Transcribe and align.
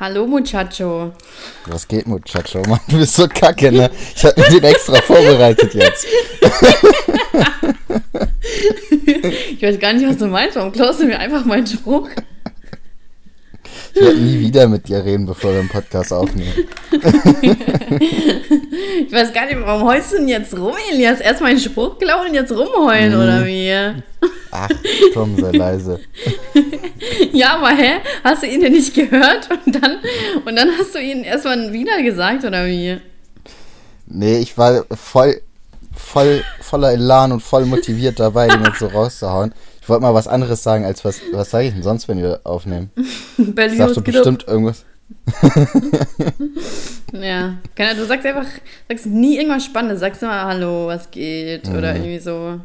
Hallo, 0.00 0.28
Muchacho. 0.28 1.12
Was 1.66 1.88
geht, 1.88 2.06
Muchacho? 2.06 2.62
Mann, 2.68 2.78
du 2.86 2.98
bist 2.98 3.14
so 3.14 3.26
kacke, 3.26 3.72
ne? 3.72 3.90
Ich 4.14 4.24
hab 4.24 4.36
mir 4.36 4.48
den 4.48 4.62
extra 4.62 5.00
vorbereitet 5.02 5.74
jetzt. 5.74 6.06
ich 9.50 9.60
weiß 9.60 9.80
gar 9.80 9.92
nicht, 9.94 10.08
was 10.08 10.18
du 10.18 10.28
meinst. 10.28 10.54
Warum 10.54 10.70
klaust 10.70 11.00
du 11.00 11.06
mir 11.06 11.18
einfach 11.18 11.44
meinen 11.44 11.66
Spruch? 11.66 12.08
Ich 13.92 14.00
werde 14.00 14.18
nie 14.18 14.38
wieder 14.38 14.68
mit 14.68 14.86
dir 14.86 15.04
reden, 15.04 15.26
bevor 15.26 15.50
wir 15.52 15.58
einen 15.60 15.68
Podcast 15.68 16.12
aufnehmen. 16.12 16.54
ich 19.06 19.12
weiß 19.12 19.32
gar 19.32 19.46
nicht, 19.46 19.58
warum 19.60 19.88
heulst 19.88 20.12
du 20.12 20.16
denn 20.16 20.28
jetzt 20.28 20.56
rum, 20.56 20.74
Elias? 20.90 21.20
Erst 21.20 21.40
meinen 21.40 21.58
Spruch 21.58 21.98
klauen 21.98 22.28
und 22.28 22.34
jetzt 22.34 22.52
rumheulen, 22.52 23.14
mhm. 23.14 23.20
oder 23.20 23.46
wie? 23.46 24.02
Ach, 24.50 24.68
komm, 25.14 25.38
sei 25.38 25.50
leise. 25.52 26.00
ja, 27.32 27.56
aber 27.56 27.70
hä? 27.70 28.00
Hast 28.24 28.42
du 28.42 28.46
ihn 28.46 28.60
denn 28.60 28.72
nicht 28.72 28.94
gehört? 28.94 29.48
Und 29.66 29.74
dann, 29.74 29.98
und 30.44 30.56
dann 30.56 30.70
hast 30.78 30.94
du 30.94 31.00
ihn 31.00 31.22
erstmal 31.22 31.72
wieder 31.72 32.02
gesagt, 32.02 32.44
oder 32.44 32.66
wie? 32.66 32.98
Nee, 34.06 34.38
ich 34.38 34.56
war 34.56 34.84
voll, 34.90 35.40
voll, 35.94 36.42
voller 36.60 36.92
Elan 36.92 37.32
und 37.32 37.40
voll 37.40 37.66
motiviert 37.66 38.18
dabei, 38.18 38.48
den 38.48 38.64
jetzt 38.64 38.78
so 38.78 38.86
rauszuhauen. 38.86 39.52
Ich 39.82 39.88
wollte 39.88 40.02
mal 40.02 40.14
was 40.14 40.28
anderes 40.28 40.62
sagen, 40.62 40.84
als 40.84 41.04
was, 41.04 41.20
was 41.32 41.50
sage 41.50 41.68
ich 41.68 41.74
denn 41.74 41.82
sonst, 41.82 42.08
wenn 42.08 42.18
wir 42.18 42.40
aufnehmen? 42.44 42.90
Sagst 43.76 43.96
du 43.96 44.02
bestimmt 44.02 44.46
irgendwas? 44.46 44.84
ja, 47.12 47.58
du 47.76 48.04
sagst 48.06 48.26
einfach, 48.26 48.46
sagst 48.88 49.06
nie 49.06 49.36
irgendwas 49.36 49.64
Spannendes, 49.64 50.00
sagst 50.00 50.22
immer 50.22 50.44
Hallo, 50.44 50.86
was 50.86 51.10
geht? 51.10 51.68
Mhm. 51.68 51.76
Oder 51.76 51.94
irgendwie 51.96 52.18
so, 52.18 52.60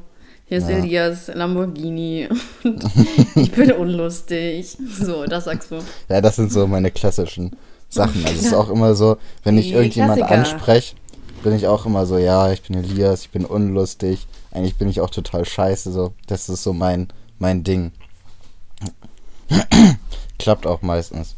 hier 0.45 0.57
ist 0.57 0.69
ja. 0.69 0.77
Elias 0.77 1.27
Lamborghini 1.33 2.27
und 2.63 2.83
ich 3.35 3.51
bin 3.51 3.71
unlustig. 3.71 4.77
So, 4.99 5.25
das 5.25 5.45
sagst 5.45 5.71
du. 5.71 5.79
Ja, 6.09 6.21
das 6.21 6.35
sind 6.35 6.51
so 6.51 6.67
meine 6.67 6.91
klassischen 6.91 7.55
Sachen. 7.89 8.25
Also 8.25 8.39
es 8.39 8.45
ist 8.47 8.53
auch 8.53 8.69
immer 8.69 8.95
so, 8.95 9.17
wenn 9.43 9.57
ich 9.57 9.71
irgendjemand 9.71 10.21
anspreche, 10.23 10.95
bin 11.43 11.53
ich 11.53 11.67
auch 11.67 11.85
immer 11.85 12.05
so, 12.05 12.17
ja, 12.17 12.51
ich 12.51 12.61
bin 12.63 12.77
Elias, 12.77 13.21
ich 13.21 13.29
bin 13.29 13.45
unlustig. 13.45 14.27
Eigentlich 14.51 14.75
bin 14.77 14.89
ich 14.89 15.01
auch 15.01 15.09
total 15.09 15.45
scheiße. 15.45 15.91
So, 15.91 16.13
das 16.27 16.49
ist 16.49 16.63
so 16.63 16.73
mein, 16.73 17.07
mein 17.39 17.63
Ding. 17.63 17.91
Klappt 20.39 20.65
auch 20.65 20.81
meistens. 20.81 21.35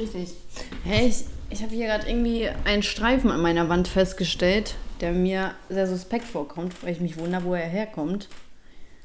Richtig. 0.00 0.34
Hey, 0.82 1.08
ich, 1.08 1.26
ich 1.50 1.62
habe 1.62 1.74
hier 1.74 1.86
gerade 1.86 2.08
irgendwie 2.08 2.48
einen 2.64 2.82
Streifen 2.82 3.30
an 3.30 3.42
meiner 3.42 3.68
Wand 3.68 3.86
festgestellt, 3.86 4.76
der 5.02 5.12
mir 5.12 5.52
sehr 5.68 5.86
suspekt 5.86 6.24
vorkommt, 6.24 6.82
weil 6.82 6.92
ich 6.92 7.00
mich 7.00 7.18
wundere, 7.18 7.44
wo 7.44 7.54
er 7.54 7.66
herkommt. 7.66 8.28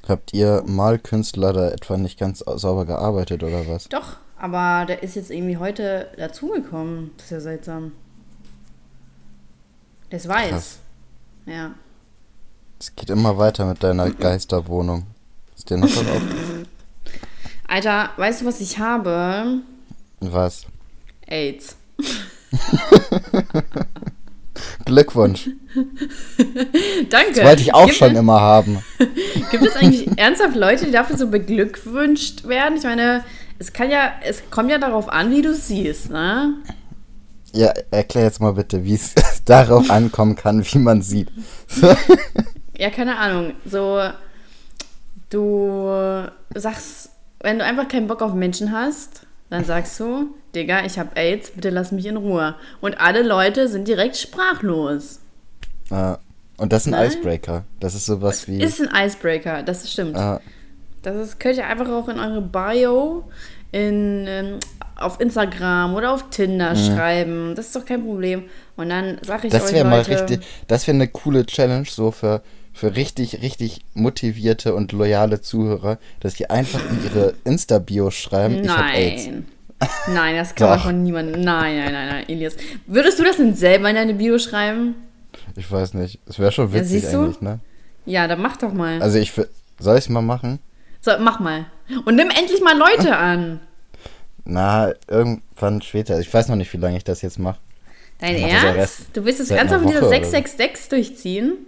Habt 0.08 0.32
ihr 0.32 0.62
Malkünstler 0.66 1.52
da 1.52 1.68
etwa 1.68 1.98
nicht 1.98 2.18
ganz 2.18 2.38
sauber 2.38 2.86
gearbeitet 2.86 3.42
oder 3.42 3.66
was? 3.68 3.90
Doch, 3.90 4.16
aber 4.38 4.86
der 4.86 5.02
ist 5.02 5.16
jetzt 5.16 5.30
irgendwie 5.30 5.58
heute 5.58 6.08
dazugekommen. 6.16 7.10
Das 7.18 7.26
ist 7.26 7.32
ja 7.32 7.40
seltsam. 7.40 7.92
Der 10.10 10.18
ist 10.18 10.28
weiß. 10.28 10.50
Krass. 10.50 10.78
Ja. 11.44 11.74
Es 12.80 12.94
geht 12.96 13.10
immer 13.10 13.36
weiter 13.36 13.66
mit 13.66 13.82
deiner 13.82 14.10
Geisterwohnung. 14.18 15.06
Ist 15.56 15.68
dir 15.68 15.76
noch 15.76 15.88
was 15.88 15.98
auf? 15.98 16.22
Alter, 17.68 18.10
weißt 18.16 18.40
du, 18.40 18.46
was 18.46 18.60
ich 18.60 18.78
habe? 18.78 19.60
Was? 20.20 20.66
AIDS. 21.26 21.76
Glückwunsch. 24.84 25.50
Danke. 27.10 27.32
Das 27.34 27.44
wollte 27.44 27.62
ich 27.62 27.74
auch 27.74 27.86
Gibt 27.86 27.98
schon 27.98 28.12
es, 28.12 28.18
immer 28.18 28.40
haben. 28.40 28.82
Gibt 29.50 29.64
es 29.64 29.76
eigentlich 29.76 30.08
ernsthaft 30.16 30.56
Leute, 30.56 30.86
die 30.86 30.92
dafür 30.92 31.16
so 31.16 31.28
beglückwünscht 31.28 32.46
werden? 32.46 32.76
Ich 32.78 32.84
meine, 32.84 33.24
es 33.58 33.72
kann 33.72 33.90
ja, 33.90 34.12
es 34.22 34.42
kommt 34.50 34.70
ja 34.70 34.78
darauf 34.78 35.08
an, 35.08 35.30
wie 35.30 35.42
du 35.42 35.54
siehst, 35.54 36.10
ne? 36.10 36.54
Ja, 37.52 37.72
erklär 37.90 38.24
jetzt 38.24 38.40
mal 38.40 38.52
bitte, 38.52 38.84
wie 38.84 38.94
es 38.94 39.14
darauf 39.44 39.90
ankommen 39.90 40.36
kann, 40.36 40.64
wie 40.64 40.78
man 40.78 41.02
sieht. 41.02 41.28
ja, 42.78 42.90
keine 42.90 43.18
Ahnung. 43.18 43.54
So, 43.64 44.00
du 45.30 46.26
sagst, 46.54 47.10
wenn 47.40 47.58
du 47.58 47.64
einfach 47.64 47.88
keinen 47.88 48.06
Bock 48.06 48.22
auf 48.22 48.34
Menschen 48.34 48.72
hast, 48.72 49.22
dann 49.50 49.64
sagst 49.64 49.98
du, 50.00 50.34
Digga, 50.56 50.84
ich 50.84 50.98
hab 50.98 51.16
AIDS, 51.16 51.50
bitte 51.50 51.70
lass 51.70 51.92
mich 51.92 52.06
in 52.06 52.16
Ruhe. 52.16 52.54
Und 52.80 53.00
alle 53.00 53.22
Leute 53.22 53.68
sind 53.68 53.86
direkt 53.86 54.16
sprachlos. 54.16 55.20
Ah, 55.90 56.18
und 56.56 56.72
das 56.72 56.82
ist 56.82 56.92
ein 56.92 56.98
Nein? 56.98 57.10
Icebreaker. 57.10 57.64
Das 57.78 57.94
ist 57.94 58.06
sowas 58.06 58.40
das 58.40 58.48
wie. 58.48 58.62
Ist 58.62 58.80
ein 58.80 59.06
Icebreaker, 59.06 59.62
das 59.62 59.90
stimmt. 59.90 60.16
Ah. 60.16 60.40
Das 61.02 61.16
ist, 61.16 61.38
könnt 61.38 61.58
ihr 61.58 61.66
einfach 61.66 61.88
auch 61.88 62.08
in 62.08 62.18
eure 62.18 62.40
Bio 62.40 63.24
in, 63.70 64.24
ähm, 64.26 64.58
auf 64.96 65.20
Instagram 65.20 65.94
oder 65.94 66.12
auf 66.12 66.30
Tinder 66.30 66.74
mhm. 66.74 66.76
schreiben. 66.76 67.54
Das 67.54 67.66
ist 67.66 67.76
doch 67.76 67.84
kein 67.84 68.02
Problem. 68.02 68.44
Und 68.76 68.88
dann 68.88 69.18
sage 69.22 69.46
ich 69.46 69.52
das 69.52 69.66
euch 69.66 69.72
Leute, 69.72 69.84
mal 69.84 70.00
richtig, 70.00 70.40
Das 70.66 70.86
wäre 70.86 70.94
eine 70.94 71.08
coole 71.08 71.44
Challenge 71.44 71.86
so 71.88 72.10
für, 72.10 72.42
für 72.72 72.96
richtig, 72.96 73.42
richtig 73.42 73.84
motivierte 73.94 74.74
und 74.74 74.92
loyale 74.92 75.42
Zuhörer, 75.42 75.98
dass 76.20 76.34
die 76.34 76.48
einfach 76.48 76.80
in 76.90 77.04
ihre 77.04 77.34
Insta-Bio 77.44 78.10
schreiben, 78.10 78.62
nein. 78.62 78.64
ich 78.64 78.70
habe 78.70 78.92
AIDS. 78.92 79.28
Nein, 80.08 80.36
das 80.36 80.54
kann 80.54 80.70
man 80.70 80.80
von 80.80 81.02
niemandem. 81.02 81.40
Nein, 81.40 81.76
nein, 81.76 81.92
nein, 81.92 82.08
nein, 82.08 82.28
Elias. 82.28 82.56
Würdest 82.86 83.18
du 83.18 83.24
das 83.24 83.36
denn 83.36 83.54
selber 83.54 83.90
in 83.90 83.96
deine 83.96 84.14
Bio 84.14 84.38
schreiben? 84.38 84.94
Ich 85.54 85.70
weiß 85.70 85.94
nicht. 85.94 86.18
Es 86.26 86.38
wäre 86.38 86.52
schon 86.52 86.72
witzig 86.72 87.02
ja, 87.04 87.10
eigentlich, 87.10 87.40
ne? 87.40 87.60
Ja, 88.06 88.26
dann 88.26 88.40
mach 88.40 88.56
doch 88.56 88.72
mal. 88.72 89.02
Also 89.02 89.18
ich 89.18 89.32
soll 89.78 89.98
ich 89.98 90.04
es 90.04 90.08
mal 90.08 90.22
machen? 90.22 90.60
So, 91.00 91.12
mach 91.20 91.40
mal. 91.40 91.66
Und 92.04 92.16
nimm 92.16 92.30
endlich 92.30 92.60
mal 92.62 92.76
Leute 92.76 93.16
an. 93.18 93.60
Na, 94.44 94.92
irgendwann 95.08 95.82
später. 95.82 96.18
Ich 96.20 96.32
weiß 96.32 96.48
noch 96.48 96.56
nicht, 96.56 96.72
wie 96.72 96.78
lange 96.78 96.96
ich 96.96 97.04
das 97.04 97.20
jetzt 97.22 97.38
mache. 97.38 97.58
Dein 98.20 98.36
Ernst? 98.36 99.08
Du 99.12 99.24
willst 99.24 99.40
es 99.40 99.50
ernsthaft 99.50 99.84
mit 99.84 99.90
dieser 99.92 100.08
666 100.08 100.88
durchziehen? 100.88 101.58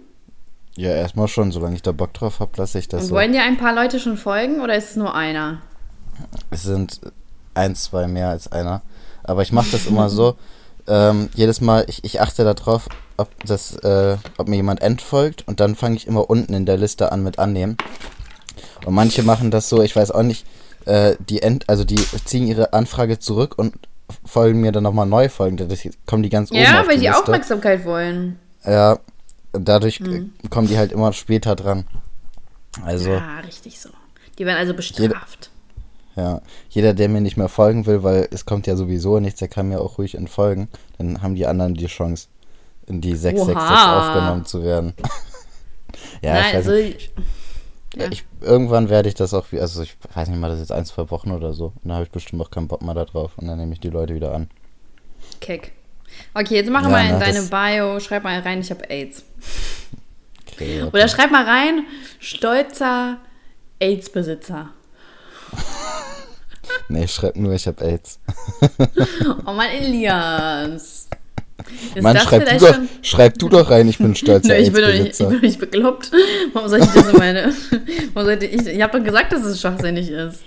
Ja, 0.75 0.91
erstmal 0.91 1.27
schon. 1.27 1.51
Solange 1.51 1.75
ich 1.75 1.81
da 1.81 1.91
Bock 1.91 2.13
drauf 2.13 2.39
habe, 2.39 2.51
lasse 2.57 2.79
ich 2.79 2.87
das 2.87 3.01
Und 3.03 3.07
so. 3.09 3.15
wollen 3.15 3.33
dir 3.33 3.43
ein 3.43 3.57
paar 3.57 3.75
Leute 3.75 3.99
schon 3.99 4.17
folgen 4.17 4.61
oder 4.61 4.75
ist 4.75 4.91
es 4.91 4.95
nur 4.95 5.13
einer? 5.13 5.61
Es 6.49 6.63
sind 6.63 6.99
ein, 7.59 7.75
zwei 7.75 8.07
mehr 8.07 8.29
als 8.29 8.51
einer. 8.51 8.81
Aber 9.23 9.41
ich 9.41 9.51
mache 9.51 9.71
das 9.71 9.85
immer 9.85 10.09
so. 10.09 10.35
Ähm, 10.91 11.29
jedes 11.35 11.61
Mal, 11.61 11.85
ich, 11.87 12.03
ich 12.03 12.19
achte 12.19 12.43
darauf, 12.43 12.89
ob, 13.17 13.29
das, 13.45 13.75
äh, 13.75 14.17
ob 14.39 14.47
mir 14.47 14.55
jemand 14.55 14.81
entfolgt 14.81 15.47
und 15.47 15.59
dann 15.59 15.75
fange 15.75 15.95
ich 15.97 16.07
immer 16.07 16.31
unten 16.31 16.55
in 16.55 16.65
der 16.65 16.77
Liste 16.77 17.11
an 17.11 17.21
mit 17.21 17.37
annehmen. 17.37 17.77
Und 18.85 18.95
manche 18.95 19.21
machen 19.21 19.51
das 19.51 19.69
so, 19.69 19.83
ich 19.83 19.95
weiß 19.95 20.09
auch 20.09 20.23
nicht, 20.23 20.47
äh, 20.85 21.15
die 21.29 21.43
End, 21.43 21.69
also 21.69 21.83
die 21.83 22.03
ziehen 22.25 22.47
ihre 22.47 22.73
Anfrage 22.73 23.19
zurück 23.19 23.53
und 23.55 23.75
folgen 24.25 24.61
mir 24.61 24.71
dann 24.71 24.81
nochmal 24.81 25.05
neu 25.05 25.29
folgen. 25.29 25.57
Das 25.57 25.87
kommen 26.07 26.23
die 26.23 26.29
ganz 26.29 26.49
oben 26.49 26.59
Ja, 26.59 26.83
weil 26.87 26.95
die, 26.95 27.01
die 27.01 27.11
Aufmerksamkeit 27.11 27.85
wollen. 27.85 28.39
Ja, 28.65 28.97
dadurch 29.51 29.99
mhm. 29.99 30.33
kommen 30.49 30.67
die 30.67 30.79
halt 30.79 30.91
immer 30.91 31.13
später 31.13 31.55
dran. 31.55 31.85
Also. 32.83 33.11
Ja, 33.11 33.39
richtig 33.41 33.79
so. 33.79 33.89
Die 34.39 34.45
werden 34.45 34.57
also 34.57 34.73
bestraft. 34.73 35.51
Jeder, 36.19 36.29
ja, 36.29 36.41
jeder, 36.69 36.93
der 36.93 37.09
mir 37.09 37.21
nicht 37.21 37.37
mehr 37.37 37.49
folgen 37.49 37.85
will, 37.85 38.03
weil 38.03 38.27
es 38.31 38.45
kommt 38.45 38.67
ja 38.67 38.75
sowieso 38.75 39.19
nichts, 39.19 39.39
der 39.39 39.47
kann 39.47 39.69
mir 39.69 39.81
auch 39.81 39.97
ruhig 39.97 40.15
entfolgen. 40.15 40.67
Dann 40.97 41.21
haben 41.21 41.35
die 41.35 41.45
anderen 41.45 41.73
die 41.73 41.87
Chance, 41.87 42.27
in 42.87 43.01
die 43.01 43.15
666 43.15 43.55
Oha. 43.55 43.99
aufgenommen 43.99 44.45
zu 44.45 44.63
werden. 44.63 44.93
ja, 46.21 46.33
Nein, 46.33 46.39
ich 46.39 46.47
weiß 46.47 46.55
also, 46.55 46.71
nicht. 46.71 47.11
Ja. 47.95 48.07
Ich, 48.11 48.25
irgendwann 48.41 48.89
werde 48.89 49.09
ich 49.09 49.15
das 49.15 49.33
auch, 49.33 49.45
also 49.53 49.81
ich 49.81 49.97
weiß 50.13 50.29
nicht 50.29 50.39
mal, 50.39 50.49
das 50.49 50.57
ist 50.59 50.69
jetzt 50.69 50.77
ein, 50.77 50.85
zwei 50.85 51.09
Wochen 51.09 51.31
oder 51.31 51.53
so. 51.53 51.67
Und 51.67 51.85
dann 51.85 51.93
habe 51.93 52.03
ich 52.03 52.11
bestimmt 52.11 52.41
auch 52.41 52.51
keinen 52.51 52.67
Bock 52.67 52.83
mehr 52.83 52.93
da 52.93 53.05
drauf. 53.05 53.31
Und 53.37 53.47
dann 53.47 53.57
nehme 53.57 53.73
ich 53.73 53.79
die 53.79 53.89
Leute 53.89 54.13
wieder 54.13 54.33
an. 54.33 54.49
Kick. 55.41 55.71
Okay, 56.33 56.55
jetzt 56.55 56.69
mach 56.69 56.83
ja, 56.83 56.89
mal 56.89 57.05
in 57.05 57.17
na, 57.17 57.19
deine 57.19 57.41
Bio, 57.43 57.99
schreib 57.99 58.23
mal 58.23 58.39
rein, 58.39 58.61
ich 58.61 58.69
habe 58.69 58.89
AIDS. 58.89 59.23
Okay, 60.53 60.83
okay. 60.83 60.89
Oder 60.91 61.07
schreib 61.07 61.31
mal 61.31 61.45
rein, 61.45 61.85
stolzer 62.19 63.17
AIDS-Besitzer. 63.79 64.69
nee, 66.89 67.07
schreib 67.07 67.35
nur, 67.35 67.53
ich 67.53 67.67
habe 67.67 67.83
AIDS. 67.83 68.19
oh 69.45 69.53
mein 69.53 69.71
Elias. 69.71 71.07
Ist 71.93 72.01
Mann, 72.01 72.17
schreib 72.17 72.47
du, 72.47 72.57
doch, 72.57 72.79
schreib 73.01 73.37
du 73.37 73.49
doch 73.49 73.69
rein, 73.69 73.87
ich 73.87 73.97
bin 73.97 74.15
stolz. 74.15 74.45
Nö, 74.47 74.53
ich, 74.55 74.71
bin 74.71 74.81
doch 74.81 74.89
nicht, 74.89 75.11
ich 75.11 75.17
bin 75.17 75.31
doch 75.31 75.41
nicht 75.41 75.59
bekloppt. 75.59 76.11
Warum 76.53 76.69
soll 76.69 76.79
ich 76.79 76.85
das 76.85 77.09
in 77.09 77.17
meine. 77.17 77.53
Warum 78.13 78.27
sollte 78.27 78.45
ich 78.45 78.65
ich 78.65 78.81
habe 78.81 78.97
doch 78.97 79.05
gesagt, 79.05 79.33
dass 79.33 79.43
es 79.43 79.59
schwachsinnig 79.59 80.09
ist. 80.09 80.39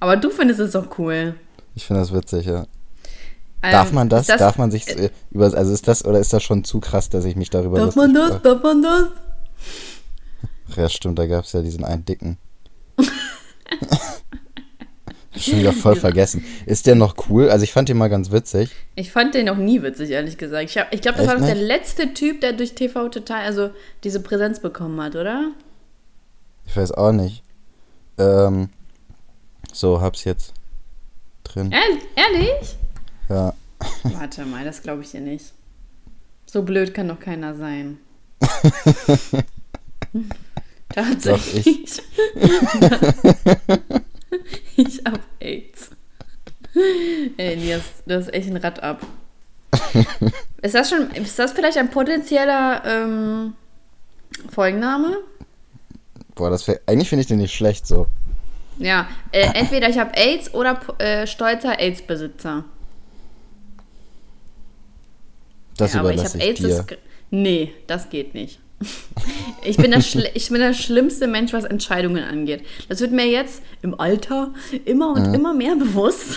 Aber 0.00 0.16
du 0.16 0.30
findest 0.30 0.60
es 0.60 0.72
doch 0.72 0.98
cool. 0.98 1.34
Ich 1.74 1.84
finde 1.84 2.02
das 2.02 2.12
witzig, 2.12 2.46
ja. 2.46 2.66
Ähm, 3.62 3.72
darf 3.72 3.92
man 3.92 4.08
das? 4.08 4.26
das? 4.26 4.38
Darf 4.38 4.58
man 4.58 4.70
sich 4.70 4.88
äh, 4.88 5.10
über. 5.30 5.52
Also 5.52 5.72
ist 5.72 5.88
das 5.88 6.04
oder 6.04 6.20
ist 6.20 6.32
das 6.32 6.42
schon 6.42 6.64
zu 6.64 6.80
krass, 6.80 7.08
dass 7.08 7.24
ich 7.24 7.36
mich 7.36 7.50
darüber 7.50 7.78
Darf 7.78 7.96
man 7.96 8.14
das? 8.14 8.30
Mache? 8.30 8.40
Darf 8.42 8.62
man 8.62 8.82
das? 8.82 9.08
Ja, 10.76 10.88
stimmt, 10.88 11.18
da 11.18 11.26
gab 11.26 11.44
es 11.44 11.52
ja 11.52 11.62
diesen 11.62 11.84
einen 11.84 12.04
dicken. 12.04 12.38
Schon 15.38 15.58
wieder 15.58 15.72
voll 15.72 15.96
vergessen. 15.96 16.44
Ist 16.66 16.86
der 16.86 16.94
noch 16.94 17.28
cool? 17.28 17.50
Also 17.50 17.64
ich 17.64 17.72
fand 17.72 17.88
den 17.88 17.96
mal 17.96 18.08
ganz 18.08 18.30
witzig. 18.30 18.70
Ich 18.94 19.10
fand 19.12 19.34
den 19.34 19.46
noch 19.46 19.56
nie 19.56 19.82
witzig, 19.82 20.10
ehrlich 20.10 20.38
gesagt. 20.38 20.64
Ich, 20.64 20.76
ich 20.90 21.00
glaube, 21.00 21.18
das 21.18 21.26
Echt 21.26 21.28
war 21.28 21.36
doch 21.36 21.46
der 21.46 21.54
letzte 21.54 22.14
Typ, 22.14 22.40
der 22.40 22.52
durch 22.52 22.74
TV 22.74 23.08
total, 23.08 23.44
also 23.44 23.70
diese 24.04 24.20
Präsenz 24.20 24.60
bekommen 24.60 25.00
hat, 25.00 25.16
oder? 25.16 25.52
Ich 26.66 26.76
weiß 26.76 26.92
auch 26.92 27.12
nicht. 27.12 27.42
Ähm, 28.18 28.70
so, 29.72 30.00
hab's 30.00 30.24
jetzt 30.24 30.54
drin. 31.44 31.72
Ehrlich? 32.14 32.76
Ja. 33.28 33.54
Warte 34.04 34.44
mal, 34.46 34.64
das 34.64 34.82
glaube 34.82 35.02
ich 35.02 35.10
dir 35.10 35.20
nicht. 35.20 35.52
So 36.46 36.62
blöd 36.62 36.94
kann 36.94 37.08
doch 37.08 37.20
keiner 37.20 37.54
sein. 37.54 37.98
Tatsächlich. 40.88 41.66
ich 41.66 42.02
ich 44.76 45.02
habe 45.04 45.20
AIDS. 45.40 45.90
Ey, 47.36 47.56
Nias, 47.56 47.82
du 48.06 48.16
hast 48.16 48.32
echt 48.32 48.48
ein 48.48 48.56
Rad 48.56 48.82
ab. 48.82 49.00
ist 50.62 50.74
das 50.74 50.90
schon, 50.90 51.10
ist 51.12 51.38
das 51.38 51.52
vielleicht 51.52 51.78
ein 51.78 51.90
potenzieller 51.90 52.82
ähm, 52.84 53.54
Folgenname? 54.50 55.18
Boah, 56.34 56.50
das 56.50 56.68
eigentlich 56.86 57.08
finde 57.08 57.22
ich 57.22 57.28
den 57.28 57.38
nicht 57.38 57.54
schlecht 57.54 57.86
so. 57.86 58.06
Ja, 58.78 59.08
äh, 59.32 59.48
entweder 59.54 59.88
ich 59.88 59.98
habe 59.98 60.14
AIDS 60.16 60.52
oder 60.52 60.80
äh, 60.98 61.26
stolzer 61.26 61.78
AIDS-Besitzer. 61.78 62.64
Das 65.78 65.94
ja, 65.94 66.00
aber 66.00 66.10
ich 66.10 66.16
überlasse 66.16 66.38
ich, 66.38 66.44
AIDS. 66.44 66.60
dir. 66.60 66.68
Ist, 66.68 66.98
nee, 67.30 67.72
das 67.86 68.10
geht 68.10 68.34
nicht. 68.34 68.60
Ich 69.62 69.76
bin, 69.78 69.90
das 69.90 70.14
ich 70.14 70.48
bin 70.48 70.60
der 70.60 70.74
schlimmste 70.74 71.26
Mensch, 71.26 71.52
was 71.52 71.64
Entscheidungen 71.64 72.22
angeht. 72.22 72.64
Das 72.88 73.00
wird 73.00 73.12
mir 73.12 73.26
jetzt 73.26 73.62
im 73.82 73.98
Alter 73.98 74.52
immer 74.84 75.12
und 75.12 75.34
immer 75.34 75.54
mehr 75.54 75.76
bewusst. 75.76 76.36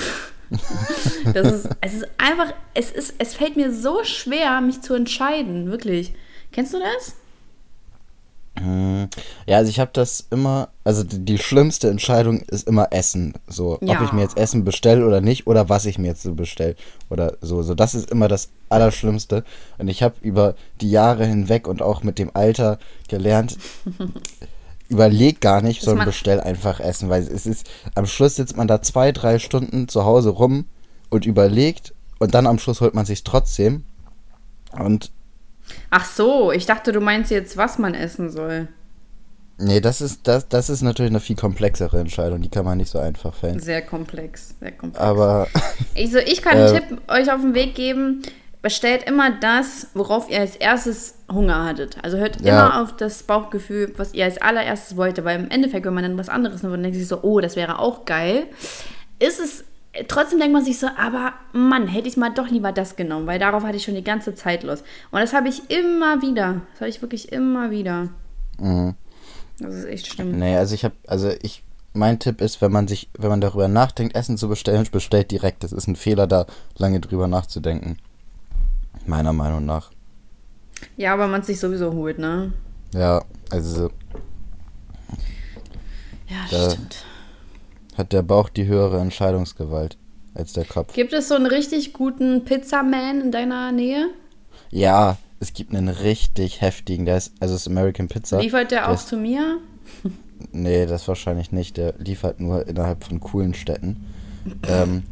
Das 1.34 1.52
ist, 1.52 1.70
es 1.82 1.94
ist 1.94 2.08
einfach, 2.18 2.54
es, 2.74 2.92
ist, 2.92 3.16
es 3.20 3.36
fällt 3.36 3.56
mir 3.56 3.72
so 3.72 4.04
schwer, 4.04 4.62
mich 4.62 4.82
zu 4.82 4.96
entscheiden, 4.96 5.70
wirklich. 5.70 6.14
Kennst 6.52 6.74
du 6.74 6.80
das? 6.80 7.16
Ja, 9.46 9.58
also 9.58 9.70
ich 9.70 9.80
habe 9.80 9.92
das 9.94 10.28
immer, 10.32 10.70
also 10.84 11.04
die, 11.04 11.20
die 11.24 11.38
schlimmste 11.38 11.90
Entscheidung 11.90 12.42
ist 12.42 12.68
immer 12.68 12.88
Essen. 12.92 13.34
So, 13.48 13.76
ob 13.76 13.84
Ja. 13.84 14.04
ich 14.04 14.12
mir 14.12 14.22
jetzt 14.22 14.38
Essen 14.38 14.64
bestelle 14.64 15.06
oder 15.06 15.22
nicht 15.22 15.48
oder 15.48 15.70
was 15.70 15.86
ich 15.86 15.98
mir 15.98 16.08
jetzt 16.08 16.24
so 16.24 16.34
bestelle 16.36 16.76
oder 17.10 17.38
so. 17.42 17.62
So, 17.64 17.76
das 17.76 17.96
ist 17.96 18.10
immer 18.12 18.28
das 18.28 18.50
Allerschlimmste. 18.70 19.44
Und 19.78 19.88
ich 19.88 20.04
habe 20.04 20.16
über 20.22 20.56
die 20.82 20.92
Jahre 20.92 21.26
hinweg 21.26 21.68
und 21.68 21.82
auch 21.82 22.04
mit 22.04 22.20
dem 22.20 22.32
Alter 22.34 22.80
gelernt, 23.08 23.58
überleg 24.90 25.40
gar 25.40 25.62
nicht, 25.62 25.82
sondern 25.82 26.06
bestell 26.08 26.42
einfach 26.42 26.80
Essen, 26.80 27.10
weil 27.10 27.22
es 27.24 27.46
ist, 27.46 27.70
am 27.96 28.06
Schluss 28.08 28.36
sitzt 28.36 28.58
man 28.58 28.68
da 28.68 28.82
zwei, 28.82 29.12
drei 29.12 29.38
Stunden 29.40 29.88
zu 29.88 30.04
Hause 30.04 30.30
rum 30.30 30.66
und 31.10 31.26
überlegt 31.26 31.94
und 32.20 32.34
dann 32.34 32.48
am 32.48 32.60
Schluss 32.60 32.82
holt 32.82 32.96
man 32.96 33.06
sich 33.06 33.24
trotzdem. 33.24 33.84
Und 34.78 35.12
Ach 35.92 36.06
so, 36.06 36.52
ich 36.52 36.66
dachte, 36.66 36.92
du 36.92 37.00
meinst 37.02 37.32
jetzt, 37.32 37.58
was 37.58 37.78
man 37.80 37.94
essen 37.94 38.30
soll. 38.30 38.68
nee, 39.58 39.82
das 39.82 40.02
ist, 40.02 40.28
das, 40.28 40.48
das 40.48 40.70
ist 40.70 40.82
natürlich 40.82 41.12
eine 41.12 41.20
viel 41.20 41.36
komplexere 41.36 42.00
Entscheidung, 42.00 42.42
die 42.42 42.50
kann 42.50 42.64
man 42.66 42.78
nicht 42.78 42.90
so 42.92 43.00
einfach 43.00 43.34
fällen. 43.34 43.60
Sehr 43.60 43.82
komplex, 43.82 44.56
sehr 44.60 44.72
komplex. 44.72 45.04
Aber 45.04 45.48
Also 45.98 46.20
ich 46.20 46.42
kann 46.42 46.58
einen 46.58 46.76
Äh, 46.76 46.80
Tipp 46.82 47.02
euch 47.08 47.32
auf 47.32 47.42
den 47.42 47.54
Weg 47.54 47.76
geben. 47.76 48.22
Bestellt 48.62 49.04
immer 49.04 49.32
das, 49.40 49.88
worauf 49.94 50.30
ihr 50.30 50.40
als 50.42 50.58
erstes 50.58 51.16
Hunger 51.32 51.64
hattet. 51.66 51.98
Also 52.04 52.18
hört 52.18 52.42
Ja. 52.42 52.68
immer 52.68 52.82
auf 52.82 52.96
das 52.98 53.24
Bauchgefühl, 53.24 53.94
was 53.96 54.14
ihr 54.14 54.26
als 54.26 54.42
allererstes 54.42 54.98
wolltet. 54.98 55.24
Weil 55.24 55.40
im 55.40 55.50
Endeffekt, 55.50 55.86
wenn 55.86 55.94
man 55.94 56.04
dann 56.04 56.18
was 56.18 56.28
anderes 56.28 56.62
nimmt 56.62 56.74
und 56.76 56.84
denkt 56.84 56.98
sich 56.98 57.08
so, 57.08 57.22
oh, 57.22 57.40
das 57.40 57.56
wäre 57.56 57.80
auch 57.80 58.04
geil, 58.06 58.48
ist 59.18 59.40
es, 59.40 59.64
trotzdem 60.08 60.40
denkt 60.40 60.54
man 60.54 60.64
sich 60.64 60.80
so, 60.80 60.88
aber 60.98 61.34
Mann, 61.54 61.88
hätte 61.88 62.08
ich 62.08 62.18
mal 62.18 62.30
doch 62.30 62.48
lieber 62.50 62.72
das 62.72 62.96
genommen, 62.96 63.28
weil 63.28 63.40
darauf 63.40 63.64
hatte 63.64 63.78
ich 63.78 63.84
schon 63.84 63.96
die 63.96 64.04
ganze 64.04 64.36
Zeit 64.36 64.64
Lust. 64.64 64.84
Und 65.12 65.20
das 65.20 65.34
habe 65.34 65.50
ich 65.50 65.70
immer 65.70 66.22
wieder. 66.22 66.62
Das 66.74 66.82
habe 66.82 66.90
ich 66.90 67.02
wirklich 67.02 67.32
immer 67.32 67.72
wieder. 67.72 68.10
Mhm. 68.60 68.96
Das 69.60 69.74
ist 69.76 69.86
echt 69.86 70.08
schlimm. 70.08 70.38
nee, 70.38 70.56
also 70.56 70.74
ich 70.76 70.86
habe, 70.86 70.96
also 71.08 71.32
ich, 71.42 71.64
mein 71.94 72.20
Tipp 72.20 72.40
ist, 72.40 72.62
wenn 72.62 72.72
man 72.72 72.88
sich, 72.88 73.10
wenn 73.18 73.30
man 73.30 73.42
darüber 73.42 73.68
nachdenkt, 73.68 74.16
Essen 74.16 74.38
zu 74.38 74.48
bestellen, 74.48 74.88
bestellt 74.92 75.32
direkt. 75.32 75.64
Das 75.64 75.72
ist 75.74 75.88
ein 75.88 75.96
Fehler, 75.96 76.28
da 76.28 76.46
lange 76.78 77.00
drüber 77.02 77.28
nachzudenken. 77.28 77.98
Meiner 79.06 79.34
Meinung 79.34 79.66
nach. 79.66 79.92
Ja, 80.98 81.14
aber 81.14 81.28
man 81.28 81.42
es 81.42 81.48
sich 81.48 81.60
sowieso 81.60 81.92
holt, 81.94 82.20
ne? 82.20 82.54
Ja, 82.94 83.22
also 83.50 83.90
Ja, 86.28 86.38
Da- 86.52 86.70
stimmt. 86.72 87.06
Hat 88.00 88.14
der 88.14 88.24
Bauch 88.24 88.50
die 88.50 88.66
höhere 88.66 89.00
Entscheidungsgewalt 89.00 89.98
als 90.34 90.54
der 90.54 90.66
Kopf. 90.66 90.94
Gibt 90.94 91.14
es 91.14 91.28
so 91.28 91.36
einen 91.36 91.46
richtig 91.46 91.94
guten 91.94 92.46
Pizzaman 92.46 93.22
in 93.22 93.32
deiner 93.32 93.72
Nähe? 93.72 94.08
Ja, 94.72 95.18
es 95.40 95.54
gibt 95.54 95.74
einen 95.76 95.90
richtig 95.90 96.62
heftigen, 96.62 97.06
der 97.06 97.18
ist, 97.18 97.34
also 97.40 97.54
es 97.56 97.62
ist 97.62 97.68
American 97.68 98.08
Pizza. 98.08 98.40
Liefert 98.42 98.72
der 98.72 98.82
Der 98.82 98.90
auch 98.90 98.94
ist- 98.96 99.08
zu 99.10 99.18
mir? 99.18 99.58
Nee, 100.54 100.86
das 100.86 101.06
wahrscheinlich 101.10 101.52
nicht. 101.52 101.76
Der 101.76 101.94
liefert 101.98 102.40
nur 102.40 102.66
innerhalb 102.66 103.04
von 103.04 103.20
coolen 103.20 103.54
Städten. 103.54 104.06
ähm, 104.64 105.04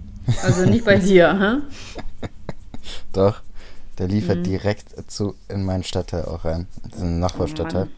Also 0.42 0.66
nicht 0.66 0.86
bei 0.86 0.96
dir, 1.00 1.38
hä? 2.22 2.28
doch, 3.12 3.42
der 3.98 4.08
liefert 4.08 4.38
Mhm. 4.40 4.44
direkt 4.44 5.12
zu 5.12 5.36
in 5.50 5.64
meinen 5.66 5.84
Stadtteil 5.84 6.24
auch 6.26 6.46
rein. 6.46 6.68
Das 6.86 6.96
ist 7.00 7.02
ein 7.04 7.20
Nachbarstadtteil. 7.20 7.90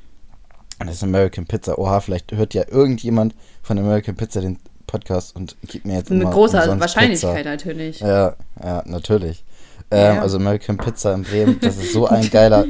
Und 0.79 0.87
das 0.87 0.95
ist 0.95 1.03
American 1.03 1.45
Pizza. 1.45 1.77
Oha, 1.77 1.99
vielleicht 1.99 2.31
hört 2.31 2.53
ja 2.55 2.63
irgendjemand 2.67 3.35
von 3.61 3.77
American 3.77 4.15
Pizza 4.15 4.41
den 4.41 4.57
Podcast 4.89 5.35
und 5.35 5.55
gibt 5.67 5.85
mir 5.85 5.95
jetzt 5.97 6.09
Mit 6.09 6.21
immer 6.21 6.31
großer 6.31 6.79
Wahrscheinlichkeit 6.79 7.37
Pizza. 7.37 7.49
natürlich. 7.49 7.99
Ja, 7.99 8.35
ja, 8.63 8.83
natürlich. 8.85 9.43
Ähm, 9.91 10.15
Ja. 10.15 10.21
Also 10.21 10.37
American 10.37 10.77
Pizza 10.77 11.13
in 11.13 11.23
Bremen, 11.23 11.59
das 11.61 11.77
ist 11.77 11.93
so 11.93 12.07
ein 12.07 12.29
geiler 12.29 12.65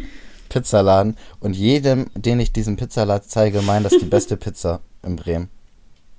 Pizzaladen. 0.50 1.16
Und 1.40 1.56
jedem, 1.56 2.08
den 2.16 2.40
ich 2.40 2.52
diesen 2.52 2.76
Pizzaladen 2.76 3.28
zeige, 3.28 3.62
meint, 3.62 3.86
das 3.86 3.94
ist 3.94 4.02
die 4.02 4.06
beste 4.10 4.36
Pizza 4.38 4.82
in 5.04 5.16
Bremen. 5.16 5.50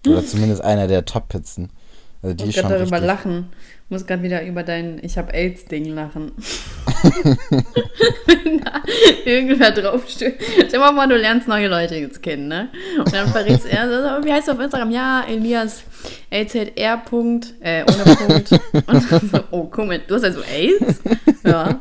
Oder 0.07 0.25
zumindest 0.25 0.63
einer 0.65 0.87
der 0.87 1.05
Top-Pizzen. 1.05 1.71
Also 2.23 2.35
die 2.35 2.45
Ich 2.51 2.57
gerade 2.57 2.79
darüber 2.79 2.97
richtig. 2.97 3.07
lachen. 3.07 3.49
Ich 3.91 3.93
muss 3.93 4.07
gerade 4.07 4.23
wieder 4.23 4.47
über 4.47 4.63
dein 4.63 5.01
Ich 5.03 5.19
hab 5.19 5.35
AIDS-Ding 5.35 5.87
lachen. 5.87 6.31
Wenn 8.25 8.61
da 8.61 8.83
irgendwer 9.25 9.73
draufsteht. 9.73 10.39
Stell 10.69 10.79
mal 10.79 10.95
vor, 10.95 11.09
du 11.09 11.17
lernst 11.17 11.49
neue 11.49 11.67
Leute 11.67 11.97
jetzt 11.97 12.23
kennen, 12.23 12.47
ne? 12.47 12.69
Und 12.99 13.13
dann 13.13 13.27
verrätst 13.27 13.67
er, 13.67 13.89
so, 13.89 14.25
wie 14.25 14.33
heißt 14.33 14.47
du 14.47 14.53
auf 14.53 14.61
Instagram? 14.61 14.93
Ja, 14.93 15.25
Elias, 15.29 15.83
AZR. 16.33 16.99
Punkt, 16.99 17.55
äh, 17.59 17.83
ohne 17.83 18.15
Punkt. 18.15 18.53
Und 18.53 19.11
dann 19.11 19.29
so, 19.29 19.41
oh, 19.51 19.65
komisch, 19.65 20.03
du 20.07 20.15
hast 20.15 20.23
also 20.23 20.43
AIDS? 20.43 21.01
Ja. 21.43 21.81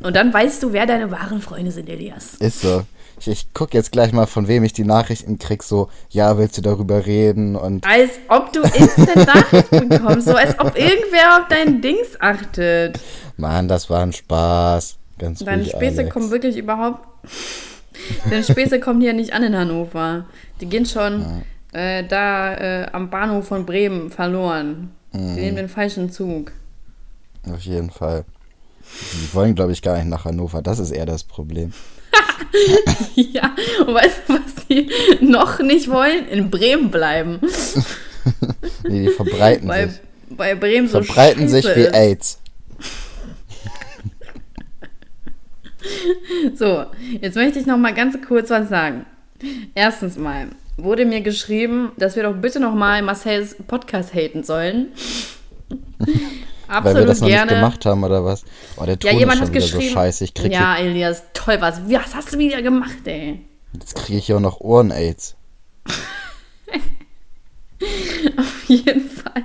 Und 0.00 0.14
dann 0.14 0.30
weißt 0.30 0.62
du, 0.62 0.74
wer 0.74 0.84
deine 0.84 1.10
wahren 1.10 1.40
Freunde 1.40 1.70
sind, 1.70 1.88
Elias. 1.88 2.34
Ist 2.34 2.60
so. 2.60 2.84
Ich, 3.18 3.28
ich 3.28 3.54
gucke 3.54 3.76
jetzt 3.76 3.92
gleich 3.92 4.12
mal, 4.12 4.26
von 4.26 4.46
wem 4.48 4.62
ich 4.64 4.72
die 4.74 4.84
Nachrichten 4.84 5.38
krieg, 5.38 5.62
so, 5.62 5.88
ja, 6.10 6.36
willst 6.38 6.58
du 6.58 6.62
darüber 6.62 7.06
reden? 7.06 7.56
Und 7.56 7.86
Als 7.86 8.10
ob 8.28 8.52
du 8.52 8.60
instant 8.62 9.26
Nachrichten 9.26 9.88
bekommst, 9.88 10.26
so 10.28 10.34
als 10.34 10.58
ob 10.58 10.76
irgendwer 10.76 11.38
auf 11.40 11.48
dein 11.48 11.80
Dings 11.80 12.20
achtet. 12.20 13.00
Mann, 13.36 13.68
das 13.68 13.88
war 13.88 14.02
ein 14.02 14.12
Spaß. 14.12 14.96
Ganz 15.18 15.38
Deine 15.44 15.62
ruhig, 15.62 15.72
Späße 15.72 16.00
Alex. 16.00 16.12
kommen 16.12 16.30
wirklich 16.30 16.56
überhaupt. 16.58 17.06
Deine 18.28 18.44
Späße 18.44 18.80
kommen 18.80 19.00
hier 19.00 19.14
nicht 19.14 19.32
an 19.32 19.42
in 19.42 19.56
Hannover. 19.56 20.26
Die 20.60 20.66
gehen 20.66 20.84
schon 20.84 21.42
äh, 21.72 22.04
da 22.06 22.54
äh, 22.54 22.86
am 22.92 23.08
Bahnhof 23.08 23.46
von 23.48 23.64
Bremen 23.64 24.10
verloren. 24.10 24.90
Die 25.14 25.18
Mhm. 25.18 25.34
nehmen 25.36 25.56
den 25.56 25.68
falschen 25.70 26.10
Zug. 26.10 26.52
Auf 27.50 27.60
jeden 27.60 27.88
Fall. 27.90 28.24
Die 29.14 29.34
wollen, 29.34 29.54
glaube 29.54 29.72
ich, 29.72 29.80
gar 29.80 29.96
nicht 29.96 30.08
nach 30.08 30.26
Hannover. 30.26 30.60
Das 30.60 30.78
ist 30.78 30.90
eher 30.90 31.06
das 31.06 31.24
Problem. 31.24 31.72
ja, 33.14 33.54
und 33.86 33.94
weißt 33.94 34.22
du, 34.28 34.34
was 34.34 34.66
die 34.68 34.88
noch 35.20 35.58
nicht 35.60 35.88
wollen? 35.90 36.26
In 36.28 36.50
Bremen 36.50 36.90
bleiben. 36.90 37.40
Nee, 38.82 39.06
die 39.06 39.12
verbreiten 39.12 39.68
Weil 39.68 39.90
sich. 39.90 40.00
bei 40.30 40.56
Bremen 40.56 40.88
so 40.88 41.00
Verbreiten 41.00 41.48
sich 41.48 41.64
wie. 41.76 41.86
AIDS. 41.86 42.40
So, 46.56 46.86
jetzt 47.20 47.36
möchte 47.36 47.60
ich 47.60 47.66
noch 47.66 47.76
mal 47.76 47.94
ganz 47.94 48.16
kurz 48.26 48.50
was 48.50 48.68
sagen. 48.68 49.06
Erstens 49.76 50.16
mal 50.16 50.48
wurde 50.76 51.04
mir 51.04 51.20
geschrieben, 51.20 51.92
dass 51.96 52.16
wir 52.16 52.24
doch 52.24 52.34
bitte 52.34 52.58
noch 52.58 52.74
mal 52.74 53.00
Marcells 53.02 53.54
Podcast 53.68 54.12
haten 54.14 54.42
sollen. 54.42 54.88
Weil 56.68 56.76
Absolut 56.76 56.98
wir 56.98 57.06
das 57.06 57.20
noch 57.20 57.28
gerne. 57.28 57.52
nicht 57.52 57.60
gemacht 57.60 57.86
haben, 57.86 58.04
oder 58.04 58.24
was? 58.24 58.44
Oh, 58.76 58.84
der 58.84 58.98
Ton 58.98 59.12
ja, 59.12 59.18
jemand 59.18 59.36
ist 59.36 59.40
hat 59.40 59.46
schon 59.48 59.54
wieder 59.54 59.64
geschrieben. 59.66 59.88
so 59.88 59.94
scheiße. 59.94 60.24
Ich 60.24 60.34
krieg, 60.34 60.52
ja, 60.52 60.76
Elias, 60.76 61.22
toll 61.32 61.56
was. 61.60 61.80
Was 61.88 62.14
hast 62.14 62.34
du 62.34 62.38
wieder 62.38 62.62
gemacht, 62.62 63.06
ey? 63.06 63.40
jetzt 63.72 63.94
krieg 63.94 64.16
ich 64.16 64.26
hier 64.26 64.36
auch 64.36 64.40
noch 64.40 64.60
Ohren-AIDS. 64.60 65.36
Auf 68.38 68.64
jeden 68.68 69.08
Fall. 69.10 69.44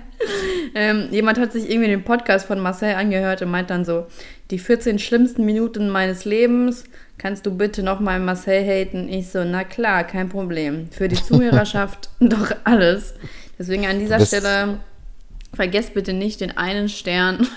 Ähm, 0.73 1.09
jemand 1.11 1.37
hat 1.37 1.51
sich 1.51 1.69
irgendwie 1.69 1.89
den 1.89 2.03
Podcast 2.03 2.45
von 2.45 2.59
Marcel 2.59 2.95
angehört 2.95 3.41
und 3.41 3.51
meint 3.51 3.69
dann 3.69 3.83
so, 3.83 4.05
die 4.51 4.59
14 4.59 4.99
schlimmsten 4.99 5.43
Minuten 5.45 5.89
meines 5.89 6.23
Lebens, 6.25 6.85
kannst 7.17 7.45
du 7.45 7.55
bitte 7.55 7.83
nochmal 7.83 8.19
Marcel 8.19 8.63
haten? 8.63 9.09
Ich 9.09 9.29
so, 9.29 9.43
na 9.43 9.63
klar, 9.63 10.05
kein 10.05 10.29
Problem. 10.29 10.87
Für 10.91 11.07
die 11.07 11.15
Zuhörerschaft 11.23 12.09
doch 12.19 12.51
alles. 12.63 13.15
Deswegen 13.59 13.85
an 13.85 13.99
dieser 13.99 14.25
Stelle, 14.25 14.79
vergesst 15.53 15.93
bitte 15.93 16.13
nicht 16.13 16.41
den 16.41 16.57
einen 16.57 16.89
Stern, 16.89 17.47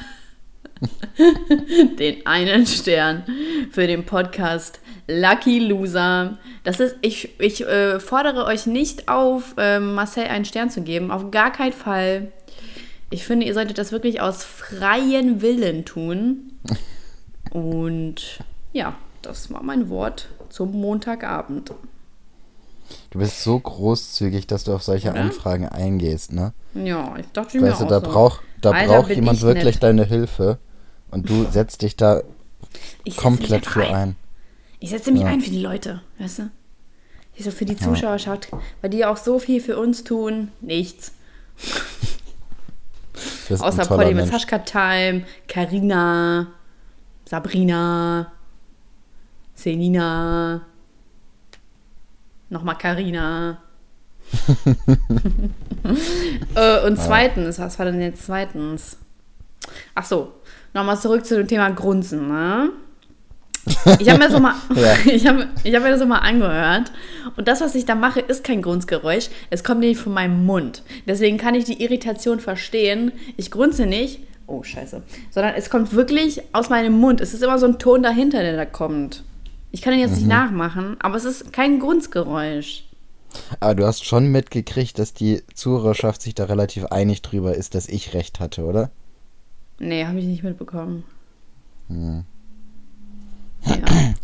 den 1.99 2.27
einen 2.27 2.67
Stern 2.67 3.25
für 3.71 3.87
den 3.87 4.05
Podcast 4.05 4.81
Lucky 5.07 5.59
Loser. 5.59 6.39
Das 6.63 6.81
ist, 6.81 6.97
ich, 7.03 7.39
ich 7.41 7.67
äh, 7.67 8.01
fordere 8.01 8.45
euch 8.47 8.67
nicht 8.67 9.09
auf, 9.09 9.55
ähm, 9.59 9.95
Marcel 9.95 10.25
einen 10.25 10.45
Stern 10.45 10.71
zu 10.71 10.83
geben. 10.83 11.11
Auf 11.11 11.31
gar 11.31 11.53
keinen 11.53 11.73
Fall. 11.73 12.33
Ich 13.11 13.25
finde, 13.25 13.47
ihr 13.47 13.55
solltet 13.55 13.79
das 13.79 13.93
wirklich 13.93 14.21
aus 14.21 14.45
freien 14.45 15.43
Willen 15.43 15.85
tun. 15.85 16.53
Und 17.51 18.41
ja, 18.73 18.97
das 19.23 19.53
war 19.53 19.63
mein 19.63 19.89
Wort 19.89 20.29
zum 20.49 20.73
Montagabend. 20.73 21.73
Du 23.11 23.19
bist 23.19 23.43
so 23.43 23.59
großzügig, 23.59 24.47
dass 24.47 24.65
du 24.65 24.75
auf 24.75 24.83
solche 24.83 25.11
Oder? 25.11 25.21
Anfragen 25.21 25.69
eingehst, 25.69 26.33
ne? 26.33 26.53
Ja, 26.75 27.17
ich 27.19 27.27
dachte 27.33 27.59
mir 27.61 27.69
Weißt 27.71 27.81
du, 27.81 27.85
auch 27.85 27.89
da 27.89 28.01
so. 28.01 28.07
braucht 28.11 28.41
da 28.61 28.71
Alter, 28.73 28.93
braucht 29.03 29.11
jemand 29.11 29.39
ich 29.39 29.43
wirklich 29.45 29.75
nett. 29.77 29.83
deine 29.83 30.05
Hilfe 30.05 30.59
und 31.11 31.29
du 31.29 31.45
setzt 31.51 31.83
dich 31.83 31.97
da 31.97 32.23
Ich 33.05 33.17
komplett 33.17 33.67
für 33.67 33.83
einfach 33.85 33.95
ein. 33.97 34.17
Ich 34.81 34.91
setze 34.91 35.13
mich 35.13 35.23
Ja. 35.23 35.29
ein 35.29 35.41
für 35.41 35.51
die 35.51 35.63
Leute, 35.63 36.03
weißt 36.19 36.41
du? 36.41 36.51
Ich 37.37 37.45
so 37.45 37.51
für 37.51 37.65
die 37.65 37.77
Zuschauerschaft, 37.77 38.49
weil 38.81 38.91
die 38.91 39.05
auch 39.05 39.17
so 39.17 39.39
viel 39.39 39.61
für 39.61 39.77
uns 39.79 40.05
tun. 40.05 40.53
Nichts. 40.61 41.13
Du 43.49 43.55
ein 43.55 43.61
Außer 43.61 43.87
Polly 43.87 44.15
mit. 44.15 44.29
Saschka 44.29 44.59
Time, 44.61 45.25
Karina, 45.49 46.49
Sabrina, 47.25 48.33
Selina, 49.55 50.63
nochmal 52.55 52.79
Karina. 52.79 53.59
äh, 56.55 56.87
und 56.87 56.99
zweitens, 56.99 57.59
was 57.59 57.79
war 57.79 57.87
denn 57.87 58.01
jetzt 58.01 58.25
zweitens? 58.25 58.97
Ach 59.95 60.05
so, 60.05 60.33
nochmal 60.73 60.99
zurück 60.99 61.27
zu 61.27 61.37
dem 61.37 61.47
Thema 61.49 61.71
Grunzen, 61.71 62.29
ne? 62.29 62.71
Ich 63.99 64.11
habe 64.11 64.19
mir, 64.19 64.31
so 64.31 64.41
mal- 64.41 64.55
Ja. 64.75 64.95
ich 65.07 65.27
hab, 65.27 65.37
ich 65.63 65.75
hab 65.75 65.83
mir 65.83 65.91
das 65.91 66.01
so 66.01 66.07
mal 66.07 66.19
angehört. 66.19 66.93
Und 67.37 67.49
das, 67.49 67.61
was 67.63 67.75
ich 67.75 67.87
da 67.87 67.95
mache, 67.95 68.21
ist 68.21 68.45
kein 68.45 68.61
Grunzgeräusch. 68.61 69.29
Es 69.51 69.65
kommt 69.65 69.81
nämlich 69.81 69.99
von 69.99 70.13
meinem 70.13 70.45
Mund. 70.45 70.83
Deswegen 71.07 71.39
kann 71.39 71.55
ich 71.55 71.65
die 71.65 71.83
Irritation 71.83 72.41
verstehen. 72.41 73.13
Ich 73.39 73.51
grunze 73.51 73.87
nicht. 73.87 74.21
Oh, 74.47 74.63
scheiße. 74.63 75.03
Sondern 75.31 75.55
es 75.55 75.71
kommt 75.71 75.95
wirklich 75.95 76.43
aus 76.53 76.69
meinem 76.69 76.93
Mund. 76.93 77.23
Es 77.23 77.33
ist 77.33 77.43
immer 77.43 77.59
so 77.59 77.67
ein 77.67 77.79
Ton 77.79 78.03
dahinter, 78.03 78.41
der 78.43 78.57
da 78.57 78.67
kommt. 78.67 79.23
Ich 79.75 79.83
kann 79.83 79.93
ihn 79.93 79.99
jetzt 79.99 80.13
Mhm. 80.13 80.17
nicht 80.19 80.27
nachmachen, 80.29 80.97
aber 81.01 81.17
es 81.17 81.25
ist 81.25 81.53
kein 81.53 81.81
Grunzgeräusch. 81.81 82.85
Aber 83.59 83.75
du 83.75 83.85
hast 83.85 84.05
schon 84.05 84.29
mitgekriegt, 84.29 85.01
dass 85.01 85.13
die 85.15 85.43
Zuhörerschaft 85.53 86.23
sich 86.23 86.37
da 86.37 86.45
relativ 86.45 86.85
einig 86.87 87.23
drüber 87.23 87.57
ist, 87.57 87.75
dass 87.75 87.89
ich 87.89 88.15
recht 88.15 88.39
hatte, 88.39 88.65
oder? 88.67 88.93
Nee, 89.81 90.05
habe 90.07 90.21
ich 90.21 90.27
nicht 90.27 90.45
mitbekommen. 90.45 91.03
Hm. 91.89 92.25
Ja. 93.67 93.77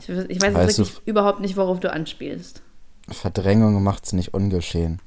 Ich, 0.00 0.08
weiß- 0.14 0.26
ich 0.28 0.36
weiß 0.40 0.44
jetzt 0.44 0.54
Weißt 0.54 0.78
du- 0.78 0.82
wirklich 0.84 1.06
überhaupt 1.06 1.40
nicht, 1.40 1.56
worauf 1.56 1.80
du 1.80 1.92
anspielst. 1.92 2.62
Verdrängung 3.08 3.82
macht's 3.82 4.12
nicht 4.12 4.34
ungeschehen. 4.34 5.00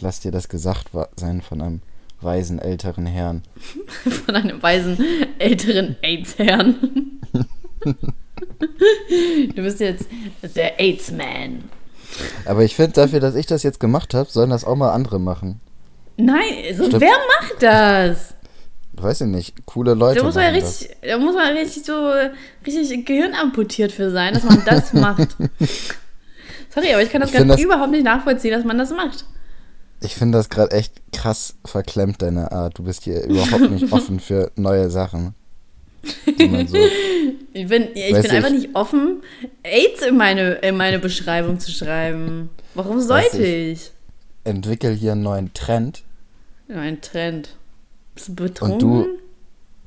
Lass 0.00 0.20
dir 0.20 0.30
das 0.32 0.48
gesagt 0.48 0.90
sein 1.16 1.40
von 1.40 1.60
einem 1.60 1.82
weisen 2.20 2.58
älteren 2.60 3.06
Herrn. 3.06 3.42
Von 4.26 4.34
einem 4.36 4.62
weisen, 4.62 4.98
älteren 5.38 5.96
AIDS-Herrn. 6.02 6.74
du 8.58 9.62
bist 9.62 9.80
jetzt 9.80 10.06
der 10.42 10.80
AIDS-Man. 10.80 11.64
Aber 12.44 12.62
ich 12.62 12.76
finde, 12.76 12.92
dafür, 12.92 13.20
dass 13.20 13.34
ich 13.34 13.46
das 13.46 13.62
jetzt 13.62 13.80
gemacht 13.80 14.14
habe, 14.14 14.30
sollen 14.30 14.50
das 14.50 14.64
auch 14.64 14.76
mal 14.76 14.92
andere 14.92 15.18
machen. 15.18 15.60
Nein, 16.16 16.74
so, 16.76 16.84
Stimmt. 16.84 17.00
wer 17.00 17.16
macht 17.40 17.62
das? 17.62 18.34
Weiß 18.92 19.22
ich 19.22 19.26
nicht. 19.26 19.66
Coole 19.66 19.94
Leute. 19.94 20.20
Da 20.20 20.24
muss 20.24 20.36
man 20.36 20.54
das. 20.54 20.62
richtig, 20.82 20.96
da 21.02 21.18
muss 21.18 21.34
man 21.34 21.56
richtig 21.56 21.84
so 21.84 22.12
richtig 22.64 23.06
gehirnamputiert 23.06 23.90
für 23.90 24.10
sein, 24.10 24.34
dass 24.34 24.44
man 24.44 24.62
das 24.64 24.92
macht. 24.92 25.36
Sorry, 26.74 26.92
aber 26.92 27.02
ich 27.02 27.10
kann 27.10 27.20
das 27.20 27.32
gerade 27.32 27.60
überhaupt 27.60 27.90
nicht 27.90 28.04
nachvollziehen, 28.04 28.52
dass 28.52 28.64
man 28.64 28.78
das 28.78 28.90
macht. 28.90 29.24
Ich 30.00 30.14
finde 30.14 30.38
das 30.38 30.48
gerade 30.48 30.72
echt 30.72 30.92
krass 31.12 31.56
verklemmt, 31.64 32.20
deine 32.22 32.52
Art. 32.52 32.78
Du 32.78 32.84
bist 32.84 33.04
hier 33.04 33.24
überhaupt 33.24 33.70
nicht 33.70 33.92
offen 33.92 34.20
für 34.20 34.52
neue 34.56 34.90
Sachen. 34.90 35.34
So, 36.26 36.76
Ich 37.52 37.66
bin, 37.68 37.88
ich 37.94 38.12
bin 38.12 38.30
einfach 38.30 38.50
ich- 38.50 38.62
nicht 38.62 38.68
offen, 38.74 39.22
AIDS 39.62 40.02
in 40.02 40.16
meine, 40.16 40.52
in 40.56 40.76
meine 40.76 40.98
Beschreibung 40.98 41.58
zu 41.60 41.70
schreiben. 41.70 42.50
Warum 42.74 43.00
sollte 43.00 43.42
ich- 43.44 43.72
ich? 43.72 43.90
entwickel 44.44 44.94
hier 44.94 45.12
einen 45.12 45.22
neuen 45.22 45.54
Trend, 45.54 46.02
Ein 46.68 47.00
Trend. 47.00 47.50
Bist 48.14 48.28
du 48.28 48.32
Und 48.32 48.36
betrunken? 48.36 48.78
du- 48.80 49.06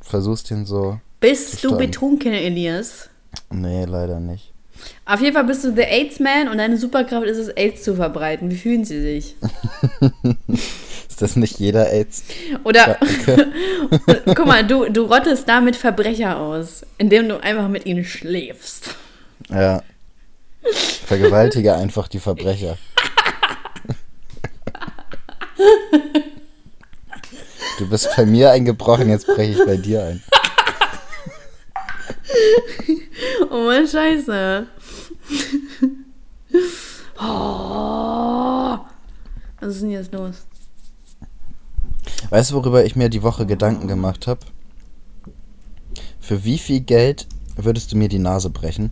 versuchst 0.02 0.50
den 0.50 0.66
so. 0.66 1.00
Bist 1.20 1.64
du 1.64 1.76
betrunken, 1.78 2.32
Elias? 2.34 3.10
Nee, 3.52 3.86
leider 3.86 4.20
nicht. 4.20 4.54
Auf 5.06 5.20
jeden 5.22 5.34
Fall 5.34 5.44
bist 5.46 5.64
du 5.64 5.72
der 5.72 5.92
AIDS-Man 5.92 6.48
und 6.50 6.58
deine 6.60 6.78
Superkraft 6.78 7.26
ist 7.28 7.38
es, 7.40 7.50
AIDS 7.50 7.84
zu 7.84 7.96
verbreiten. 7.96 8.50
Wie 8.52 8.56
fühlen 8.58 8.86
sie 8.86 9.02
sich? 9.02 9.36
Ist 11.18 11.24
das 11.24 11.36
nicht 11.36 11.58
jeder 11.58 11.90
AIDS? 11.92 12.26
Oder, 12.64 12.96
guck 14.36 14.46
mal, 14.46 14.64
du, 14.64 14.88
du 14.88 15.06
rottest 15.06 15.50
damit 15.50 15.76
Verbrecher 15.76 16.38
aus, 16.38 16.86
indem 17.00 17.28
du 17.28 17.42
einfach 17.42 17.70
mit 17.70 17.88
ihnen 17.88 18.06
schläfst. 18.06 18.94
Ja. 19.50 19.82
Vergewaltige 21.08 21.74
einfach 21.74 22.08
die 22.08 22.20
Verbrecher. 22.20 22.78
Du 27.80 27.90
bist 27.90 28.16
bei 28.16 28.24
mir 28.24 28.52
eingebrochen, 28.52 29.10
jetzt 29.10 29.26
breche 29.26 29.54
ich 29.54 29.66
bei 29.66 29.78
dir 29.78 30.04
ein. 30.04 30.24
Oh 33.50 33.64
Mann, 33.66 33.88
scheiße. 33.88 34.68
Oh. 37.20 38.78
Was 39.60 39.74
ist 39.74 39.82
denn 39.82 39.90
jetzt 39.90 40.14
los? 40.14 40.46
Weißt 42.30 42.52
du, 42.52 42.56
worüber 42.56 42.84
ich 42.86 42.96
mir 42.96 43.10
die 43.10 43.24
Woche 43.24 43.46
Gedanken 43.46 43.88
gemacht 43.88 44.28
habe? 44.28 44.42
Für 46.20 46.44
wie 46.44 46.58
viel 46.58 46.82
Geld 46.82 47.28
würdest 47.56 47.92
du 47.92 47.98
mir 47.98 48.10
die 48.10 48.20
Nase 48.20 48.50
brechen? 48.50 48.92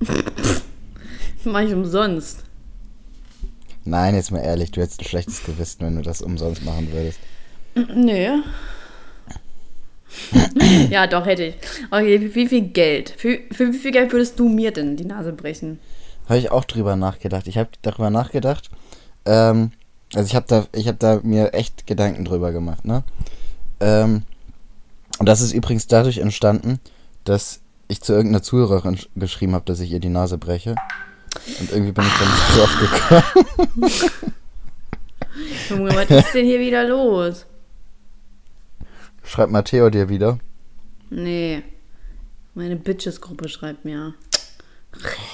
Mach 1.44 1.60
ich 1.60 1.72
umsonst. 1.72 2.44
Nein, 3.84 4.14
jetzt 4.14 4.32
mal 4.32 4.40
ehrlich, 4.40 4.72
du 4.72 4.80
hättest 4.80 5.00
ein 5.00 5.06
schlechtes 5.06 5.44
Gewissen, 5.44 5.86
wenn 5.86 5.96
du 5.96 6.02
das 6.02 6.20
umsonst 6.20 6.64
machen 6.64 6.92
würdest. 6.92 7.20
Nö. 7.74 8.42
ja, 10.90 11.06
doch, 11.06 11.26
hätte 11.26 11.44
ich. 11.44 11.54
Okay, 11.90 12.20
wie, 12.20 12.34
wie 12.34 12.46
viel 12.48 12.62
Geld? 12.62 13.14
Für, 13.16 13.38
für 13.52 13.72
wie 13.72 13.78
viel 13.78 13.92
Geld 13.92 14.12
würdest 14.12 14.38
du 14.38 14.48
mir 14.48 14.72
denn 14.72 14.96
die 14.96 15.04
Nase 15.04 15.32
brechen? 15.32 15.78
Habe 16.28 16.38
ich 16.38 16.50
auch 16.50 16.64
drüber 16.64 16.96
nachgedacht. 16.96 17.46
Ich 17.46 17.58
habe 17.58 17.70
darüber 17.82 18.10
nachgedacht. 18.10 18.70
Ähm, 19.24 19.72
also 20.16 20.26
ich 20.28 20.34
habe 20.34 20.46
da, 20.48 20.66
ich 20.72 20.88
habe 20.88 20.98
da 20.98 21.20
mir 21.22 21.54
echt 21.54 21.86
Gedanken 21.86 22.24
drüber 22.24 22.50
gemacht, 22.52 22.84
ne? 22.84 23.04
Ähm, 23.80 24.22
und 25.18 25.26
das 25.28 25.40
ist 25.40 25.52
übrigens 25.52 25.86
dadurch 25.86 26.18
entstanden, 26.18 26.80
dass 27.24 27.60
ich 27.88 28.00
zu 28.00 28.12
irgendeiner 28.12 28.42
Zuhörerin 28.42 28.96
sch- 28.96 29.08
geschrieben 29.16 29.54
habe, 29.54 29.64
dass 29.64 29.80
ich 29.80 29.90
ihr 29.92 30.00
die 30.00 30.08
Nase 30.08 30.38
breche. 30.38 30.74
Und 31.60 31.70
irgendwie 31.70 31.92
bin 31.92 32.04
ich 32.04 32.12
dann 32.18 32.28
nicht 32.30 32.56
drauf 32.56 32.78
gekommen. 32.80 33.90
Junge, 35.68 35.94
was 35.94 36.10
ist 36.10 36.32
denn 36.34 36.46
hier 36.46 36.60
wieder 36.60 36.84
los? 36.84 37.46
Schreibt 39.22 39.52
Matteo 39.52 39.90
dir 39.90 40.08
wieder. 40.08 40.38
Nee. 41.10 41.62
Meine 42.54 42.76
Bitches-Gruppe 42.76 43.48
schreibt 43.48 43.84
mir. 43.84 44.14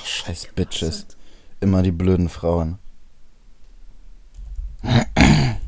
Scheiß 0.05 0.49
Bitches. 0.57 1.07
Immer 1.61 1.83
die 1.83 1.93
blöden 1.93 2.29
Frauen. 2.29 2.79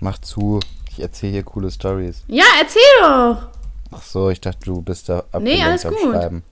Mach 0.00 0.18
zu. 0.18 0.60
Ich 0.90 1.00
erzähle 1.00 1.32
hier 1.32 1.42
coole 1.42 1.70
Stories. 1.70 2.22
Ja, 2.28 2.44
erzähl 2.60 2.80
doch! 3.00 3.48
Ach 3.90 4.02
so, 4.02 4.30
ich 4.30 4.40
dachte, 4.40 4.60
du 4.64 4.82
bist 4.82 5.08
da 5.08 5.18
abgelenkt 5.20 5.58
Nee, 5.58 5.62
alles 5.62 5.86
am 5.86 5.94
gut. 5.94 6.12
Schreiben. 6.12 6.42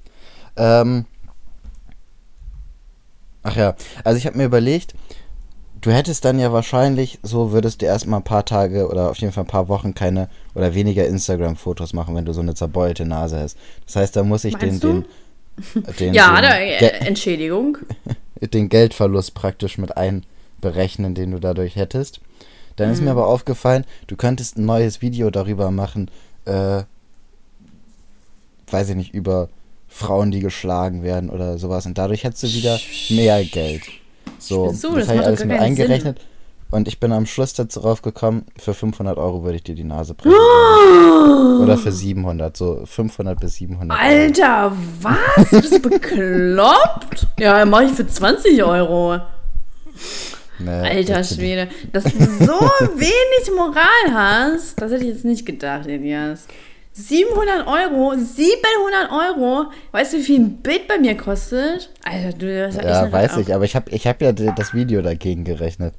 Ähm, 0.56 1.06
ach 3.42 3.56
ja, 3.56 3.74
also 4.04 4.18
ich 4.18 4.26
habe 4.26 4.36
mir 4.36 4.44
überlegt, 4.44 4.94
du 5.84 5.92
hättest 5.92 6.24
dann 6.24 6.38
ja 6.38 6.50
wahrscheinlich, 6.52 7.18
so 7.22 7.52
würdest 7.52 7.82
du 7.82 7.86
erstmal 7.86 8.20
ein 8.20 8.24
paar 8.24 8.44
Tage 8.46 8.88
oder 8.88 9.10
auf 9.10 9.18
jeden 9.18 9.32
Fall 9.34 9.44
ein 9.44 9.48
paar 9.48 9.68
Wochen 9.68 9.94
keine 9.94 10.28
oder 10.54 10.74
weniger 10.74 11.06
Instagram-Fotos 11.06 11.92
machen, 11.92 12.14
wenn 12.16 12.24
du 12.24 12.32
so 12.32 12.40
eine 12.40 12.54
zerbeulte 12.54 13.04
Nase 13.04 13.38
hast. 13.38 13.58
Das 13.86 13.96
heißt, 13.96 14.16
da 14.16 14.22
muss 14.22 14.44
ich 14.44 14.56
den, 14.56 14.80
den, 14.80 15.04
den, 15.98 16.14
Ja, 16.14 16.40
den, 16.40 16.42
da, 16.42 16.56
äh, 16.56 17.06
Entschädigung. 17.06 17.76
den 18.40 18.70
Geldverlust 18.70 19.34
praktisch 19.34 19.76
mit 19.76 19.94
einberechnen, 19.96 21.14
den 21.14 21.32
du 21.32 21.38
dadurch 21.38 21.76
hättest. 21.76 22.20
Dann 22.76 22.90
ist 22.90 23.00
mir 23.00 23.12
Mhm. 23.12 23.18
aber 23.18 23.26
aufgefallen, 23.28 23.84
du 24.06 24.16
könntest 24.16 24.56
ein 24.56 24.64
neues 24.64 25.02
Video 25.02 25.30
darüber 25.30 25.70
machen, 25.70 26.10
äh, 26.46 26.82
weiß 28.70 28.88
ich 28.88 28.96
nicht, 28.96 29.12
über 29.14 29.50
Frauen, 29.88 30.30
die 30.30 30.40
geschlagen 30.40 31.02
werden 31.02 31.28
oder 31.28 31.58
sowas. 31.58 31.84
Und 31.84 31.98
dadurch 31.98 32.24
hättest 32.24 32.42
du 32.44 32.48
wieder 32.48 32.80
mehr 33.10 33.44
Geld. 33.44 33.82
So, 34.48 34.70
Wieso? 34.70 34.94
das 34.96 35.06
Das 35.06 35.08
habe 35.08 35.20
ich 35.20 35.26
alles 35.26 35.44
mit 35.44 35.60
eingerechnet. 35.60 36.20
Und 36.70 36.88
ich 36.88 36.98
bin 36.98 37.12
am 37.12 37.24
Schluss 37.26 37.52
dazu 37.52 37.80
drauf 37.80 38.02
gekommen, 38.02 38.46
für 38.56 38.74
500 38.74 39.16
Euro 39.16 39.44
würde 39.44 39.56
ich 39.56 39.62
dir 39.62 39.76
die 39.76 39.84
Nase 39.84 40.14
brechen. 40.14 40.34
Oh! 40.34 41.62
Oder 41.62 41.78
für 41.78 41.92
700, 41.92 42.56
so 42.56 42.82
500 42.84 43.38
bis 43.38 43.54
700 43.54 43.96
Euro. 43.96 44.08
Alter, 44.08 44.72
was? 45.00 45.50
Bist 45.50 45.72
du 45.72 45.78
bekloppt? 45.88 47.28
ja, 47.38 47.64
mach 47.64 47.82
ich 47.82 47.92
für 47.92 48.06
20 48.06 48.64
Euro. 48.64 49.20
Nee, 50.58 50.70
Alter 50.70 51.22
Schwede, 51.22 51.68
dass 51.92 52.04
du 52.04 52.10
so 52.10 52.52
wenig 52.96 53.50
Moral 53.56 54.12
hast, 54.12 54.80
das 54.80 54.90
hätte 54.90 55.04
ich 55.04 55.10
jetzt 55.10 55.24
nicht 55.24 55.46
gedacht, 55.46 55.86
Elias. 55.86 56.46
700 56.94 57.66
Euro, 57.66 58.14
700 58.16 59.10
Euro. 59.10 59.72
Weißt 59.90 60.12
du, 60.12 60.18
wie 60.18 60.22
viel 60.22 60.40
ein 60.40 60.56
Bild 60.58 60.86
bei 60.86 60.96
mir 60.96 61.16
kostet? 61.16 61.90
Alter, 62.04 62.38
du 62.38 62.56
das 62.56 62.76
Ja, 62.76 63.10
weiß 63.10 63.38
ich, 63.38 63.52
aber 63.52 63.64
ich 63.64 63.74
habe 63.74 63.90
ich 63.90 64.06
hab 64.06 64.22
ja 64.22 64.30
das 64.32 64.74
Video 64.74 65.02
dagegen 65.02 65.42
gerechnet. 65.42 65.92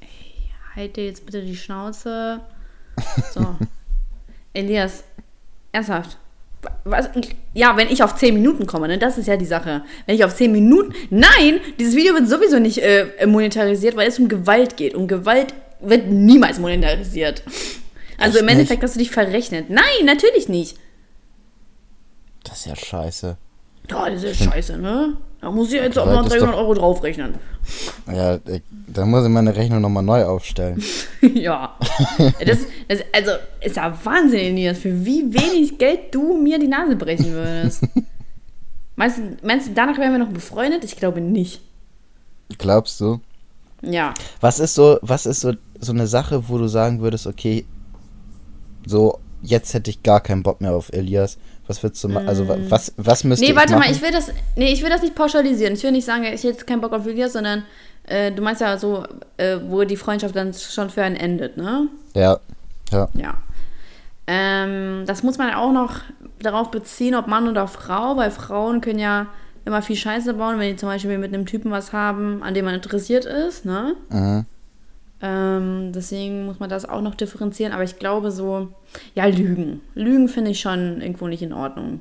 Ey, 0.00 0.50
halt 0.74 0.96
dir 0.96 1.06
jetzt 1.06 1.24
bitte 1.24 1.40
die 1.40 1.56
Schnauze. 1.56 2.40
So. 3.32 3.56
Elias, 4.52 5.02
ernsthaft. 5.72 6.18
Was? 6.84 7.08
Ja, 7.54 7.76
wenn 7.78 7.88
ich 7.88 8.02
auf 8.02 8.16
10 8.16 8.34
Minuten 8.34 8.66
komme, 8.66 8.88
ne? 8.88 8.98
Das 8.98 9.16
ist 9.16 9.28
ja 9.28 9.38
die 9.38 9.46
Sache. 9.46 9.82
Wenn 10.04 10.16
ich 10.16 10.24
auf 10.24 10.34
10 10.34 10.52
Minuten. 10.52 10.92
Nein! 11.08 11.60
Dieses 11.78 11.94
Video 11.96 12.12
wird 12.12 12.28
sowieso 12.28 12.58
nicht 12.58 12.78
äh, 12.78 13.26
monetarisiert, 13.26 13.96
weil 13.96 14.08
es 14.08 14.18
um 14.18 14.28
Gewalt 14.28 14.76
geht. 14.76 14.94
Und 14.94 15.08
Gewalt 15.08 15.54
wird 15.80 16.08
niemals 16.08 16.58
monetarisiert. 16.58 17.42
Also 18.18 18.38
Echt 18.38 18.42
im 18.42 18.48
Endeffekt 18.48 18.82
nicht? 18.82 18.88
hast 18.88 18.94
du 18.94 18.98
dich 18.98 19.10
verrechnet. 19.10 19.70
Nein, 19.70 20.04
natürlich 20.04 20.48
nicht. 20.48 20.76
Das 22.44 22.60
ist 22.60 22.66
ja 22.66 22.76
scheiße. 22.76 23.36
Ja, 23.90 24.10
das 24.10 24.22
ist 24.22 24.40
ja 24.40 24.50
scheiße, 24.50 24.78
ne? 24.78 25.16
Da 25.40 25.50
muss 25.50 25.68
ich 25.68 25.74
jetzt 25.74 25.98
auch 25.98 26.06
noch 26.06 26.28
300 26.28 26.54
Euro 26.54 26.74
draufrechnen. 26.74 27.34
Ja, 28.12 28.38
da 28.86 29.04
muss 29.04 29.24
ich 29.24 29.30
meine 29.30 29.54
Rechnung 29.54 29.80
nochmal 29.80 30.02
neu 30.02 30.24
aufstellen. 30.24 30.82
ja. 31.34 31.76
Das, 32.44 32.58
das, 32.88 33.00
also, 33.12 33.32
ist 33.60 33.76
ja 33.76 33.96
Wahnsinn, 34.04 34.40
Elias, 34.40 34.78
für 34.78 35.04
wie 35.04 35.32
wenig 35.32 35.78
Geld 35.78 36.14
du 36.14 36.36
mir 36.36 36.58
die 36.58 36.68
Nase 36.68 36.96
brechen 36.96 37.32
würdest. 37.32 37.84
meinst, 38.96 39.18
du, 39.18 39.36
meinst 39.42 39.68
du, 39.68 39.72
danach 39.74 39.98
wären 39.98 40.12
wir 40.12 40.18
noch 40.18 40.32
befreundet? 40.32 40.84
Ich 40.84 40.96
glaube 40.96 41.20
nicht. 41.20 41.60
Glaubst 42.58 43.00
du? 43.00 43.20
Ja. 43.82 44.14
Was 44.40 44.58
ist 44.58 44.74
so, 44.74 44.98
was 45.02 45.26
ist 45.26 45.40
so, 45.40 45.52
so 45.78 45.92
eine 45.92 46.06
Sache, 46.06 46.48
wo 46.48 46.58
du 46.58 46.66
sagen 46.66 47.00
würdest, 47.00 47.26
okay, 47.26 47.66
so, 48.86 49.18
jetzt 49.42 49.74
hätte 49.74 49.90
ich 49.90 50.02
gar 50.02 50.20
keinen 50.20 50.42
Bock 50.42 50.60
mehr 50.60 50.72
auf 50.72 50.90
Elias. 50.92 51.38
Was 51.66 51.82
würdest 51.82 52.02
du 52.04 52.08
machen? 52.08 52.28
Also, 52.28 52.44
mm. 52.44 52.70
was, 52.70 52.92
was 52.96 53.24
müsste 53.24 53.44
nee, 53.44 53.50
ich 53.50 53.56
warte 53.56 53.72
machen? 53.72 53.88
mal, 53.88 53.90
ich 53.90 54.00
will 54.00 54.12
das, 54.12 54.30
nee, 54.54 54.72
ich 54.72 54.82
will 54.82 54.90
das 54.90 55.02
nicht 55.02 55.14
pauschalisieren. 55.14 55.74
Ich 55.74 55.82
will 55.82 55.92
nicht 55.92 56.04
sagen, 56.04 56.22
ich 56.22 56.30
hätte 56.30 56.48
jetzt 56.48 56.66
keinen 56.66 56.80
Bock 56.80 56.92
auf 56.92 57.06
Elias, 57.06 57.32
sondern 57.32 57.64
äh, 58.04 58.30
du 58.30 58.40
meinst 58.40 58.60
ja 58.60 58.78
so, 58.78 59.04
äh, 59.36 59.58
wo 59.66 59.82
die 59.84 59.96
Freundschaft 59.96 60.36
dann 60.36 60.54
schon 60.54 60.90
für 60.90 61.02
einen 61.02 61.16
endet, 61.16 61.56
ne? 61.56 61.88
Ja, 62.14 62.38
ja. 62.92 63.08
Ja. 63.14 63.34
Ähm, 64.28 65.04
das 65.06 65.22
muss 65.22 65.38
man 65.38 65.52
auch 65.54 65.72
noch 65.72 66.00
darauf 66.40 66.70
beziehen, 66.70 67.14
ob 67.14 67.26
Mann 67.26 67.48
oder 67.48 67.66
Frau, 67.66 68.16
weil 68.16 68.30
Frauen 68.30 68.80
können 68.80 68.98
ja 68.98 69.26
immer 69.64 69.82
viel 69.82 69.96
Scheiße 69.96 70.34
bauen, 70.34 70.58
wenn 70.58 70.70
die 70.70 70.76
zum 70.76 70.88
Beispiel 70.88 71.18
mit 71.18 71.34
einem 71.34 71.46
Typen 71.46 71.70
was 71.70 71.92
haben, 71.92 72.42
an 72.42 72.54
dem 72.54 72.64
man 72.64 72.74
interessiert 72.74 73.24
ist, 73.24 73.64
ne? 73.64 73.96
Mhm. 74.10 74.46
Ähm, 75.22 75.92
deswegen 75.94 76.46
muss 76.46 76.58
man 76.58 76.68
das 76.68 76.88
auch 76.88 77.00
noch 77.00 77.14
differenzieren. 77.14 77.72
Aber 77.72 77.84
ich 77.84 77.98
glaube 77.98 78.30
so, 78.30 78.68
ja, 79.14 79.26
Lügen. 79.26 79.80
Lügen 79.94 80.28
finde 80.28 80.50
ich 80.50 80.60
schon 80.60 81.00
irgendwo 81.00 81.26
nicht 81.28 81.42
in 81.42 81.52
Ordnung. 81.52 82.00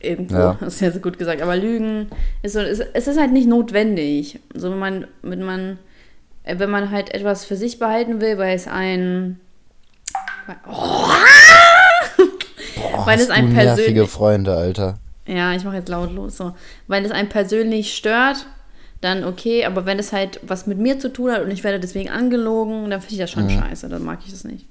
Irgendwo, 0.00 0.36
ja. 0.36 0.56
das 0.60 0.74
ist 0.74 0.80
ja 0.80 0.90
so 0.90 1.00
gut 1.00 1.18
gesagt. 1.18 1.42
Aber 1.42 1.56
Lügen 1.56 2.08
ist 2.42 2.54
so, 2.54 2.60
es, 2.60 2.80
es 2.80 3.06
ist 3.06 3.18
halt 3.18 3.32
nicht 3.32 3.48
notwendig. 3.48 4.40
So, 4.54 4.70
wenn 4.70 4.78
man, 4.78 5.06
wenn 5.22 5.42
man, 5.42 5.78
äh, 6.44 6.58
wenn 6.58 6.70
man 6.70 6.90
halt 6.90 7.14
etwas 7.14 7.44
für 7.44 7.56
sich 7.56 7.78
behalten 7.78 8.20
will, 8.20 8.38
weil 8.38 8.54
es 8.54 8.66
ein. 8.66 9.38
Oh, 10.66 11.06
Boah, 12.76 13.06
weil 13.06 13.20
es 13.20 13.30
ein 13.30 13.52
persönlich. 13.52 14.10
Freunde, 14.10 14.56
Alter. 14.56 14.98
Ja, 15.26 15.52
ich 15.54 15.64
mache 15.64 15.76
jetzt 15.76 15.88
lautlos 15.88 16.36
so. 16.36 16.54
Weil 16.88 17.04
es 17.04 17.12
einen 17.12 17.28
persönlich 17.28 17.94
stört, 17.94 18.46
dann 19.00 19.24
okay, 19.24 19.64
aber 19.64 19.86
wenn 19.86 19.98
es 19.98 20.12
halt 20.12 20.40
was 20.42 20.66
mit 20.66 20.78
mir 20.78 20.98
zu 20.98 21.12
tun 21.12 21.32
hat 21.32 21.42
und 21.42 21.50
ich 21.50 21.64
werde 21.64 21.80
deswegen 21.80 22.10
angelogen, 22.10 22.90
dann 22.90 23.00
finde 23.00 23.14
ich 23.14 23.20
das 23.20 23.30
schon 23.30 23.44
mhm. 23.44 23.50
scheiße, 23.50 23.88
dann 23.88 24.04
mag 24.04 24.20
ich 24.24 24.30
das 24.30 24.44
nicht. 24.44 24.66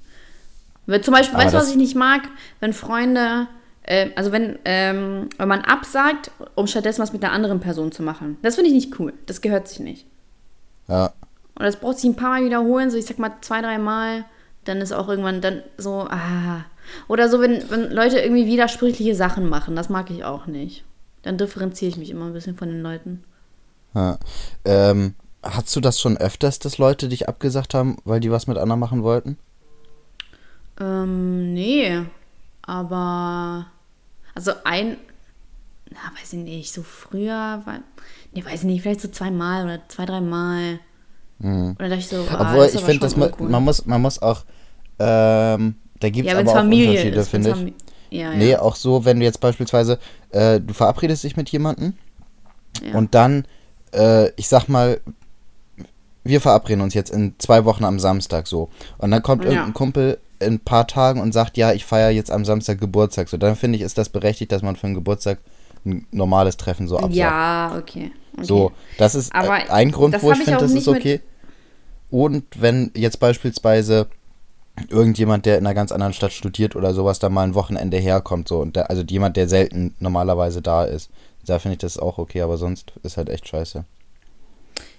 Weil 0.86 1.02
zum 1.02 1.14
Beispiel, 1.14 1.34
aber 1.34 1.44
weißt 1.44 1.54
du, 1.54 1.58
was 1.58 1.70
ich 1.70 1.76
nicht 1.76 1.96
mag? 1.96 2.22
Wenn 2.60 2.72
Freunde, 2.72 3.48
äh, 3.82 4.10
also 4.16 4.32
wenn, 4.32 4.58
ähm, 4.64 5.28
wenn 5.36 5.48
man 5.48 5.60
absagt, 5.62 6.30
um 6.54 6.66
stattdessen 6.66 7.02
was 7.02 7.12
mit 7.12 7.24
einer 7.24 7.32
anderen 7.32 7.60
Person 7.60 7.92
zu 7.92 8.02
machen. 8.02 8.38
Das 8.42 8.54
finde 8.54 8.70
ich 8.70 8.74
nicht 8.74 8.98
cool. 8.98 9.12
Das 9.26 9.40
gehört 9.40 9.68
sich 9.68 9.80
nicht. 9.80 10.06
Ja. 10.88 11.12
Und 11.54 11.64
das 11.64 11.76
braucht 11.76 11.98
sich 11.98 12.08
ein 12.08 12.16
paar 12.16 12.30
Mal 12.30 12.44
wiederholen, 12.44 12.90
so 12.90 12.96
ich 12.96 13.06
sag 13.06 13.18
mal 13.18 13.32
zwei, 13.40 13.60
drei 13.60 13.78
Mal, 13.78 14.24
dann 14.64 14.78
ist 14.78 14.92
auch 14.92 15.08
irgendwann 15.08 15.40
dann 15.40 15.62
so, 15.76 16.06
ah. 16.08 16.64
Oder 17.08 17.28
so, 17.28 17.40
wenn, 17.40 17.70
wenn 17.70 17.90
Leute 17.90 18.18
irgendwie 18.18 18.46
widersprüchliche 18.46 19.14
Sachen 19.14 19.48
machen, 19.48 19.76
das 19.76 19.88
mag 19.88 20.10
ich 20.10 20.24
auch 20.24 20.46
nicht. 20.46 20.84
Dann 21.22 21.36
differenziere 21.36 21.90
ich 21.90 21.98
mich 21.98 22.10
immer 22.10 22.26
ein 22.26 22.32
bisschen 22.32 22.56
von 22.56 22.68
den 22.68 22.82
Leuten. 22.82 23.22
Ja. 23.94 24.18
Ähm, 24.64 25.14
hast 25.42 25.74
du 25.74 25.80
das 25.80 26.00
schon 26.00 26.16
öfters, 26.16 26.58
dass 26.58 26.78
Leute 26.78 27.08
dich 27.08 27.28
abgesagt 27.28 27.74
haben, 27.74 27.96
weil 28.04 28.20
die 28.20 28.30
was 28.30 28.46
mit 28.46 28.58
Anna 28.58 28.76
machen 28.76 29.02
wollten? 29.02 29.38
Ähm, 30.78 31.52
nee. 31.54 32.00
Aber. 32.62 33.66
Also 34.34 34.52
ein. 34.64 34.96
Na, 35.90 35.98
weiß 36.20 36.32
ich 36.34 36.38
nicht. 36.38 36.72
So 36.72 36.82
früher 36.82 37.62
war. 37.64 37.80
Nee, 38.32 38.44
weiß 38.44 38.60
ich 38.60 38.64
nicht. 38.64 38.82
Vielleicht 38.82 39.00
so 39.00 39.08
zweimal 39.08 39.64
oder 39.64 39.80
zwei, 39.88 40.06
dreimal. 40.06 40.78
Mhm. 41.38 41.76
Oder 41.78 41.88
dachte 41.88 42.00
ich 42.00 42.08
so. 42.08 42.24
Ah, 42.30 42.52
Obwohl, 42.52 42.66
ich 42.66 42.80
finde, 42.80 43.00
dass 43.00 43.16
man, 43.16 43.32
man, 43.38 43.64
muss, 43.64 43.86
man 43.86 44.00
muss 44.00 44.20
auch. 44.22 44.44
Ähm, 44.98 45.76
da 45.98 46.10
gibt 46.10 46.26
es 46.26 46.32
ja, 46.32 46.38
aber 46.38 46.50
auch 46.50 46.54
Familie 46.54 46.90
Unterschiede, 46.90 47.24
finde 47.24 47.74
ich. 48.10 48.18
Ja, 48.18 48.34
nee, 48.34 48.50
ja. 48.50 48.60
auch 48.60 48.74
so, 48.74 49.04
wenn 49.04 49.20
du 49.20 49.24
jetzt 49.24 49.40
beispielsweise, 49.40 49.98
äh, 50.30 50.60
du 50.60 50.74
verabredest 50.74 51.22
dich 51.22 51.36
mit 51.36 51.48
jemandem 51.50 51.94
ja. 52.84 52.94
und 52.98 53.14
dann 53.14 53.44
äh, 53.92 54.30
ich 54.36 54.48
sag 54.48 54.68
mal, 54.68 55.00
wir 56.24 56.40
verabreden 56.40 56.82
uns 56.82 56.94
jetzt 56.94 57.10
in 57.10 57.34
zwei 57.38 57.64
Wochen 57.64 57.84
am 57.84 57.98
Samstag 57.98 58.46
so. 58.46 58.68
Und 58.98 59.10
dann 59.10 59.22
kommt 59.22 59.44
ja. 59.44 59.50
irgendein 59.50 59.74
Kumpel 59.74 60.18
in 60.38 60.54
ein 60.54 60.60
paar 60.60 60.86
Tagen 60.86 61.20
und 61.20 61.32
sagt, 61.32 61.56
ja, 61.56 61.72
ich 61.72 61.84
feiere 61.84 62.10
jetzt 62.10 62.30
am 62.30 62.44
Samstag 62.44 62.80
Geburtstag. 62.80 63.28
So, 63.28 63.36
dann 63.36 63.56
finde 63.56 63.76
ich, 63.76 63.82
ist 63.82 63.98
das 63.98 64.08
berechtigt, 64.08 64.52
dass 64.52 64.62
man 64.62 64.76
für 64.76 64.86
einen 64.86 64.94
Geburtstag 64.94 65.38
ein 65.84 66.06
normales 66.10 66.56
Treffen 66.56 66.88
so 66.88 66.96
absagt. 66.96 67.14
Ja, 67.14 67.74
okay. 67.78 68.12
okay. 68.34 68.44
So, 68.44 68.72
das 68.98 69.14
ist 69.14 69.34
Aber 69.34 69.54
ein 69.72 69.90
Grund, 69.92 70.22
wo 70.22 70.32
ich 70.32 70.38
finde, 70.38 70.60
das 70.60 70.72
ist 70.72 70.88
okay. 70.88 71.20
Und 72.10 72.44
wenn 72.60 72.90
jetzt 72.94 73.20
beispielsweise 73.20 74.08
irgendjemand, 74.88 75.46
der 75.46 75.58
in 75.58 75.66
einer 75.66 75.74
ganz 75.74 75.92
anderen 75.92 76.12
Stadt 76.12 76.32
studiert 76.32 76.74
oder 76.74 76.94
sowas, 76.94 77.18
da 77.18 77.28
mal 77.28 77.44
ein 77.44 77.54
Wochenende 77.54 77.98
herkommt, 77.98 78.48
so, 78.48 78.60
und 78.60 78.76
der, 78.76 78.90
also 78.90 79.02
jemand, 79.02 79.36
der 79.36 79.48
selten 79.48 79.94
normalerweise 80.00 80.62
da 80.62 80.84
ist, 80.84 81.10
da 81.46 81.58
finde 81.58 81.74
ich 81.74 81.78
das 81.78 81.98
auch 81.98 82.18
okay, 82.18 82.42
aber 82.42 82.56
sonst 82.56 82.92
ist 83.02 83.16
halt 83.16 83.28
echt 83.28 83.48
scheiße. 83.48 83.84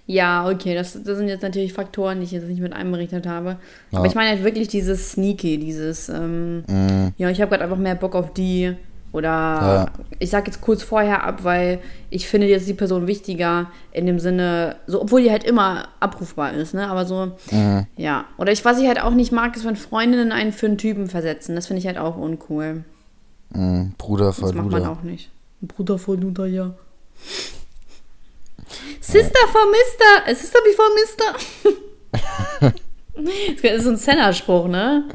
Ja, 0.08 0.50
okay, 0.50 0.74
das, 0.74 0.94
das 1.04 1.18
sind 1.18 1.28
jetzt 1.28 1.44
natürlich 1.44 1.74
Faktoren, 1.74 2.20
die 2.20 2.26
ich 2.26 2.32
jetzt 2.32 2.48
nicht 2.48 2.62
mit 2.62 2.74
einberechnet 2.74 3.28
habe. 3.28 3.58
Ja. 3.92 4.00
Aber 4.00 4.08
ich 4.08 4.16
meine 4.16 4.30
halt 4.30 4.44
wirklich 4.44 4.68
dieses 4.68 5.12
Sneaky, 5.12 5.58
dieses, 5.58 6.10
ähm, 6.10 6.64
mm. 6.68 7.14
ja, 7.18 7.30
ich 7.30 7.40
habe 7.40 7.50
gerade 7.50 7.64
einfach 7.64 7.78
mehr 7.78 7.96
Bock 7.96 8.16
auf 8.16 8.34
die. 8.34 8.76
Oder 9.14 9.30
ja. 9.30 9.86
ich 10.20 10.30
sage 10.30 10.48
jetzt 10.48 10.62
kurz 10.62 10.84
vorher 10.84 11.24
ab, 11.24 11.44
weil 11.44 11.80
ich 12.10 12.28
finde 12.28 12.48
jetzt 12.48 12.68
die 12.68 12.74
Person 12.74 13.08
wichtiger 13.08 13.70
in 13.92 14.06
dem 14.06 14.20
Sinne, 14.20 14.78
so, 14.88 15.02
obwohl 15.02 15.22
die 15.22 15.32
halt 15.32 15.44
immer 15.44 15.90
abrufbar 16.00 16.54
ist, 16.54 16.74
ne? 16.74 16.88
Aber 16.88 17.06
so, 17.06 17.34
mhm. 17.52 17.86
ja. 17.98 18.26
Oder 18.38 18.54
ich, 18.54 18.64
was 18.64 18.80
ich 18.80 18.88
halt 18.88 19.02
auch 19.02 19.14
nicht 19.14 19.32
mag, 19.32 19.56
ist, 19.56 19.66
wenn 19.66 19.76
Freundinnen 19.76 20.32
einen 20.32 20.54
für 20.54 20.68
einen 20.68 20.78
Typen 20.78 21.08
versetzen. 21.08 21.56
Das 21.56 21.68
finde 21.68 21.80
ich 21.80 21.88
halt 21.88 21.98
auch 21.98 22.18
uncool. 22.18 22.86
Mhm. 23.54 23.94
Bruder, 23.98 24.28
Das 24.28 24.54
macht 24.54 24.72
man 24.72 24.86
auch 24.86 25.04
nicht. 25.04 25.30
Bruder 25.62 25.98
von 25.98 26.20
Luther, 26.20 26.48
ja. 26.48 26.74
Sister 29.00 29.40
for 29.52 29.66
Mister. 29.70 30.28
Äh, 30.28 30.36
Sister 30.36 30.60
before 30.64 30.90
Mister. 30.96 32.74
das 33.62 33.78
ist 33.78 33.84
so 33.84 33.90
ein 33.92 33.98
Senna-Spruch, 33.98 34.68
ne? 34.68 35.10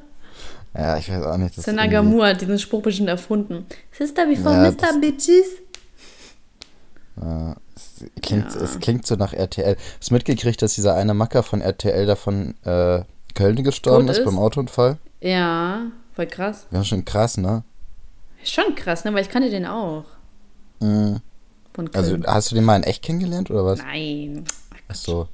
Ja, 0.76 0.98
ich 0.98 1.10
weiß 1.10 1.24
auch 1.24 1.36
nicht. 1.38 1.54
Senna 1.54 1.86
Gamur 1.86 2.26
hat 2.26 2.40
diesen 2.40 2.58
Spruch 2.58 2.82
bestimmt 2.82 3.08
erfunden. 3.08 3.66
Sister 3.92 4.26
before 4.26 4.54
ja, 4.54 4.62
Mister, 4.62 4.98
Bitches. 5.00 5.46
Ja, 7.20 7.56
es, 7.74 8.04
klingt, 8.20 8.54
ja. 8.54 8.60
es 8.60 8.78
klingt 8.78 9.06
so 9.06 9.14
nach 9.16 9.32
RTL. 9.32 9.76
Hast 9.98 10.10
du 10.10 10.14
mitgekriegt, 10.14 10.60
dass 10.60 10.74
dieser 10.74 10.94
eine 10.94 11.14
Macker 11.14 11.42
von 11.42 11.62
RTL 11.62 12.04
davon 12.04 12.54
äh, 12.64 13.02
Köln 13.34 13.64
gestorben 13.64 14.08
ist, 14.08 14.18
ist 14.18 14.24
beim 14.24 14.38
Autounfall? 14.38 14.98
Ja, 15.20 15.86
voll 16.14 16.26
krass. 16.26 16.66
Ja, 16.70 16.84
schon 16.84 17.04
krass, 17.04 17.38
ne? 17.38 17.64
Schon 18.44 18.74
krass, 18.74 19.04
ne? 19.04 19.14
Weil 19.14 19.22
ich 19.22 19.30
kannte 19.30 19.48
den 19.48 19.64
auch. 19.64 20.04
Mhm. 20.80 21.20
Also 21.92 22.16
hast 22.26 22.50
du 22.50 22.54
den 22.54 22.64
mal 22.64 22.76
in 22.76 22.84
echt 22.84 23.02
kennengelernt 23.02 23.50
oder 23.50 23.64
was? 23.64 23.80
Nein. 23.80 24.44
Ach 24.88 24.94
so. 24.94 25.28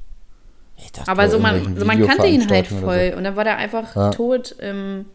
Dachte, 0.92 1.10
aber 1.10 1.30
so 1.30 1.38
man, 1.38 1.78
so 1.78 1.84
man 1.84 2.04
kannte 2.04 2.26
ihn 2.26 2.48
halt 2.48 2.66
voll. 2.66 3.10
So. 3.12 3.16
Und 3.16 3.24
dann 3.24 3.36
war 3.36 3.44
der 3.44 3.56
einfach 3.56 3.94
ja. 3.94 4.10
tot 4.10 4.52
im. 4.58 5.06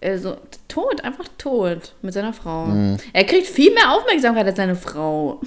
Äh, 0.00 0.18
so, 0.18 0.36
tot, 0.68 1.02
einfach 1.04 1.26
tot 1.38 1.94
mit 2.02 2.14
seiner 2.14 2.32
Frau. 2.32 2.66
Mhm. 2.66 2.96
Er 3.12 3.24
kriegt 3.24 3.46
viel 3.46 3.72
mehr 3.72 3.92
Aufmerksamkeit 3.92 4.46
als 4.46 4.56
seine 4.56 4.76
Frau. 4.76 5.40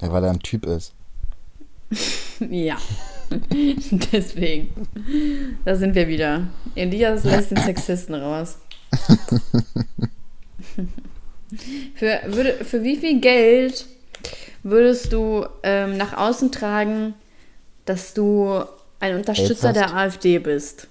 Ja, 0.00 0.12
weil 0.12 0.24
er 0.24 0.30
ein 0.30 0.40
Typ 0.40 0.66
ist. 0.66 0.92
ja. 2.50 2.76
Deswegen. 4.12 4.88
Da 5.64 5.74
sind 5.74 5.94
wir 5.94 6.08
wieder. 6.08 6.46
Elias 6.74 7.24
lässt 7.24 7.50
den 7.50 7.58
Sexisten 7.58 8.14
raus. 8.14 8.58
für, 11.94 12.20
würde, 12.26 12.64
für 12.64 12.82
wie 12.82 12.96
viel 12.96 13.20
Geld 13.20 13.86
würdest 14.62 15.12
du 15.12 15.46
ähm, 15.62 15.96
nach 15.96 16.16
außen 16.16 16.50
tragen, 16.50 17.14
dass 17.84 18.14
du 18.14 18.64
ein 19.00 19.14
Unterstützer 19.14 19.72
der 19.72 19.94
AfD 19.94 20.38
bist? 20.38 20.88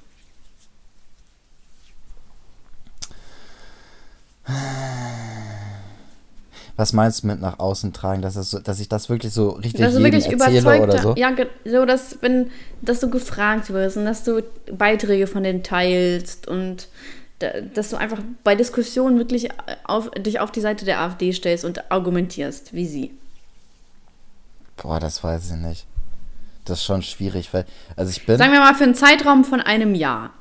Was 6.77 6.91
meinst 6.91 7.23
du 7.23 7.27
mit 7.27 7.39
nach 7.39 7.59
außen 7.59 7.93
tragen, 7.93 8.21
dass, 8.21 8.33
das 8.33 8.51
so, 8.51 8.59
dass 8.59 8.79
ich 8.79 8.89
das 8.89 9.09
wirklich 9.09 9.33
so 9.33 9.51
richtig 9.51 9.81
dass 9.81 9.93
jedem 9.93 10.03
wirklich 10.03 10.27
erzähle 10.27 10.83
oder 10.83 11.01
so? 11.01 11.15
Ja, 11.15 11.31
so 11.63 11.85
dass 11.85 12.21
wenn 12.21 12.51
dass 12.81 12.99
du 12.99 13.09
gefragt 13.09 13.69
wirst 13.71 13.95
und 13.97 14.05
dass 14.05 14.23
du 14.23 14.43
Beiträge 14.71 15.25
von 15.27 15.43
denen 15.43 15.63
teilst 15.63 16.47
und 16.47 16.87
dass 17.39 17.89
du 17.89 17.97
einfach 17.97 18.19
bei 18.43 18.55
Diskussionen 18.55 19.17
wirklich 19.17 19.49
auf, 19.83 20.09
dich 20.11 20.39
auf 20.39 20.51
die 20.51 20.61
Seite 20.61 20.85
der 20.85 21.01
AfD 21.01 21.33
stellst 21.33 21.65
und 21.65 21.91
argumentierst, 21.91 22.73
wie 22.73 22.87
sie. 22.87 23.11
Boah, 24.77 24.99
das 24.99 25.23
weiß 25.23 25.51
ich 25.51 25.57
nicht. 25.57 25.85
Das 26.63 26.79
ist 26.79 26.85
schon 26.85 27.03
schwierig, 27.03 27.53
weil 27.53 27.65
also 27.95 28.09
ich 28.09 28.25
bin 28.25 28.37
Sagen 28.37 28.53
wir 28.53 28.59
mal 28.59 28.73
für 28.73 28.85
einen 28.85 28.95
Zeitraum 28.95 29.43
von 29.43 29.61
einem 29.61 29.95
Jahr. 29.95 30.33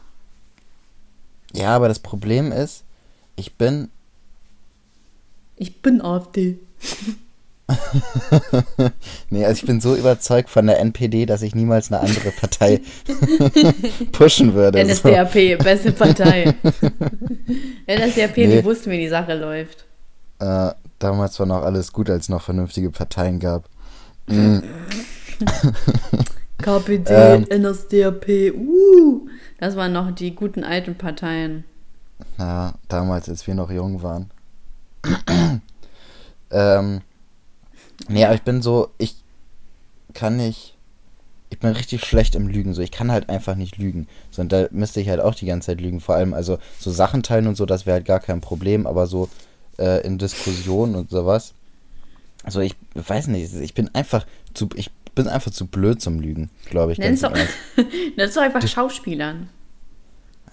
Ja, 1.53 1.77
aber 1.77 1.89
das 1.89 1.99
Problem 1.99 2.51
ist, 2.51 2.85
ich 3.37 3.55
bin 3.55 3.91
ich 5.57 5.83
bin 5.83 6.01
AfD. 6.01 6.59
nee, 9.31 9.45
also 9.45 9.61
ich 9.63 9.67
bin 9.67 9.81
so 9.81 9.97
überzeugt 9.97 10.51
von 10.51 10.67
der 10.67 10.81
NPD, 10.81 11.25
dass 11.25 11.43
ich 11.43 11.55
niemals 11.55 11.91
eine 11.91 12.01
andere 12.01 12.31
Partei 12.31 12.81
pushen 14.13 14.55
würde. 14.55 14.85
NSDAP, 14.85 15.33
so. 15.33 15.65
beste 15.65 15.93
Partei. 15.93 16.55
NSDAP, 17.89 18.37
nee. 18.37 18.59
die 18.59 18.65
wussten, 18.65 18.91
wie 18.91 18.99
die 18.99 19.09
Sache 19.09 19.35
läuft. 19.35 19.87
Äh, 20.41 20.73
damals 20.99 21.39
war 21.39 21.47
noch 21.47 21.63
alles 21.63 21.93
gut, 21.93 22.11
als 22.11 22.25
es 22.25 22.29
noch 22.29 22.43
vernünftige 22.43 22.91
Parteien 22.91 23.41
gab. 23.41 23.65
Mhm. 24.27 24.63
KPD, 26.59 27.11
ähm, 27.11 27.47
NSDAP, 27.51 28.55
uh, 28.55 29.29
das 29.59 29.77
waren 29.77 29.93
noch 29.93 30.15
die 30.15 30.35
guten 30.35 30.65
alten 30.65 30.97
Parteien. 30.97 31.65
Ja, 32.39 32.75
damals, 32.89 33.29
als 33.29 33.47
wir 33.47 33.55
noch 33.55 33.71
jung 33.71 34.03
waren. 34.03 34.31
ähm, 36.51 37.01
nee, 38.09 38.25
aber 38.25 38.35
ich 38.35 38.43
bin 38.43 38.63
so, 38.63 38.91
ich 38.99 39.17
kann 40.13 40.37
nicht, 40.37 40.77
ich 41.51 41.59
bin 41.59 41.71
richtig 41.71 42.05
schlecht 42.05 42.35
im 42.35 42.49
Lügen, 42.49 42.75
so, 42.75 42.83
ich 42.83 42.91
kann 42.91 43.11
halt 43.11 43.29
einfach 43.29 43.55
nicht 43.55 43.79
lügen, 43.79 44.07
so, 44.31 44.43
und 44.43 44.53
da 44.53 44.67
müsste 44.71 45.01
ich 45.01 45.09
halt 45.09 45.21
auch 45.21 45.35
die 45.35 45.47
ganze 45.47 45.67
Zeit 45.67 45.81
lügen, 45.81 46.01
vor 46.01 46.15
allem, 46.15 46.35
also, 46.35 46.59
so 46.79 46.91
Sachen 46.91 47.23
teilen 47.23 47.47
und 47.47 47.57
so, 47.57 47.67
das 47.67 47.87
wäre 47.87 47.95
halt 47.95 48.07
gar 48.07 48.21
kein 48.21 48.41
Problem, 48.41 48.87
aber 48.87 49.07
so, 49.07 49.29
äh, 49.79 50.05
in 50.07 50.19
Diskussionen 50.19 50.95
und 50.95 51.11
sowas, 51.11 51.55
also, 52.43 52.61
ich 52.61 52.77
weiß 52.95 53.29
nicht, 53.29 53.55
ich 53.55 53.75
bin 53.75 53.95
einfach 53.95 54.27
zu, 54.53 54.69
ich 54.75 54.91
bin 55.15 55.29
einfach 55.29 55.53
zu 55.53 55.67
blöd 55.67 56.01
zum 56.01 56.21
Lügen, 56.21 56.51
glaube 56.69 56.93
ich. 56.93 56.99
Nennst 56.99 57.23
du 57.23 57.29
doch 58.35 58.43
einfach 58.43 58.67
Schauspielern. 58.67 59.49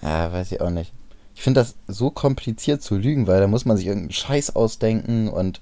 Ja, 0.01 0.31
weiß 0.31 0.51
ich 0.51 0.61
auch 0.61 0.69
nicht. 0.69 0.93
Ich 1.35 1.41
finde 1.41 1.61
das 1.61 1.75
so 1.87 2.11
kompliziert 2.11 2.81
zu 2.81 2.95
lügen, 2.95 3.27
weil 3.27 3.39
da 3.39 3.47
muss 3.47 3.65
man 3.65 3.77
sich 3.77 3.87
irgendeinen 3.87 4.11
Scheiß 4.11 4.55
ausdenken 4.55 5.27
und 5.27 5.61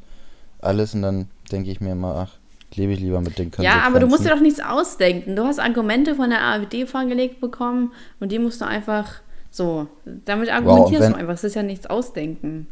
alles 0.60 0.94
und 0.94 1.02
dann 1.02 1.30
denke 1.50 1.72
ich 1.72 1.82
mir 1.82 1.92
immer, 1.92 2.16
ach, 2.16 2.38
lebe 2.76 2.94
ich 2.94 3.00
lieber 3.00 3.22
mit 3.22 3.38
den 3.38 3.52
Konsequenzen. 3.52 3.80
Ja, 3.80 3.86
aber 3.86 4.00
du 4.00 4.08
musst 4.08 4.26
dir 4.26 4.30
doch 4.30 4.42
nichts 4.42 4.60
ausdenken. 4.60 5.36
Du 5.36 5.44
hast 5.44 5.60
Argumente 5.60 6.16
von 6.16 6.30
der 6.30 6.44
AfD 6.44 6.86
vorgelegt 6.86 7.42
bekommen 7.42 7.92
und 8.20 8.32
die 8.32 8.40
musst 8.40 8.62
du 8.62 8.66
einfach 8.66 9.22
so, 9.52 9.88
damit 10.26 10.52
argumentierst 10.52 11.04
wow, 11.04 11.12
du 11.12 11.18
einfach. 11.18 11.34
Es 11.34 11.44
ist 11.44 11.56
ja 11.56 11.64
nichts 11.64 11.88
ausdenken. 11.88 12.68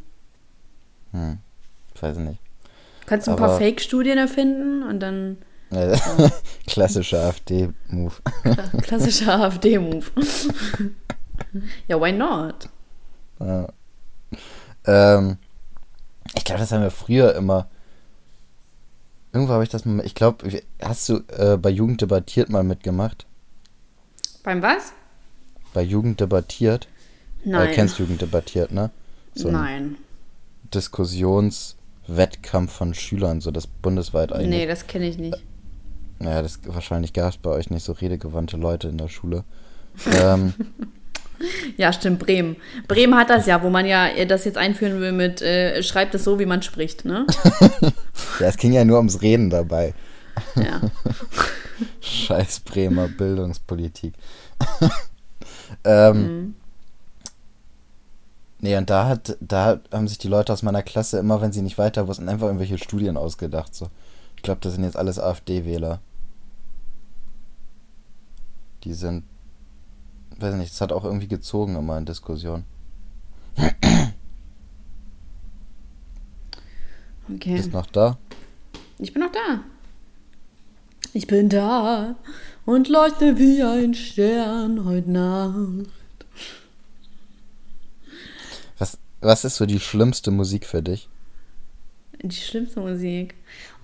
Hm, 1.11 1.39
ich 1.95 2.03
weiß 2.03 2.17
nicht. 2.17 2.39
Kannst 3.05 3.27
du 3.27 3.31
ein 3.31 3.37
paar 3.37 3.57
Fake-Studien 3.57 4.17
erfinden 4.17 4.83
und 4.83 4.99
dann. 4.99 5.37
Klassischer 6.67 7.23
AfD-Move. 7.23 8.13
Klassischer 8.83 9.39
AfD-Move. 9.39 10.05
ja, 11.87 11.99
why 11.99 12.11
not? 12.11 12.69
Ja. 13.39 13.67
Ähm, 14.85 15.37
ich 16.35 16.45
glaube, 16.45 16.61
das 16.61 16.71
haben 16.71 16.83
wir 16.83 16.91
früher 16.91 17.35
immer. 17.35 17.67
Irgendwo 19.37 19.53
habe 19.53 19.63
ich 19.63 19.69
das 19.69 19.85
mal. 19.85 20.03
Ich 20.03 20.15
glaube, 20.15 20.49
hast 20.81 21.07
du 21.09 21.19
äh, 21.37 21.57
bei 21.57 21.69
Jugend 21.69 22.01
debattiert 22.01 22.49
mal 22.49 22.63
mitgemacht? 22.63 23.27
Beim 24.43 24.63
was? 24.63 24.93
Bei 25.75 25.83
Jugend 25.83 26.19
debattiert? 26.19 26.87
Äh, 27.45 27.49
Nein. 27.49 27.69
Äh, 27.69 27.73
kennst 27.75 27.99
Jugend 27.99 28.19
debattiert, 28.19 28.71
ne? 28.71 28.89
So 29.35 29.51
Nein. 29.51 29.97
Diskussionswettkampf 30.73 32.71
von 32.71 32.95
Schülern, 32.95 33.39
so 33.39 33.51
das 33.51 33.67
bundesweit 33.67 34.33
eigentlich. 34.33 34.49
Nee, 34.49 34.65
das 34.65 34.87
kenne 34.87 35.07
ich 35.07 35.19
nicht. 35.19 35.37
Naja, 36.17 36.41
das 36.41 36.61
wahrscheinlich 36.65 37.13
gab 37.13 37.29
es 37.29 37.37
bei 37.37 37.51
euch 37.51 37.69
nicht 37.69 37.83
so 37.83 37.91
redegewandte 37.91 38.57
Leute 38.57 38.87
in 38.87 38.97
der 38.97 39.07
Schule. 39.07 39.43
ähm, 40.19 40.55
Ja, 41.77 41.93
stimmt, 41.93 42.19
Bremen. 42.19 42.57
Bremen 42.87 43.15
hat 43.15 43.29
das 43.29 43.45
ja, 43.45 43.61
wo 43.61 43.69
man 43.69 43.85
ja 43.85 44.07
das 44.25 44.45
jetzt 44.45 44.57
einführen 44.57 44.99
will 44.99 45.11
mit 45.11 45.41
äh, 45.41 45.83
schreibt 45.83 46.15
es 46.15 46.23
so, 46.23 46.39
wie 46.39 46.45
man 46.45 46.61
spricht, 46.61 47.05
ne? 47.05 47.25
ja, 48.39 48.47
es 48.47 48.57
ging 48.57 48.73
ja 48.73 48.85
nur 48.85 48.97
ums 48.97 49.21
Reden 49.21 49.49
dabei. 49.49 49.93
Ja. 50.55 50.81
Scheiß 52.01 52.61
Bremer 52.61 53.07
Bildungspolitik. 53.07 54.13
ähm, 55.83 56.21
mhm. 56.21 56.55
Nee, 58.59 58.75
und 58.75 58.89
da 58.89 59.07
hat, 59.07 59.37
da 59.39 59.79
haben 59.91 60.07
sich 60.07 60.17
die 60.17 60.27
Leute 60.27 60.51
aus 60.51 60.63
meiner 60.63 60.81
Klasse 60.81 61.19
immer, 61.19 61.41
wenn 61.41 61.51
sie 61.51 61.61
nicht 61.61 61.77
weiter 61.77 62.07
wussten, 62.07 62.27
einfach 62.27 62.47
irgendwelche 62.47 62.79
Studien 62.79 63.15
ausgedacht. 63.15 63.75
So. 63.75 63.89
Ich 64.35 64.41
glaube, 64.41 64.61
das 64.61 64.73
sind 64.73 64.83
jetzt 64.83 64.97
alles 64.97 65.19
AfD-Wähler. 65.19 65.99
Die 68.83 68.93
sind 68.93 69.23
weiß 70.41 70.55
nicht, 70.55 70.73
es 70.73 70.81
hat 70.81 70.91
auch 70.91 71.03
irgendwie 71.03 71.27
gezogen 71.27 71.75
immer 71.75 71.97
in 71.97 72.05
Diskussionen. 72.05 72.65
Okay. 77.33 77.55
Bist 77.57 77.73
noch 77.73 77.87
da? 77.87 78.17
Ich 78.99 79.13
bin 79.13 79.21
noch 79.21 79.31
da. 79.31 79.63
Ich 81.13 81.27
bin 81.27 81.49
da 81.49 82.15
und 82.65 82.87
leuchte 82.89 83.37
wie 83.37 83.61
ein 83.63 83.93
Stern 83.93 84.85
heute 84.85 85.11
Nacht. 85.11 85.89
Was, 88.77 88.97
was 89.19 89.43
ist 89.43 89.55
so 89.55 89.65
die 89.65 89.79
schlimmste 89.79 90.31
Musik 90.31 90.65
für 90.65 90.81
dich? 90.81 91.09
Die 92.21 92.35
schlimmste 92.35 92.79
Musik. 92.79 93.35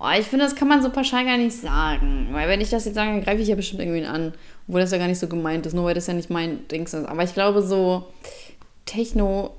Oh, 0.06 0.20
ich 0.20 0.28
finde, 0.28 0.44
das 0.44 0.56
kann 0.56 0.68
man 0.68 0.82
so 0.82 0.90
pauschal 0.90 1.24
gar 1.24 1.38
nicht 1.38 1.56
sagen. 1.56 2.28
Weil 2.32 2.50
wenn 2.50 2.60
ich 2.60 2.70
das 2.70 2.84
jetzt 2.84 2.96
sage, 2.96 3.12
dann 3.12 3.24
greife 3.24 3.42
ich 3.42 3.48
ja 3.48 3.56
bestimmt 3.56 3.82
irgendwie 3.82 4.06
an. 4.06 4.34
Obwohl 4.68 4.82
das 4.82 4.92
ja 4.92 4.98
gar 4.98 5.08
nicht 5.08 5.20
so 5.20 5.28
gemeint 5.28 5.66
ist, 5.66 5.74
nur 5.74 5.86
weil 5.86 5.94
das 5.94 6.08
ja 6.08 6.14
nicht 6.14 6.30
mein 6.30 6.68
Ding 6.68 6.84
ist. 6.84 6.94
Aber 6.94 7.24
ich 7.24 7.34
glaube, 7.34 7.62
so 7.62 8.12
Techno, 8.86 9.52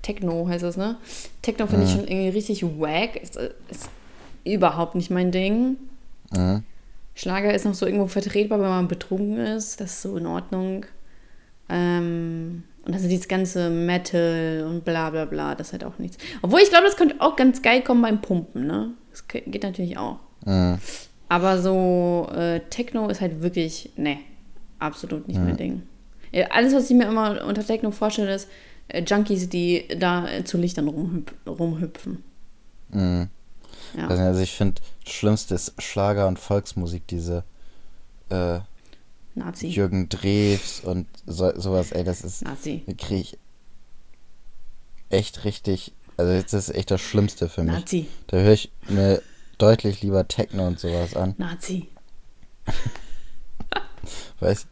Techno 0.00 0.48
heißt 0.48 0.64
das, 0.64 0.78
ne? 0.78 0.96
Techno 1.42 1.66
finde 1.66 1.84
mhm. 1.84 1.90
ich 1.90 1.94
schon 1.94 2.08
irgendwie 2.08 2.30
richtig 2.30 2.62
wack. 2.62 3.16
Ist, 3.16 3.36
ist 3.36 3.90
überhaupt 4.44 4.94
nicht 4.94 5.10
mein 5.10 5.30
Ding. 5.30 5.76
Mhm. 6.30 6.64
Schlager 7.14 7.52
ist 7.52 7.66
noch 7.66 7.74
so 7.74 7.84
irgendwo 7.84 8.06
vertretbar, 8.06 8.62
wenn 8.62 8.68
man 8.68 8.88
betrunken 8.88 9.36
ist. 9.36 9.78
Das 9.78 9.90
ist 9.90 10.02
so 10.02 10.16
in 10.16 10.24
Ordnung. 10.24 10.86
Ähm, 11.68 12.62
und 12.90 12.96
also 12.96 13.08
dieses 13.08 13.28
ganze 13.28 13.70
Metal 13.70 14.66
und 14.68 14.84
bla 14.84 15.10
bla 15.10 15.24
bla, 15.24 15.54
das 15.54 15.68
ist 15.68 15.74
halt 15.74 15.84
auch 15.84 16.00
nichts. 16.00 16.18
Obwohl 16.42 16.58
ich 16.58 16.70
glaube, 16.70 16.86
das 16.86 16.96
könnte 16.96 17.14
auch 17.20 17.36
ganz 17.36 17.62
geil 17.62 17.82
kommen 17.82 18.02
beim 18.02 18.20
Pumpen, 18.20 18.66
ne? 18.66 18.94
Das 19.12 19.28
geht 19.28 19.62
natürlich 19.62 19.96
auch. 19.96 20.18
Mhm. 20.44 20.78
Aber 21.28 21.62
so 21.62 22.28
äh, 22.34 22.58
Techno 22.68 23.08
ist 23.08 23.20
halt 23.20 23.42
wirklich, 23.42 23.92
ne, 23.96 24.18
absolut 24.80 25.28
nicht 25.28 25.38
mhm. 25.38 25.44
mein 25.46 25.56
Ding. 25.56 25.82
Alles, 26.50 26.74
was 26.74 26.90
ich 26.90 26.96
mir 26.96 27.06
immer 27.06 27.44
unter 27.44 27.64
Techno 27.64 27.92
vorstelle, 27.92 28.34
ist 28.34 28.48
äh, 28.88 29.04
Junkies, 29.04 29.48
die 29.48 29.86
da 29.96 30.26
zu 30.44 30.58
Lichtern 30.58 30.88
rumhüp 30.88 31.32
rumhüpfen. 31.46 32.24
Mhm. 32.88 33.28
Ja. 33.96 34.08
Also 34.08 34.40
ich 34.40 34.50
finde, 34.50 34.82
das 35.04 35.12
Schlimmste 35.12 35.54
ist 35.54 35.80
Schlager 35.80 36.26
und 36.26 36.40
Volksmusik, 36.40 37.06
diese 37.06 37.44
äh, 38.30 38.58
Nazi. 39.34 39.68
Jürgen 39.68 40.08
Drews 40.08 40.80
und 40.80 41.06
so, 41.26 41.52
sowas, 41.58 41.92
ey, 41.92 42.04
das 42.04 42.22
ist. 42.22 42.42
Nazi. 42.42 42.82
Krieg 42.98 43.20
ich 43.20 43.38
echt 45.08 45.44
richtig. 45.44 45.92
Also, 46.16 46.42
das 46.42 46.52
ist 46.52 46.74
echt 46.74 46.90
das 46.90 47.00
Schlimmste 47.00 47.48
für 47.48 47.62
mich. 47.62 47.72
Nazi. 47.72 48.06
Da 48.26 48.38
höre 48.38 48.52
ich 48.52 48.70
mir 48.88 49.22
deutlich 49.58 50.02
lieber 50.02 50.26
Techno 50.28 50.66
und 50.66 50.78
sowas 50.80 51.14
an. 51.16 51.34
Nazi. 51.38 51.88
weißt 54.40 54.66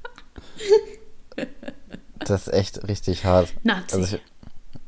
Das 2.20 2.48
ist 2.48 2.52
echt 2.52 2.88
richtig 2.88 3.24
hart. 3.24 3.54
Nazi. 3.62 3.96
Also 3.96 4.16
ich, 4.16 4.22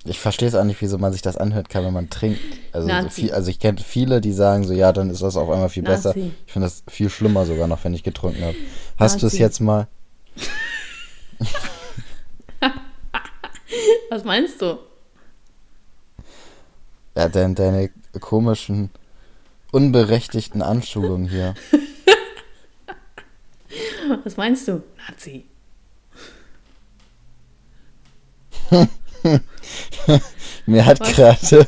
Ich 0.05 0.19
verstehe 0.19 0.49
es 0.49 0.55
auch 0.55 0.65
nicht, 0.65 0.81
wieso 0.81 0.97
man 0.97 1.13
sich 1.13 1.21
das 1.21 1.37
anhört 1.37 1.69
kann, 1.69 1.85
wenn 1.85 1.93
man 1.93 2.09
trinkt. 2.09 2.41
Also, 2.73 2.89
so 2.89 3.09
viel, 3.11 3.33
also 3.33 3.51
ich 3.51 3.59
kenne 3.59 3.77
viele, 3.79 4.23
die 4.23 4.33
sagen 4.33 4.65
so, 4.65 4.73
ja, 4.73 4.93
dann 4.93 5.11
ist 5.11 5.21
das 5.21 5.37
auf 5.37 5.51
einmal 5.51 5.69
viel 5.69 5.83
besser. 5.83 6.11
Nazi. 6.11 6.31
Ich 6.47 6.53
finde 6.53 6.67
das 6.67 6.83
viel 6.89 7.11
schlimmer 7.11 7.45
sogar 7.45 7.69
noch, 7.69 7.85
wenn 7.85 7.93
ich 7.93 8.03
getrunken 8.03 8.43
habe. 8.43 8.57
Hast 8.99 9.23
du 9.23 9.27
es 9.27 9.37
jetzt 9.37 9.61
mal? 9.61 9.89
Was 14.11 14.25
meinst 14.25 14.63
du? 14.63 14.79
Ja, 17.15 17.29
dein, 17.29 17.55
deine 17.55 17.91
komischen, 18.21 18.89
unberechtigten 19.71 20.63
Anschulungen 20.63 21.29
hier. 21.29 21.55
Was 24.25 24.39
meinst 24.39 24.67
du? 24.67 24.83
Nazi. 25.09 25.45
Mir 30.67 30.87
hat 30.87 31.01
gerade 31.01 31.67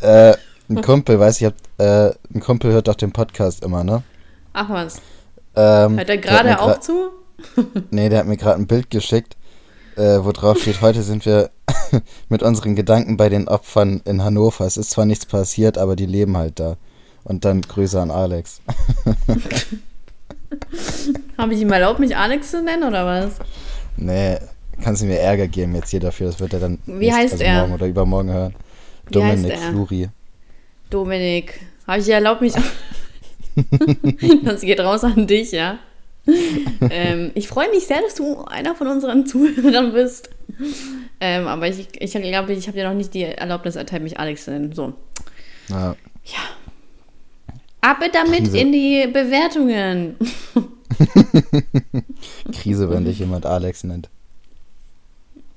äh, 0.00 0.34
ein 0.68 0.82
Kumpel, 0.82 1.18
weiß 1.18 1.40
ich, 1.40 1.46
hab, 1.46 1.54
äh, 1.78 2.14
ein 2.34 2.40
Kumpel 2.40 2.72
hört 2.72 2.88
doch 2.88 2.94
den 2.94 3.12
Podcast 3.12 3.62
immer, 3.64 3.84
ne? 3.84 4.02
Ach 4.52 4.68
was. 4.68 5.00
Ähm, 5.54 5.96
Hört 5.96 6.08
er 6.08 6.18
gerade 6.18 6.60
auch 6.60 6.80
zu? 6.80 7.10
Nee, 7.90 8.08
der 8.08 8.20
hat 8.20 8.26
mir 8.26 8.36
gerade 8.38 8.58
ein 8.58 8.66
Bild 8.66 8.90
geschickt, 8.90 9.36
äh, 9.96 10.18
wo 10.22 10.32
drauf 10.32 10.58
steht, 10.58 10.80
heute 10.80 11.02
sind 11.02 11.26
wir 11.26 11.50
mit 12.28 12.42
unseren 12.42 12.74
Gedanken 12.74 13.16
bei 13.16 13.28
den 13.28 13.46
Opfern 13.48 14.00
in 14.04 14.24
Hannover. 14.24 14.64
Es 14.64 14.76
ist 14.76 14.90
zwar 14.90 15.04
nichts 15.04 15.26
passiert, 15.26 15.78
aber 15.78 15.96
die 15.96 16.06
leben 16.06 16.36
halt 16.36 16.58
da. 16.60 16.76
Und 17.24 17.44
dann 17.44 17.60
Grüße 17.62 18.00
an 18.00 18.10
Alex. 18.10 18.60
Habe 21.38 21.54
ich 21.54 21.60
ihm 21.60 21.72
erlaubt, 21.72 21.98
mich 21.98 22.16
Alex 22.16 22.52
zu 22.52 22.62
nennen 22.62 22.84
oder 22.84 23.04
was? 23.04 23.32
Nee, 23.96 24.38
kannst 24.82 25.02
du 25.02 25.06
mir 25.06 25.18
Ärger 25.18 25.48
geben 25.48 25.74
jetzt 25.74 25.90
hier 25.90 26.00
dafür, 26.00 26.26
das 26.28 26.40
wird 26.40 26.52
er 26.52 26.60
dann 26.60 26.78
Wie 26.86 27.12
heißt 27.12 27.34
also 27.34 27.44
er? 27.44 27.60
morgen 27.60 27.74
oder 27.74 27.86
übermorgen 27.86 28.32
hören. 28.32 28.54
Wie 29.06 29.12
Dominik 29.12 29.52
heißt 29.52 29.62
er? 29.62 29.70
Fluri. 29.70 30.08
Dominik. 30.90 31.60
Habe 31.86 32.00
ich 32.00 32.08
erlaubt, 32.08 32.40
mich. 32.40 32.54
das 34.44 34.60
geht 34.60 34.80
raus 34.80 35.04
an 35.04 35.26
dich, 35.26 35.52
ja? 35.52 35.78
ähm, 36.90 37.30
ich 37.34 37.46
freue 37.46 37.70
mich 37.70 37.86
sehr, 37.86 38.02
dass 38.02 38.16
du 38.16 38.44
einer 38.44 38.74
von 38.74 38.88
unseren 38.88 39.26
Zuhörern 39.26 39.92
bist. 39.92 40.30
Ähm, 41.20 41.46
aber 41.46 41.68
ich, 41.68 41.88
ich 42.00 42.12
glaube, 42.12 42.52
ich 42.52 42.66
habe 42.66 42.76
dir 42.76 42.88
noch 42.88 42.96
nicht 42.96 43.14
die 43.14 43.22
Erlaubnis 43.22 43.76
erteilt, 43.76 44.02
mich 44.02 44.18
Alex 44.18 44.44
zu 44.44 44.50
nennen. 44.50 44.72
So. 44.72 44.92
Ja. 45.68 45.96
Ab 47.80 48.02
damit 48.12 48.40
Krise. 48.40 48.58
in 48.58 48.72
die 48.72 49.06
Bewertungen. 49.06 50.16
Krise, 52.52 52.90
wenn 52.90 53.04
dich 53.04 53.18
jemand 53.20 53.46
Alex 53.46 53.84
nennt. 53.84 54.08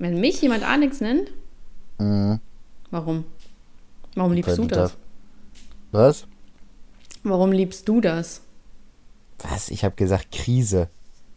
Wenn 0.00 0.18
mich 0.18 0.40
jemand 0.42 0.64
Alex 0.64 1.00
nennt, 1.00 1.30
Mhm. 1.98 2.40
warum? 2.90 3.24
Warum 4.16 4.32
liebst 4.32 4.56
du 4.58 4.64
das? 4.66 4.78
darf- 4.78 4.96
Was? 5.92 6.26
Warum 7.22 7.52
liebst 7.52 7.86
du 7.88 8.00
das? 8.00 8.40
Was? 9.38 9.68
Ich 9.68 9.84
habe 9.84 9.94
gesagt 9.94 10.32
Krise. 10.32 10.88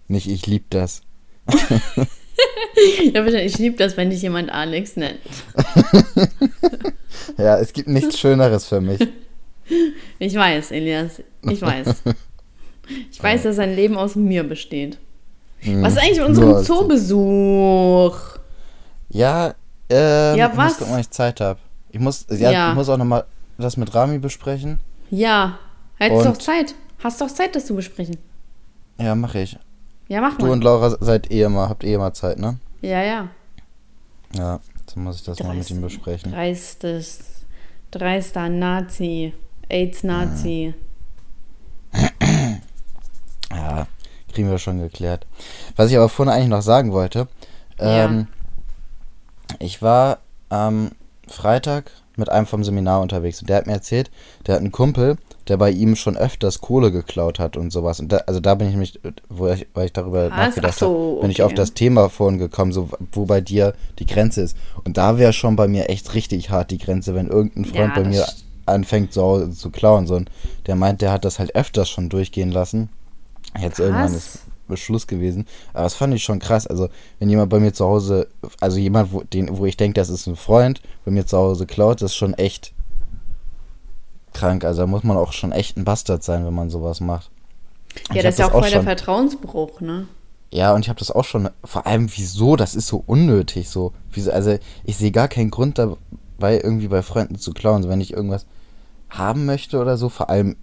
Nicht 0.07 0.27
ich 0.27 0.47
lieb 0.47 0.65
das. 0.71 1.01
Ja, 3.13 3.21
bitte, 3.21 3.39
ich 3.39 3.59
liebe 3.59 3.77
das, 3.77 3.95
wenn 3.97 4.09
dich 4.09 4.23
jemand 4.23 4.49
Alex 4.51 4.95
nennt. 4.97 5.19
Ja, 7.37 7.57
es 7.59 7.71
gibt 7.73 7.87
nichts 7.87 8.19
Schöneres 8.19 8.65
für 8.65 8.81
mich. 8.81 8.99
Ich 10.19 10.35
weiß, 10.35 10.71
Elias. 10.71 11.21
Ich 11.49 11.61
weiß. 11.61 12.03
Ich 13.11 13.23
weiß, 13.23 13.43
dass 13.43 13.55
sein 13.55 13.73
Leben 13.75 13.95
aus 13.97 14.15
mir 14.15 14.43
besteht. 14.43 14.97
Was 15.63 15.93
ist 15.93 15.99
eigentlich 15.99 16.17
mit 16.19 16.27
unserem 16.27 16.63
Zoobesuch? 16.65 18.39
Ja, 19.13 19.53
ähm, 19.89 20.37
Ja, 20.37 20.49
ich 20.51 20.57
was? 20.57 20.65
muss 20.69 20.77
gucken, 20.79 20.93
wann 20.93 20.99
ich 21.01 21.09
Zeit 21.11 21.39
habe. 21.39 21.59
Ich 21.91 21.99
muss, 21.99 22.25
ja, 22.29 22.51
Ja. 22.51 22.69
ich 22.69 22.75
muss 22.75 22.89
auch 22.89 22.97
nochmal 22.97 23.25
das 23.57 23.77
mit 23.77 23.93
Rami 23.93 24.17
besprechen. 24.19 24.79
Ja, 25.11 25.59
hättest 25.97 26.25
doch 26.25 26.37
Zeit. 26.37 26.73
Hast 27.03 27.21
doch 27.21 27.29
Zeit, 27.29 27.55
das 27.55 27.65
zu 27.67 27.75
besprechen. 27.75 28.17
Ja, 28.97 29.13
mache 29.15 29.39
ich. 29.39 29.57
Ja, 30.07 30.21
mach 30.21 30.37
Du 30.37 30.45
mal. 30.47 30.51
und 30.53 30.63
Laura 30.63 30.89
seid 30.99 31.31
eh 31.31 31.43
immer, 31.43 31.69
habt 31.69 31.83
eh 31.83 31.93
immer 31.93 32.13
Zeit, 32.13 32.39
ne? 32.39 32.57
Ja, 32.81 33.01
ja. 33.03 33.27
Ja, 34.35 34.59
dann 34.93 35.03
muss 35.03 35.17
ich 35.17 35.23
das 35.23 35.39
mal 35.39 35.49
mit 35.49 35.57
Dreist. 35.59 35.69
ihm 35.71 35.81
besprechen. 35.81 36.31
Dreistes, 36.31 37.19
dreister 37.91 38.49
Nazi, 38.49 39.33
AIDS-Nazi. 39.69 40.73
Ja, 43.51 43.87
kriegen 44.33 44.49
wir 44.49 44.57
schon 44.57 44.79
geklärt. 44.79 45.27
Was 45.75 45.91
ich 45.91 45.97
aber 45.97 46.09
vorhin 46.09 46.33
eigentlich 46.33 46.49
noch 46.49 46.61
sagen 46.63 46.91
wollte, 46.91 47.27
Ja. 47.79 48.25
Ich 49.59 49.81
war 49.81 50.19
am 50.49 50.91
Freitag 51.27 51.91
mit 52.15 52.29
einem 52.29 52.45
vom 52.45 52.63
Seminar 52.63 53.01
unterwegs 53.01 53.41
und 53.41 53.49
der 53.49 53.57
hat 53.57 53.67
mir 53.67 53.73
erzählt, 53.73 54.11
der 54.45 54.55
hat 54.55 54.61
einen 54.61 54.71
Kumpel, 54.71 55.17
der 55.47 55.57
bei 55.57 55.71
ihm 55.71 55.95
schon 55.95 56.15
öfters 56.15 56.61
Kohle 56.61 56.91
geklaut 56.91 57.39
hat 57.39 57.57
und 57.57 57.71
sowas. 57.71 57.99
Und 57.99 58.11
da, 58.11 58.17
also 58.27 58.39
da 58.39 58.55
bin 58.55 58.67
ich 58.67 58.73
nämlich, 58.73 58.99
wo 59.29 59.47
ich, 59.47 59.67
weil 59.73 59.87
ich 59.87 59.93
darüber 59.93 60.29
Was? 60.29 60.37
nachgedacht 60.37 60.73
Ach 60.75 60.79
so, 60.79 61.11
habe, 61.15 61.21
bin 61.21 61.31
ich 61.31 61.37
okay. 61.37 61.43
auf 61.43 61.53
das 61.53 61.73
Thema 61.73 62.09
vorhin 62.09 62.39
gekommen, 62.39 62.71
so 62.71 62.89
wo 63.11 63.25
bei 63.25 63.41
dir 63.41 63.73
die 63.99 64.05
Grenze 64.05 64.41
ist. 64.41 64.57
Und 64.83 64.97
da 64.97 65.17
wäre 65.17 65.33
schon 65.33 65.55
bei 65.55 65.67
mir 65.67 65.89
echt 65.89 66.13
richtig 66.13 66.49
hart 66.49 66.71
die 66.71 66.77
Grenze, 66.77 67.15
wenn 67.15 67.27
irgendein 67.27 67.65
Freund 67.65 67.95
Ja, 67.95 68.03
bei 68.03 68.07
mir 68.07 68.27
anfängt 68.65 69.11
zu 69.11 69.21
Hause 69.21 69.51
zu 69.51 69.69
klauen. 69.69 70.07
So, 70.07 70.15
und 70.15 70.29
der 70.67 70.75
meint, 70.75 71.01
der 71.01 71.11
hat 71.11 71.25
das 71.25 71.39
halt 71.39 71.55
öfters 71.55 71.89
schon 71.89 72.09
durchgehen 72.09 72.51
lassen. 72.51 72.89
Jetzt 73.59 73.79
irgendwann 73.79 74.11
Krass. 74.11 74.15
ist 74.15 74.39
Beschluss 74.73 75.07
gewesen. 75.07 75.45
Aber 75.73 75.83
das 75.83 75.93
fand 75.93 76.13
ich 76.13 76.23
schon 76.23 76.39
krass. 76.39 76.67
Also, 76.67 76.89
wenn 77.19 77.29
jemand 77.29 77.49
bei 77.49 77.59
mir 77.59 77.73
zu 77.73 77.85
Hause, 77.85 78.27
also 78.59 78.77
jemand, 78.77 79.13
wo, 79.13 79.21
den, 79.21 79.57
wo 79.57 79.65
ich 79.65 79.77
denke, 79.77 79.99
das 79.99 80.09
ist 80.09 80.27
ein 80.27 80.35
Freund, 80.35 80.81
bei 81.05 81.11
mir 81.11 81.25
zu 81.25 81.37
Hause 81.37 81.65
klaut, 81.65 82.01
das 82.01 82.11
ist 82.11 82.17
schon 82.17 82.33
echt 82.33 82.73
krank. 84.33 84.65
Also, 84.65 84.81
da 84.81 84.87
muss 84.87 85.03
man 85.03 85.17
auch 85.17 85.33
schon 85.33 85.51
echt 85.51 85.77
ein 85.77 85.85
Bastard 85.85 86.23
sein, 86.23 86.45
wenn 86.45 86.53
man 86.53 86.69
sowas 86.69 86.99
macht. 86.99 87.29
Und 88.09 88.15
Ja, 88.15 88.23
das 88.23 88.35
ist 88.35 88.39
ja 88.39 88.45
hab 88.45 88.55
auch 88.55 88.61
voll 88.61 88.71
der 88.71 88.83
Vertrauensbruch, 88.83 89.81
ne? 89.81 90.07
Ja, 90.51 90.73
und 90.73 90.81
ich 90.81 90.89
habe 90.89 90.99
das 90.99 91.09
auch 91.09 91.25
schon, 91.25 91.49
vor 91.63 91.87
allem, 91.87 92.09
wieso? 92.15 92.55
Das 92.55 92.75
ist 92.75 92.87
so 92.87 93.03
unnötig, 93.07 93.69
so. 93.69 93.93
Wieso, 94.11 94.31
also, 94.31 94.57
ich 94.83 94.97
sehe 94.97 95.11
gar 95.11 95.27
keinen 95.27 95.51
Grund 95.51 95.77
dabei, 95.79 96.59
irgendwie 96.59 96.87
bei 96.87 97.01
Freunden 97.01 97.37
zu 97.37 97.53
klauen. 97.53 97.87
Wenn 97.87 98.01
ich 98.01 98.13
irgendwas 98.13 98.45
haben 99.09 99.45
möchte 99.45 99.79
oder 99.79 99.97
so, 99.97 100.09
vor 100.09 100.29
allem 100.29 100.55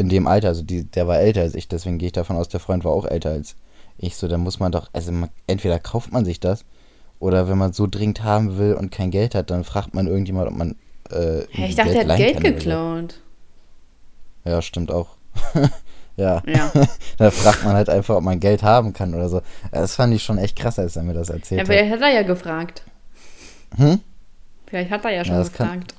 in 0.00 0.08
dem 0.08 0.26
Alter, 0.26 0.48
also 0.48 0.62
die, 0.62 0.84
der 0.84 1.06
war 1.06 1.18
älter 1.18 1.42
als 1.42 1.54
ich, 1.54 1.68
deswegen 1.68 1.98
gehe 1.98 2.06
ich 2.06 2.12
davon 2.12 2.36
aus, 2.36 2.48
der 2.48 2.58
Freund 2.58 2.84
war 2.84 2.92
auch 2.92 3.04
älter 3.04 3.30
als 3.30 3.54
ich. 3.98 4.16
So, 4.16 4.28
dann 4.28 4.40
muss 4.40 4.58
man 4.58 4.72
doch, 4.72 4.88
also 4.94 5.12
man, 5.12 5.28
entweder 5.46 5.78
kauft 5.78 6.10
man 6.10 6.24
sich 6.24 6.40
das 6.40 6.64
oder 7.18 7.50
wenn 7.50 7.58
man 7.58 7.74
so 7.74 7.86
dringend 7.86 8.24
haben 8.24 8.56
will 8.56 8.72
und 8.72 8.90
kein 8.90 9.10
Geld 9.10 9.34
hat, 9.34 9.50
dann 9.50 9.62
fragt 9.62 9.94
man 9.94 10.06
irgendjemand, 10.06 10.48
ob 10.48 10.56
man 10.56 10.76
äh, 11.10 11.40
irgendwie 11.40 11.64
ich 11.66 11.74
dachte, 11.76 11.98
er 11.98 12.08
hat 12.08 12.16
Geld 12.16 12.34
kann 12.34 12.44
so. 12.44 12.50
geklaut. 12.52 13.20
Ja, 14.46 14.62
stimmt 14.62 14.90
auch. 14.90 15.18
ja. 16.16 16.42
Ja. 16.46 16.72
da 17.18 17.30
fragt 17.30 17.62
man 17.62 17.74
halt 17.74 17.90
einfach, 17.90 18.16
ob 18.16 18.22
man 18.22 18.40
Geld 18.40 18.62
haben 18.62 18.94
kann 18.94 19.14
oder 19.14 19.28
so. 19.28 19.42
Das 19.70 19.96
fand 19.96 20.14
ich 20.14 20.22
schon 20.22 20.38
echt 20.38 20.56
krass, 20.56 20.78
als 20.78 20.96
er 20.96 21.02
mir 21.02 21.12
das 21.12 21.28
ja. 21.28 21.34
erzählt 21.34 21.60
hat. 21.60 21.66
Vielleicht 21.66 21.92
hat 21.92 22.00
er 22.00 22.14
ja 22.14 22.22
gefragt. 22.22 22.84
Hm? 23.76 24.00
Vielleicht 24.66 24.90
hat 24.90 25.04
er 25.04 25.10
ja 25.10 25.24
schon 25.26 25.34
kann- 25.34 25.44
gefragt. 25.44 25.94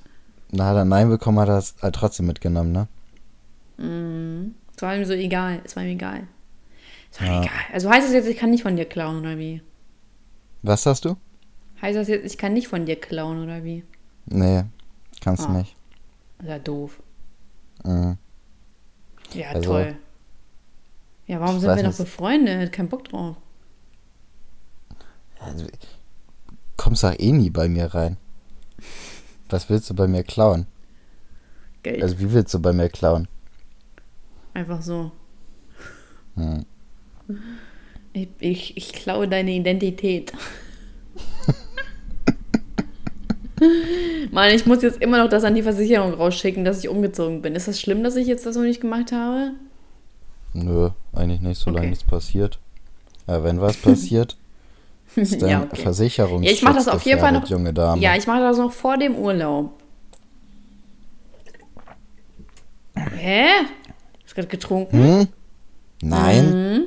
Na, 0.49 0.65
hat 0.65 0.75
er 0.75 0.85
Nein 0.85 1.09
bekommen, 1.09 1.39
hat 1.39 1.49
er 1.49 1.59
es 1.59 1.75
halt 1.83 1.93
trotzdem 1.93 2.25
mitgenommen, 2.25 2.71
ne? 2.71 2.87
Mhm. 3.82 4.56
Es 4.76 4.82
war 4.82 4.96
ihm 4.96 5.06
so 5.06 5.13
egal. 5.13 5.62
Es 5.63 5.76
war 5.76 5.84
ihm 5.84 5.89
egal. 5.91 6.28
Es 7.12 7.20
war 7.22 7.28
Ja. 7.28 7.38
ihm 7.38 7.44
egal. 7.44 7.60
Also 7.74 7.89
heißt 7.89 8.06
das 8.08 8.13
jetzt, 8.13 8.28
ich 8.28 8.38
kann 8.38 8.50
nicht 8.52 8.63
von 8.63 8.76
dir 8.76 8.86
klauen, 8.86 9.20
oder 9.20 9.38
wie? 9.38 9.62
Was 10.63 10.86
hast 10.86 11.06
du? 11.06 11.17
Heißt 11.82 11.98
das 11.98 12.08
jetzt, 12.08 12.26
ich 12.26 12.38
kann 12.38 12.54
nicht 12.54 12.67
von 12.67 12.86
dir 12.86 12.96
klauen, 12.96 13.44
oder 13.44 13.63
wie? 13.63 13.84
Nee, 14.28 14.63
kannst 15.22 15.44
du 15.46 15.50
Ah. 15.50 15.54
nicht. 15.58 15.76
Das 16.38 16.46
ist 16.46 16.52
ja 16.52 16.60
doof. 16.60 17.02
Mhm. 17.84 18.17
Ja, 19.34 19.50
Also, 19.50 19.72
toll. 19.72 19.96
Ja, 21.28 21.39
warum 21.39 21.60
sind 21.60 21.70
wir 21.70 21.78
noch 21.78 21.89
nicht. 21.89 21.98
befreundet? 21.98 22.72
Kein 22.72 22.89
Bock 22.89 23.06
drauf. 23.06 23.38
Also, 25.39 25.65
kommst 26.78 27.04
doch 27.04 27.17
eh 27.17 27.32
nie 27.32 27.50
bei 27.50 27.67
mir 27.67 27.94
rein. 27.94 28.17
Was 29.50 29.70
willst 29.70 29.89
du 29.89 29.94
bei 29.96 30.08
mir 30.08 30.24
klauen? 30.24 30.67
Geld. 31.84 32.02
Also, 32.04 32.20
wie 32.20 32.32
willst 32.32 32.54
du 32.54 32.60
bei 32.60 32.74
mir 32.74 32.89
klauen? 32.89 33.28
Einfach 34.53 34.81
so. 34.81 35.11
Hm. 36.35 36.65
Ich, 38.13 38.27
ich, 38.39 38.77
ich 38.77 38.93
klaue 38.93 39.27
deine 39.27 39.51
Identität. 39.51 40.31
Mann, 44.31 44.49
ich 44.53 44.65
muss 44.65 44.81
jetzt 44.81 45.01
immer 45.01 45.21
noch 45.23 45.29
das 45.29 45.43
an 45.43 45.53
die 45.55 45.61
Versicherung 45.61 46.13
rausschicken, 46.15 46.65
dass 46.65 46.79
ich 46.79 46.89
umgezogen 46.89 47.41
bin. 47.41 47.55
Ist 47.55 47.67
das 47.67 47.79
schlimm, 47.79 48.03
dass 48.03 48.15
ich 48.15 48.27
jetzt 48.27 48.45
das 48.45 48.55
noch 48.55 48.63
nicht 48.63 48.81
gemacht 48.81 49.11
habe? 49.11 49.51
Nö, 50.53 50.89
eigentlich 51.13 51.41
nicht, 51.41 51.59
solange 51.59 51.79
Okay. 51.81 51.89
nichts 51.91 52.03
passiert. 52.03 52.59
Aber 53.27 53.43
wenn 53.45 53.61
was 53.61 53.77
passiert, 53.77 54.35
ist 55.15 55.41
dein 55.41 55.49
ja, 55.49 55.63
okay. 55.63 55.75
Versicherungsschutz 55.81 56.45
Ja, 56.49 56.53
ich 56.53 56.61
mach 56.63 56.75
das 56.75 56.87
auf 56.87 57.03
jeden 57.03 57.19
Fall 57.19 57.31
noch- 57.33 57.47
junge 57.47 57.73
Dame. 57.73 58.01
Ja, 58.01 58.15
ich 58.15 58.25
mache 58.27 58.39
das 58.41 58.57
noch 58.57 58.71
vor 58.71 58.97
dem 58.97 59.15
Urlaub. 59.15 59.71
Hä? 63.15 63.45
Hast 64.32 64.38
du 64.38 64.44
gerade 64.44 64.58
getrunken? 64.58 64.98
Hm? 64.98 65.28
Nein? 66.02 66.86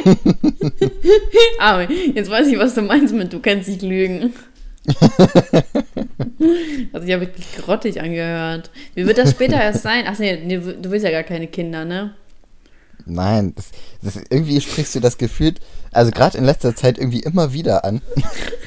Aber 1.60 1.88
jetzt 1.88 2.28
weiß 2.28 2.48
ich, 2.48 2.58
was 2.58 2.74
du 2.74 2.82
meinst 2.82 3.14
mit 3.14 3.32
du 3.32 3.38
kannst 3.38 3.68
nicht 3.68 3.82
lügen. 3.82 4.32
Hat 6.92 7.02
sich 7.02 7.10
ja 7.10 7.20
wirklich 7.20 7.46
grottig 7.58 8.00
angehört. 8.00 8.72
Wie 8.96 9.06
wird 9.06 9.18
das 9.18 9.30
später 9.30 9.62
erst 9.62 9.84
sein? 9.84 10.06
Ach 10.08 10.18
nee, 10.18 10.42
nee, 10.44 10.58
du 10.58 10.90
willst 10.90 11.04
ja 11.04 11.12
gar 11.12 11.22
keine 11.22 11.46
Kinder, 11.46 11.84
ne? 11.84 12.14
Nein, 13.06 13.54
das, 13.54 13.70
das, 14.02 14.16
irgendwie 14.28 14.60
sprichst 14.60 14.96
du 14.96 15.00
das 15.00 15.18
Gefühl, 15.18 15.54
also 15.92 16.10
gerade 16.10 16.36
in 16.36 16.44
letzter 16.44 16.74
Zeit 16.74 16.98
irgendwie 16.98 17.20
immer 17.20 17.52
wieder 17.52 17.84
an. 17.84 18.02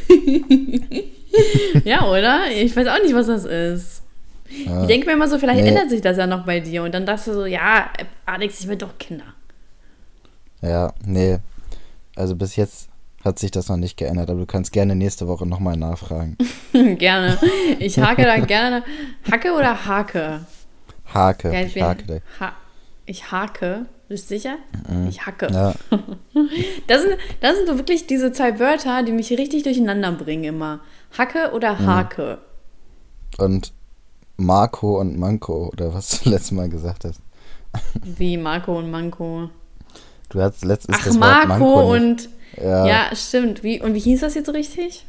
ja, 1.84 2.08
oder? 2.08 2.46
Ich 2.50 2.74
weiß 2.74 2.88
auch 2.88 3.04
nicht, 3.04 3.14
was 3.14 3.28
das 3.28 3.44
ist. 3.44 4.01
Ja. 4.66 4.82
Ich 4.82 4.88
denke 4.88 5.08
mir 5.08 5.14
immer 5.14 5.28
so, 5.28 5.40
vielleicht 5.40 5.62
nee. 5.62 5.70
ändert 5.70 5.90
sich 5.90 6.02
das 6.02 6.18
ja 6.18 6.28
noch 6.28 6.46
bei 6.46 6.60
dir. 6.60 6.84
Und 6.84 6.94
dann 6.94 7.06
dachtest 7.06 7.28
du 7.28 7.34
so, 7.34 7.46
ja, 7.46 7.90
Alex, 8.26 8.60
ich 8.60 8.68
will 8.68 8.76
doch 8.76 8.98
Kinder. 8.98 9.26
Ja, 10.62 10.94
nee. 11.06 11.40
Also 12.16 12.36
bis 12.36 12.56
jetzt 12.56 12.90
hat 13.24 13.40
sich 13.40 13.52
das 13.52 13.70
noch 13.70 13.78
nicht 13.78 13.98
geändert, 13.98 14.30
aber 14.30 14.40
du 14.40 14.46
kannst 14.46 14.72
gerne 14.72 14.96
nächste 14.96 15.28
Woche 15.28 15.46
nochmal 15.46 15.78
nachfragen. 15.78 16.38
gerne. 16.98 17.38
Ich 17.80 18.00
hake 18.00 18.24
da 18.24 18.38
gerne. 18.38 18.84
Hacke 19.30 19.54
oder 19.54 19.86
Hake? 19.86 20.46
Hake. 21.14 21.52
Ja, 21.52 21.62
ich, 21.62 21.76
ich 21.76 21.84
hake. 21.84 22.22
Ha 22.40 22.54
ich 23.06 23.32
hake. 23.32 23.86
Bist 24.08 24.30
du 24.30 24.36
sicher? 24.36 24.58
Mhm. 24.90 25.08
Ich 25.08 25.26
hacke. 25.26 25.48
Ja. 25.52 25.74
Das, 26.88 27.02
sind, 27.02 27.18
das 27.40 27.56
sind 27.56 27.68
so 27.68 27.78
wirklich 27.78 28.08
diese 28.08 28.32
zwei 28.32 28.60
Wörter, 28.60 29.04
die 29.04 29.12
mich 29.12 29.30
richtig 29.32 29.64
durcheinander 29.64 30.12
bringen 30.12 30.46
immer. 30.46 30.80
Hacke 31.18 31.52
oder 31.54 31.74
mhm. 31.74 31.86
Hake? 31.86 32.38
Und 33.38 33.74
Marco 34.42 35.00
und 35.00 35.18
Manko, 35.18 35.70
oder 35.74 35.94
was 35.94 36.22
du 36.22 36.30
letztes 36.32 36.52
Mal 36.52 36.70
gesagt 36.70 37.06
hast. 37.06 37.22
Wie 38.04 38.38
Marco 38.38 38.78
und 38.78 38.92
Manko? 38.92 39.50
Du 40.30 40.42
hast 40.42 40.64
letztens 40.64 40.98
Ach, 41.00 41.06
das 41.06 41.16
Wort 41.16 41.48
Marco 41.48 41.48
Manko 41.48 41.94
und 41.94 42.30
ja. 42.58 42.86
ja, 42.86 43.16
stimmt. 43.16 43.64
Wie, 43.64 43.82
und 43.82 43.94
wie 43.94 44.00
hieß 44.00 44.22
das 44.22 44.36
jetzt 44.36 44.50
richtig? 44.54 45.06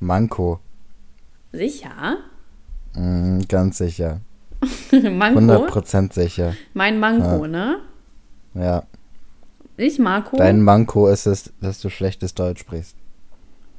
Manko. 0.00 0.60
Sicher? 1.52 2.18
Mm, 2.94 3.40
ganz 3.48 3.78
sicher. 3.78 4.20
Manko? 4.90 5.40
100% 5.40 6.12
sicher. 6.12 6.54
Mein 6.74 6.98
Manko, 6.98 7.44
ja. 7.44 7.48
ne? 7.48 7.78
Ja. 8.54 8.82
Ich 9.76 9.98
Marco? 9.98 10.36
Dein 10.36 10.62
Manko 10.62 11.08
ist 11.08 11.26
es, 11.26 11.52
dass 11.60 11.80
du 11.80 11.90
schlechtes 11.90 12.34
Deutsch 12.34 12.60
sprichst. 12.60 12.96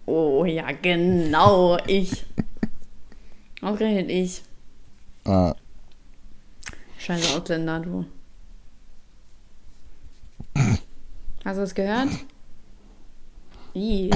Oh 0.06 0.46
ja, 0.46 0.72
genau, 0.82 1.78
ich. 1.88 2.26
Ausgerechnet 3.62 4.10
ich. 4.10 4.44
Ah. 5.28 5.54
Scheiße 6.98 7.38
Ausländer, 7.38 7.82
du. 7.82 8.06
Hast 11.46 11.58
du 11.58 11.62
das 11.62 11.76
gehört? 11.76 12.10
Ih, 13.74 14.10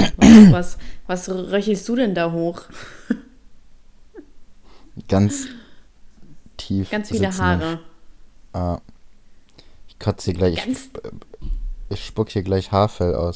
was, 0.52 0.78
was, 1.06 1.28
was 1.28 1.30
röchelst 1.30 1.88
du 1.88 1.96
denn 1.96 2.16
da 2.16 2.32
hoch? 2.32 2.64
Ganz 5.08 5.48
tief. 6.58 6.90
Ganz 6.90 7.10
viele 7.10 7.38
Haare. 7.38 7.80
Ah. 8.54 8.80
Ich 9.88 10.00
kotze 10.00 10.32
hier 10.32 10.40
gleich. 10.40 10.56
Ganz 10.56 10.90
ich, 11.90 12.00
ich 12.00 12.06
spuck 12.06 12.30
hier 12.30 12.44
gleich 12.44 12.72
Haarfell 12.72 13.16
aus. 13.16 13.36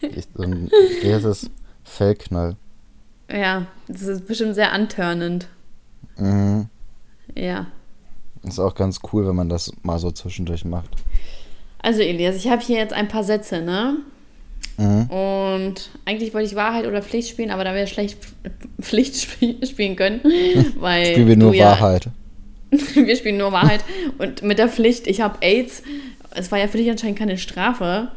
ich, 0.00 0.28
so 0.34 0.42
ein 0.42 0.70
erstes 1.02 1.50
Fellknall. 1.82 2.56
Ja, 3.30 3.66
das 3.88 4.02
ist 4.02 4.26
bestimmt 4.26 4.54
sehr 4.54 4.72
antörnend. 4.72 5.48
Mhm. 6.22 6.68
Ja. 7.34 7.66
Ist 8.42 8.58
auch 8.58 8.74
ganz 8.74 9.00
cool, 9.12 9.26
wenn 9.26 9.36
man 9.36 9.48
das 9.48 9.72
mal 9.82 9.98
so 9.98 10.10
zwischendurch 10.10 10.64
macht. 10.64 10.90
Also 11.78 12.00
Elias, 12.00 12.36
ich 12.36 12.48
habe 12.48 12.62
hier 12.62 12.78
jetzt 12.78 12.92
ein 12.92 13.08
paar 13.08 13.24
Sätze, 13.24 13.60
ne? 13.60 13.98
Mhm. 14.76 15.10
Und 15.10 15.90
eigentlich 16.04 16.32
wollte 16.32 16.48
ich 16.48 16.54
Wahrheit 16.54 16.86
oder 16.86 17.02
Pflicht 17.02 17.28
spielen, 17.28 17.50
aber 17.50 17.64
da 17.64 17.74
wir 17.74 17.86
schlecht 17.86 18.18
Pflicht 18.80 19.16
spielen 19.16 19.96
können, 19.96 20.20
weil 20.78 21.06
spielen 21.06 21.28
wir 21.28 21.36
nur 21.36 21.54
ja, 21.54 21.72
Wahrheit. 21.72 22.08
wir 22.70 23.16
spielen 23.16 23.36
nur 23.36 23.52
Wahrheit 23.52 23.84
und 24.18 24.42
mit 24.42 24.58
der 24.58 24.68
Pflicht, 24.68 25.06
ich 25.06 25.20
habe 25.20 25.38
AIDS. 25.40 25.82
Es 26.34 26.50
war 26.50 26.58
ja 26.58 26.66
für 26.66 26.78
dich 26.78 26.90
anscheinend 26.90 27.18
keine 27.18 27.36
Strafe. 27.36 28.08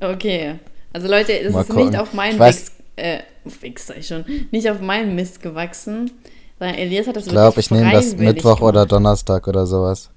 okay. 0.00 0.54
Also 0.92 1.06
Leute, 1.08 1.38
es 1.38 1.54
ist 1.54 1.72
nicht 1.72 1.96
auf 1.96 2.12
meinen 2.14 2.40
Wix, 2.40 2.72
äh, 2.96 3.20
Wix 3.44 3.86
sag 3.86 3.98
ich 3.98 4.06
schon, 4.06 4.24
nicht 4.50 4.68
auf 4.70 4.80
meinen 4.80 5.14
Mist 5.14 5.42
gewachsen, 5.42 6.10
sondern 6.58 6.76
Elias 6.76 7.06
hat 7.06 7.16
das 7.16 7.26
Ich 7.26 7.32
glaube, 7.32 7.60
ich 7.60 7.70
nehme 7.70 7.90
das 7.92 8.16
Mittwoch 8.16 8.56
gemacht. 8.56 8.62
oder 8.62 8.86
Donnerstag 8.86 9.46
oder 9.48 9.66
sowas. 9.66 10.10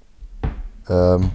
Ähm, 0.88 1.30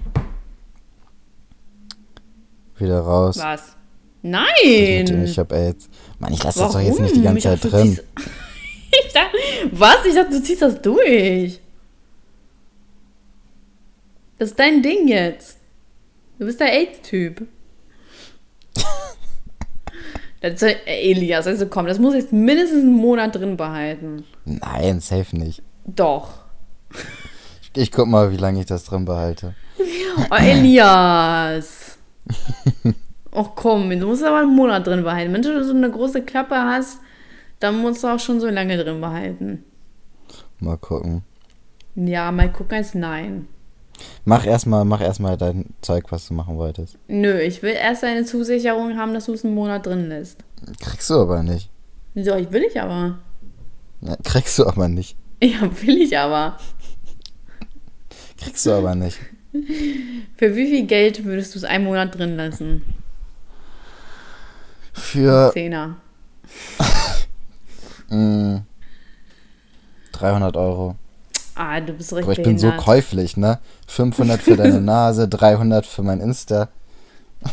wieder 2.77 2.99
raus. 2.99 3.37
Was? 3.37 3.75
Nein! 4.21 5.23
Ich 5.23 5.37
hab 5.37 5.51
AIDS. 5.51 5.89
Mann, 6.19 6.33
ich 6.33 6.43
lasse 6.43 6.59
das 6.59 6.73
doch 6.73 6.79
jetzt 6.79 6.99
nicht 6.99 7.15
die 7.15 7.21
ganze 7.23 7.59
Zeit 7.59 7.71
drin. 7.71 7.99
ich 9.05 9.13
dachte, 9.13 9.37
was? 9.71 10.05
Ich 10.05 10.15
dachte, 10.15 10.31
du 10.31 10.43
ziehst 10.43 10.61
das 10.61 10.81
durch. 10.81 11.59
Das 14.37 14.49
ist 14.49 14.59
dein 14.59 14.81
Ding 14.81 15.07
jetzt. 15.07 15.57
Du 16.39 16.45
bist 16.45 16.59
der 16.59 16.71
AIDS-Typ. 16.73 17.47
Elias, 20.41 21.45
also 21.45 21.67
komm, 21.67 21.85
das 21.85 21.99
muss 21.99 22.15
jetzt 22.15 22.33
mindestens 22.33 22.81
einen 22.81 22.95
Monat 22.95 23.35
drin 23.35 23.57
behalten. 23.57 24.23
Nein, 24.45 24.99
safe 24.99 25.37
nicht. 25.37 25.61
Doch. 25.85 26.39
Ich, 27.75 27.91
guck 27.91 28.07
mal, 28.07 28.31
wie 28.31 28.37
lange 28.37 28.59
ich 28.59 28.65
das 28.65 28.83
drin 28.83 29.05
behalte. 29.05 29.55
Oh, 30.29 30.35
Elias. 30.35 31.97
Ach 33.31 33.49
komm, 33.55 33.89
du 33.89 34.07
musst 34.07 34.23
aber 34.23 34.39
einen 34.39 34.55
Monat 34.55 34.85
drin 34.85 35.03
behalten. 35.03 35.31
Wenn 35.31 35.41
du 35.41 35.63
so 35.63 35.73
eine 35.73 35.89
große 35.89 36.23
Klappe 36.23 36.55
hast, 36.55 36.99
dann 37.59 37.77
musst 37.79 38.03
du 38.03 38.07
auch 38.07 38.19
schon 38.19 38.41
so 38.41 38.49
lange 38.49 38.77
drin 38.77 38.99
behalten. 38.99 39.63
Mal 40.59 40.77
gucken. 40.77 41.23
Ja, 41.95 42.31
mal 42.31 42.51
gucken 42.51 42.77
als 42.77 42.93
nein. 42.93 43.47
Mach 44.25 44.45
erstmal 44.45 44.85
mach 44.85 45.01
erst 45.01 45.19
dein 45.39 45.65
Zeug, 45.81 46.05
was 46.11 46.27
du 46.27 46.33
machen 46.33 46.57
wolltest. 46.57 46.97
Nö, 47.07 47.39
ich 47.39 47.61
will 47.63 47.73
erst 47.73 48.03
eine 48.03 48.25
Zusicherung 48.25 48.97
haben, 48.97 49.13
dass 49.13 49.25
du 49.25 49.33
es 49.33 49.43
einen 49.43 49.55
Monat 49.55 49.85
drin 49.85 50.09
lässt. 50.09 50.43
Kriegst 50.79 51.09
du 51.09 51.15
aber 51.15 51.41
nicht. 51.43 51.69
Wieso? 52.13 52.35
Ich 52.35 52.51
will 52.51 52.63
ich 52.63 52.79
aber. 52.79 53.19
Na, 54.01 54.15
kriegst 54.23 54.57
du 54.59 54.65
aber 54.65 54.87
nicht. 54.87 55.15
Ja, 55.43 55.61
will 55.81 56.01
ich 56.01 56.17
aber. 56.17 56.57
Kriegst 58.37 58.65
du 58.65 58.71
aber 58.71 58.95
nicht. 58.95 59.17
Für 60.37 60.55
wie 60.55 60.67
viel 60.67 60.85
Geld 60.85 61.25
würdest 61.25 61.55
du 61.55 61.59
es 61.59 61.63
einen 61.63 61.85
Monat 61.85 62.17
drin 62.17 62.37
lassen? 62.37 62.83
Für. 64.93 65.51
Zehner. 65.53 65.97
300 70.21 70.55
Euro. 70.55 70.95
Ah, 71.55 71.79
du 71.79 71.93
bist 71.93 72.13
richtig. 72.13 72.23
Aber 72.23 72.31
ich 72.37 72.43
bin 72.43 72.57
so 72.57 72.71
käuflich, 72.71 73.37
ne? 73.37 73.59
500 73.87 74.41
für 74.41 74.55
deine 74.55 74.81
Nase, 74.81 75.27
300 75.27 75.85
für 75.85 76.03
mein 76.03 76.21
Insta. 76.21 76.69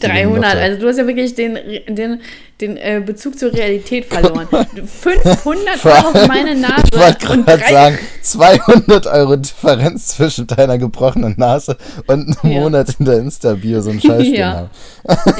300, 0.00 0.56
also 0.56 0.80
du 0.80 0.88
hast 0.88 0.96
ja 0.96 1.06
wirklich 1.06 1.34
den, 1.34 1.58
den, 1.88 2.20
den 2.60 2.76
äh, 2.76 3.02
Bezug 3.04 3.38
zur 3.38 3.52
Realität 3.52 4.06
verloren. 4.06 4.48
500 4.86 5.84
Euro 5.84 6.08
auf 6.08 6.28
meine 6.28 6.54
Nase. 6.54 6.84
Ich 6.92 6.98
wollte 6.98 7.44
gerade 7.44 7.64
sagen, 7.70 7.98
200 8.22 9.06
Euro 9.06 9.36
Differenz 9.36 10.08
zwischen 10.08 10.46
deiner 10.46 10.78
gebrochenen 10.78 11.34
Nase 11.36 11.76
und 12.06 12.38
einem 12.42 12.52
ja. 12.52 12.60
Monat 12.60 12.96
in 12.98 13.04
der 13.04 13.18
Insta-Bio, 13.18 13.80
so 13.80 13.90
ein 13.90 14.00
Scheiß. 14.00 14.28
ja. 14.28 14.70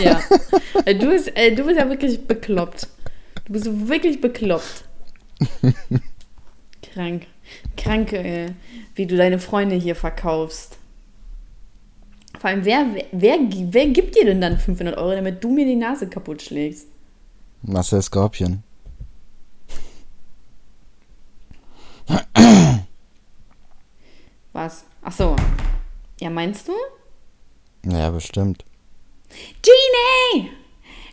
ja. 0.02 0.20
Äh, 0.84 0.94
du 0.94 1.08
bist, 1.08 1.32
äh, 1.34 1.54
du 1.54 1.64
bist 1.64 1.78
ja 1.78 1.88
wirklich 1.88 2.26
bekloppt. 2.26 2.88
Du 3.46 3.52
bist 3.52 3.88
wirklich 3.88 4.20
bekloppt. 4.20 4.84
Krank. 6.92 7.26
Krank, 7.76 8.12
äh, 8.12 8.52
wie 8.94 9.06
du 9.06 9.16
deine 9.16 9.38
Freunde 9.38 9.76
hier 9.76 9.94
verkaufst. 9.94 10.76
Vor 12.38 12.50
allem, 12.50 12.64
wer, 12.64 12.86
wer, 13.10 13.38
wer 13.40 13.86
gibt 13.88 14.14
dir 14.16 14.24
denn 14.24 14.40
dann 14.40 14.58
500 14.58 14.96
Euro, 14.96 15.12
damit 15.12 15.42
du 15.42 15.50
mir 15.50 15.64
die 15.64 15.76
Nase 15.76 16.08
kaputt 16.08 16.42
schlägst? 16.42 16.86
Marcel 17.62 18.00
Scorpion. 18.02 18.62
Was? 24.52 24.84
Ach 25.02 25.12
so. 25.12 25.36
Ja, 26.20 26.30
meinst 26.30 26.68
du? 26.68 26.72
Ja, 27.84 28.10
bestimmt. 28.10 28.64
Genie! 29.62 30.50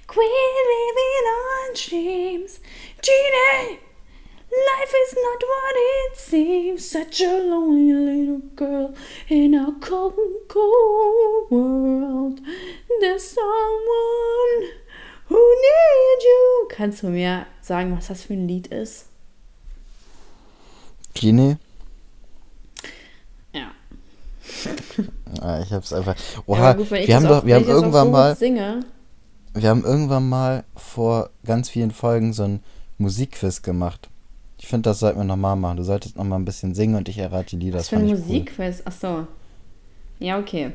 Quit 0.07 0.25
living 0.71 1.27
on 1.35 1.73
dreams. 1.73 2.59
Genie! 3.01 3.84
Life 4.55 4.93
is 5.07 5.15
not 5.15 5.41
what 5.43 5.75
it 5.75 6.17
seems. 6.17 6.89
Such 6.89 7.21
a 7.21 7.39
lonely 7.39 7.93
little 7.93 8.41
girl 8.55 8.93
in 9.27 9.53
a 9.53 9.73
cold, 9.81 10.15
cold 10.47 11.51
world. 11.51 12.39
There's 12.99 13.23
someone 13.23 14.71
who 15.27 15.37
needs 15.37 16.23
you. 16.23 16.67
Kannst 16.69 17.03
du 17.03 17.09
mir 17.09 17.45
sagen, 17.61 17.95
was 17.97 18.07
das 18.07 18.23
für 18.23 18.33
ein 18.33 18.47
Lied 18.47 18.67
ist? 18.67 19.05
Genie? 21.13 21.57
Ja. 23.53 23.71
ah, 25.41 25.61
ich 25.61 25.71
hab's 25.71 25.93
einfach. 25.93 26.15
Oha, 26.45 26.59
ja, 26.59 26.73
gut, 26.73 26.91
wir 26.91 27.15
haben 27.15 27.27
doch, 27.27 27.45
wir 27.45 27.55
haben 27.55 27.67
irgendwann 27.67 28.07
so 28.07 28.11
mal. 28.11 28.35
Singe. 28.35 28.85
wir 29.55 29.69
haben 29.69 29.83
irgendwann 29.83 30.27
mal 30.27 30.63
vor 30.75 31.29
ganz 31.45 31.69
vielen 31.69 31.91
Folgen 31.91 32.33
so 32.33 32.43
ein 32.43 32.63
Musikquiz 32.97 33.61
gemacht. 33.61 34.09
Ich 34.65 34.69
finde, 34.69 34.89
das 34.89 34.99
sollten 34.99 35.19
wir 35.19 35.25
nochmal 35.25 35.55
machen. 35.55 35.77
Du 35.77 35.83
solltest 35.83 36.17
nochmal 36.17 36.39
ein 36.39 36.43
bisschen 36.43 36.73
singen 36.73 36.95
und 36.95 37.07
ich 37.07 37.19
errate 37.19 37.55
die 37.55 37.65
Lieder. 37.65 37.77
Was 37.77 37.89
für 37.89 37.97
ein 37.97 38.07
Musikquiz? 38.07 38.77
Cool. 38.77 38.83
Ach 38.85 38.91
so. 38.91 39.27
Ja, 40.17 40.39
okay. 40.39 40.71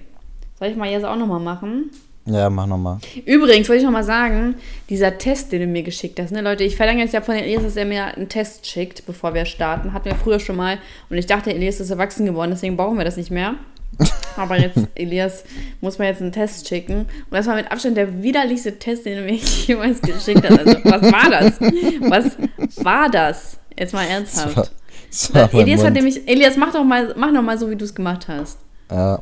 Soll 0.61 0.68
ich 0.68 0.76
mal 0.76 0.88
jetzt 0.88 1.05
auch 1.05 1.16
nochmal 1.16 1.41
machen? 1.41 1.91
Ja, 2.24 2.49
mach 2.51 2.68
nochmal. 2.68 2.99
Übrigens 3.26 3.68
wollte 3.68 3.80
ich 3.80 3.84
nochmal 3.84 4.05
sagen, 4.05 4.55
dieser 4.88 5.18
Test, 5.18 5.51
den 5.51 5.62
du 5.62 5.66
mir 5.66 5.82
geschickt 5.82 6.20
hast, 6.20 6.30
ne, 6.30 6.41
Leute, 6.41 6.62
ich 6.62 6.76
verlange 6.76 7.01
jetzt 7.01 7.14
ja 7.14 7.20
von 7.20 7.34
Elias, 7.34 7.64
dass 7.64 7.74
er 7.74 7.84
mir 7.84 8.05
einen 8.05 8.28
Test 8.28 8.64
schickt, 8.64 9.07
bevor 9.07 9.34
wir 9.34 9.45
starten. 9.45 9.93
Hatten 9.93 10.05
wir 10.05 10.14
früher 10.14 10.38
schon 10.38 10.55
mal. 10.55 10.78
Und 11.09 11.18
ich 11.18 11.26
dachte, 11.26 11.53
Elias 11.53 11.80
ist 11.80 11.91
erwachsen 11.91 12.26
geworden, 12.26 12.53
deswegen 12.53 12.76
brauchen 12.76 12.97
wir 12.97 13.05
das 13.05 13.16
nicht 13.16 13.32
mehr. 13.32 13.57
Aber 14.36 14.57
jetzt, 14.57 14.86
Elias, 14.95 15.43
muss 15.80 15.99
man 15.99 16.07
jetzt 16.07 16.22
einen 16.22 16.30
Test 16.30 16.68
schicken. 16.68 17.01
Und 17.01 17.32
das 17.32 17.49
war 17.49 17.57
mit 17.57 17.72
Abstand 17.72 17.97
der 17.97 18.22
widerlichste 18.22 18.78
Test, 18.78 19.05
den 19.05 19.16
du 19.18 19.24
mir 19.24 19.34
jemals 19.66 20.01
geschickt 20.01 20.49
hast. 20.49 20.61
Also, 20.61 20.78
was 20.84 21.03
war 21.11 21.28
das? 21.28 21.61
Was 22.09 22.84
war 22.84 23.11
das? 23.11 23.59
Jetzt 23.81 23.95
mal 23.95 24.05
ernsthaft. 24.05 24.57
Das 25.11 25.35
war, 25.35 25.45
das 25.45 25.53
war 25.55 25.61
Elias 25.62 25.83
hat 25.83 25.95
nämlich, 25.95 26.28
Elias, 26.28 26.57
mach 26.57 26.72
doch 26.72 26.85
mal, 26.85 27.14
mach 27.16 27.33
noch 27.33 27.43
mal 27.43 27.59
so, 27.59 27.68
wie 27.70 27.76
du 27.76 27.85
es 27.87 27.95
gemacht 27.95 28.28
hast. 28.28 28.59
Ja. 28.91 29.20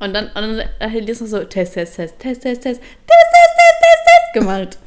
und 0.00 0.14
dann, 0.14 0.26
und 0.26 0.34
dann 0.34 0.58
hat 0.80 0.94
Elias 0.94 1.20
noch 1.20 1.26
so 1.26 1.44
Test, 1.44 1.74
Test, 1.74 1.96
Test, 1.96 2.18
Test, 2.18 2.42
Test, 2.42 2.62
Test, 2.62 2.80
Test, 2.80 2.82
Test, 2.82 3.52
Test, 3.58 4.04
Test, 4.06 4.34
gemacht. 4.34 4.78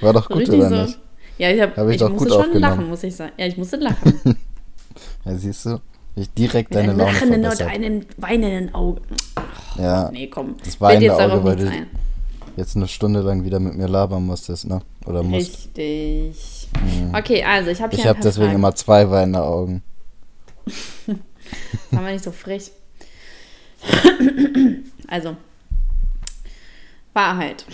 War 0.00 0.12
doch 0.12 0.28
gut, 0.28 0.48
oder 0.48 0.68
so. 0.68 0.74
nicht? 0.82 0.98
Ja, 1.38 1.50
ich, 1.50 1.60
hab, 1.60 1.76
hab 1.76 1.88
ich, 1.88 2.00
ich 2.00 2.08
musste 2.08 2.30
schon 2.30 2.52
lachen, 2.60 2.88
muss 2.88 3.02
ich 3.02 3.16
sagen. 3.16 3.32
Ja, 3.36 3.46
ich 3.46 3.56
musste 3.56 3.76
lachen. 3.76 4.20
ja, 5.24 5.34
siehst 5.34 5.66
du? 5.66 5.80
Ich 6.14 6.30
direkt 6.32 6.70
Mit 6.70 6.76
deine 6.78 6.90
einem 6.90 6.98
Laune 7.00 7.12
lachenden 7.12 7.40
und 7.44 7.46
verbessert. 7.56 7.68
einem 7.74 8.06
weinenden 8.18 8.72
Auge. 8.74 9.02
Ach, 9.34 9.78
Ja, 9.78 10.10
Nee, 10.12 10.28
komm. 10.28 10.54
das 10.64 10.80
weinende 10.80 11.12
Auge, 11.16 11.42
weil 11.44 11.56
du. 11.56 11.72
Jetzt 12.56 12.76
eine 12.76 12.88
Stunde 12.88 13.20
lang 13.20 13.44
wieder 13.44 13.60
mit 13.60 13.74
mir 13.74 13.88
labern 13.88 14.24
musstest, 14.24 14.66
ne? 14.66 14.80
Oder 15.06 15.22
musst. 15.22 15.68
Richtig. 15.76 16.68
Okay, 17.12 17.42
also 17.44 17.70
ich 17.70 17.80
habe 17.80 17.94
hier 17.94 18.04
Ich 18.04 18.08
habe 18.08 18.20
deswegen 18.20 18.46
Fragen. 18.46 18.58
immer 18.58 18.74
zwei 18.74 19.10
weinende 19.10 19.42
Augen. 19.42 19.82
Wir 21.90 22.00
nicht 22.00 22.24
so 22.24 22.32
frech. 22.32 22.70
also. 25.08 25.36
Wahrheit. 27.12 27.64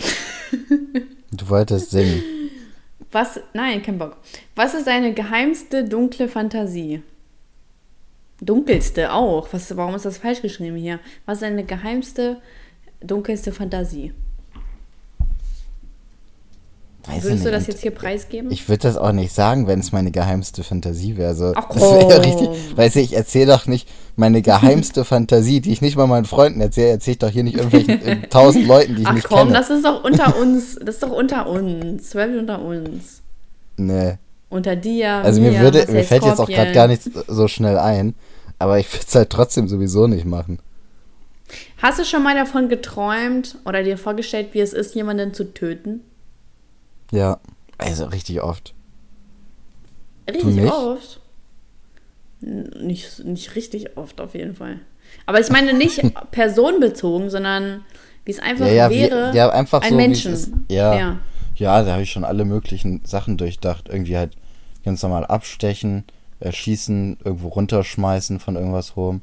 Du 1.31 1.49
wolltest 1.49 1.91
singen. 1.91 2.21
Was, 3.11 3.39
nein, 3.53 3.81
kein 3.81 3.97
Bock. 3.97 4.17
Was 4.55 4.73
ist 4.73 4.87
deine 4.87 5.13
geheimste 5.13 5.83
dunkle 5.83 6.27
Fantasie? 6.27 7.01
Dunkelste 8.41 9.11
auch. 9.13 9.47
Was, 9.51 9.75
warum 9.75 9.95
ist 9.95 10.05
das 10.05 10.17
falsch 10.17 10.41
geschrieben 10.41 10.77
hier? 10.77 10.99
Was 11.25 11.37
ist 11.37 11.43
deine 11.43 11.63
geheimste, 11.63 12.41
dunkelste 13.01 13.51
Fantasie? 13.51 14.13
Weiß 17.07 17.23
Würdest 17.23 17.45
du 17.45 17.51
das 17.51 17.65
jetzt 17.65 17.81
hier 17.81 17.91
preisgeben? 17.91 18.51
Ich 18.51 18.69
würde 18.69 18.83
das 18.83 18.95
auch 18.95 19.11
nicht 19.11 19.33
sagen, 19.33 19.65
wenn 19.65 19.79
es 19.79 19.91
meine 19.91 20.11
geheimste 20.11 20.63
Fantasie 20.63 21.17
wäre. 21.17 21.33
So, 21.33 21.53
Ach, 21.55 21.67
das 21.69 21.81
wäre 21.81 22.21
komm. 22.21 22.21
richtig. 22.21 22.77
Weißt 22.77 22.95
du, 22.95 22.99
ich 22.99 23.13
erzähle 23.15 23.47
doch 23.53 23.65
nicht 23.65 23.89
meine 24.15 24.43
geheimste 24.43 25.03
Fantasie, 25.05 25.61
die 25.61 25.71
ich 25.71 25.81
nicht 25.81 25.95
mal 25.97 26.05
meinen 26.05 26.25
Freunden 26.25 26.61
erzähle, 26.61 26.89
erzähle 26.91 27.13
ich 27.13 27.19
doch 27.19 27.29
hier 27.29 27.43
nicht 27.43 27.55
irgendwelchen 27.55 28.01
äh, 28.05 28.27
tausend 28.27 28.67
Leuten, 28.67 28.95
die 28.95 29.01
ich 29.01 29.07
Ach 29.07 29.13
nicht 29.13 29.27
komm, 29.27 29.47
kenne. 29.47 29.53
das 29.53 29.71
ist 29.71 29.83
doch 29.83 30.03
unter 30.03 30.37
uns. 30.37 30.75
Das 30.75 30.95
ist 30.95 31.03
doch 31.03 31.11
unter 31.11 31.47
uns. 31.49 32.13
Wirklich 32.13 32.39
unter 32.39 32.61
uns. 32.61 33.21
nee. 33.77 34.17
Unter 34.49 34.75
dir. 34.75 35.13
Also 35.13 35.39
mir 35.39 35.51
mir, 35.51 35.61
würde, 35.61 35.89
mir 35.89 36.03
fällt 36.03 36.25
jetzt 36.25 36.39
auch 36.41 36.49
gerade 36.49 36.73
gar 36.73 36.87
nichts 36.87 37.09
so 37.29 37.47
schnell 37.47 37.77
ein, 37.77 38.15
aber 38.59 38.79
ich 38.79 38.91
würde 38.91 39.05
es 39.07 39.15
halt 39.15 39.29
trotzdem 39.29 39.69
sowieso 39.69 40.07
nicht 40.07 40.25
machen. 40.25 40.59
Hast 41.81 41.99
du 41.99 42.03
schon 42.03 42.21
mal 42.21 42.35
davon 42.35 42.67
geträumt 42.67 43.57
oder 43.65 43.81
dir 43.81 43.97
vorgestellt, 43.97 44.49
wie 44.51 44.59
es 44.59 44.73
ist, 44.73 44.93
jemanden 44.93 45.33
zu 45.33 45.53
töten? 45.53 46.01
Ja, 47.11 47.39
also 47.77 48.05
richtig 48.05 48.41
oft. 48.41 48.73
Richtig 50.29 50.55
nicht? 50.55 50.71
oft. 50.71 51.19
Nicht, 52.41 53.23
nicht 53.23 53.55
richtig 53.55 53.97
oft 53.97 54.19
auf 54.19 54.33
jeden 54.33 54.55
Fall. 54.55 54.79
Aber 55.25 55.39
ich 55.39 55.49
meine 55.49 55.73
nicht 55.73 56.01
personenbezogen, 56.31 57.29
sondern 57.29 57.83
wie 58.25 58.31
es 58.31 58.39
einfach 58.39 58.65
Ja, 58.67 58.71
ja, 58.73 58.89
wie- 58.89 59.01
wäre, 59.01 59.35
ja, 59.35 59.49
einfach 59.49 59.81
ein 59.81 59.91
so, 59.91 59.97
wie 59.97 60.01
Menschen. 60.01 60.33
ist. 60.33 60.51
Ja. 60.69 60.95
ja. 60.97 61.17
Ja, 61.55 61.83
da 61.83 61.91
habe 61.93 62.01
ich 62.03 62.11
schon 62.11 62.23
alle 62.23 62.45
möglichen 62.45 63.01
Sachen 63.05 63.37
durchdacht. 63.37 63.89
Irgendwie 63.89 64.17
halt 64.17 64.35
ganz 64.83 65.03
normal 65.03 65.25
abstechen, 65.25 66.05
erschießen, 66.39 67.17
irgendwo 67.23 67.49
runterschmeißen 67.49 68.39
von 68.39 68.55
irgendwas 68.55 68.95
hohem. 68.95 69.21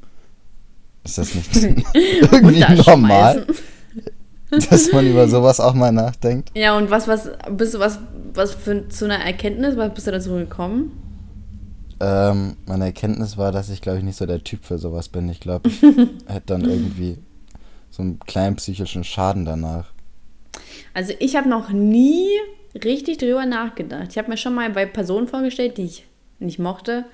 Ist 1.03 1.17
das 1.17 1.33
nicht 1.35 1.53
irgendwie 2.31 2.81
normal. 2.85 3.45
dass 4.69 4.91
man 4.91 5.05
über 5.05 5.27
sowas 5.27 5.59
auch 5.59 5.73
mal 5.73 5.91
nachdenkt? 5.91 6.51
Ja, 6.55 6.77
und 6.77 6.89
was, 6.89 7.07
was, 7.07 7.29
bist 7.51 7.75
du 7.75 7.79
was, 7.79 7.99
was 8.33 8.53
für 8.53 8.87
zu 8.89 9.05
einer 9.05 9.23
Erkenntnis, 9.23 9.77
was 9.77 9.93
bist 9.93 10.07
du 10.07 10.11
dazu 10.11 10.31
gekommen? 10.31 10.91
Ähm, 11.99 12.55
meine 12.65 12.85
Erkenntnis 12.85 13.37
war, 13.37 13.51
dass 13.51 13.69
ich, 13.69 13.81
glaube 13.81 13.97
ich, 13.99 14.03
nicht 14.03 14.17
so 14.17 14.25
der 14.25 14.43
Typ 14.43 14.63
für 14.63 14.77
sowas 14.77 15.09
bin. 15.09 15.29
Ich 15.29 15.39
glaube, 15.39 15.69
ich 15.69 15.81
hätte 16.27 16.47
dann 16.47 16.61
irgendwie 16.61 17.17
so 17.91 18.01
einen 18.01 18.19
kleinen 18.19 18.55
psychischen 18.55 19.03
Schaden 19.03 19.45
danach. 19.45 19.91
Also 20.93 21.13
ich 21.19 21.35
habe 21.35 21.49
noch 21.49 21.69
nie 21.69 22.29
richtig 22.83 23.17
drüber 23.17 23.45
nachgedacht. 23.45 24.07
Ich 24.11 24.17
habe 24.17 24.29
mir 24.29 24.37
schon 24.37 24.55
mal 24.55 24.69
bei 24.69 24.85
Personen 24.85 25.27
vorgestellt, 25.27 25.77
die 25.77 25.85
ich 25.85 26.05
nicht 26.39 26.59
mochte, 26.59 27.05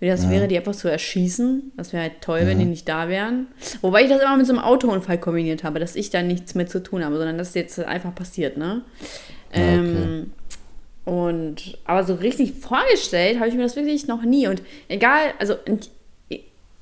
wie 0.00 0.06
das 0.06 0.30
wäre, 0.30 0.48
die 0.48 0.56
einfach 0.56 0.74
zu 0.74 0.88
erschießen. 0.88 1.72
Das 1.76 1.92
wäre 1.92 2.04
halt 2.04 2.22
toll, 2.22 2.40
wenn 2.44 2.58
die 2.58 2.64
nicht 2.64 2.88
da 2.88 3.08
wären. 3.08 3.48
Wobei 3.82 4.02
ich 4.02 4.08
das 4.08 4.22
immer 4.22 4.36
mit 4.36 4.46
so 4.46 4.54
einem 4.54 4.62
Autounfall 4.62 5.18
kombiniert 5.18 5.62
habe, 5.62 5.78
dass 5.78 5.94
ich 5.94 6.08
da 6.08 6.22
nichts 6.22 6.54
mit 6.54 6.70
zu 6.70 6.82
tun 6.82 7.04
habe, 7.04 7.18
sondern 7.18 7.36
dass 7.36 7.50
es 7.50 7.54
jetzt 7.54 7.78
einfach 7.80 8.14
passiert, 8.14 8.56
ne? 8.56 8.82
Ja, 9.54 9.60
okay. 9.60 9.78
Ähm, 9.78 10.32
und 11.04 11.78
aber 11.84 12.04
so 12.04 12.14
richtig 12.14 12.54
vorgestellt 12.54 13.38
habe 13.38 13.48
ich 13.48 13.54
mir 13.54 13.62
das 13.62 13.76
wirklich 13.76 14.06
noch 14.06 14.22
nie. 14.22 14.48
Und 14.48 14.62
egal, 14.88 15.34
also 15.38 15.56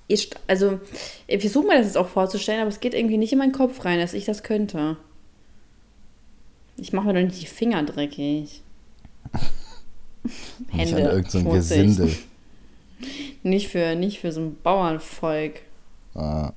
ich, 0.06 0.30
also 0.46 0.80
ich 1.26 1.40
versuche 1.40 1.66
mir 1.66 1.78
das 1.78 1.86
jetzt 1.86 1.96
auch 1.96 2.08
vorzustellen, 2.08 2.60
aber 2.60 2.70
es 2.70 2.80
geht 2.80 2.94
irgendwie 2.94 3.18
nicht 3.18 3.32
in 3.32 3.38
meinen 3.38 3.52
Kopf 3.52 3.84
rein, 3.84 3.98
dass 3.98 4.14
ich 4.14 4.24
das 4.24 4.42
könnte. 4.42 4.96
Ich 6.76 6.92
mache 6.92 7.08
mir 7.08 7.14
doch 7.14 7.20
nicht 7.20 7.40
die 7.40 7.46
Finger 7.46 7.82
dreckig. 7.82 8.62
Nicht 10.72 10.92
an 10.92 10.98
Hände 10.98 11.00
irgendein 11.10 11.44
so. 11.44 11.50
Gesindel. 11.50 12.16
Nicht 13.42 13.68
für, 13.68 13.94
nicht 13.94 14.20
für 14.20 14.32
so 14.32 14.40
ein 14.40 14.56
Bauernvolk. 14.62 15.60
Ah, 16.14 16.52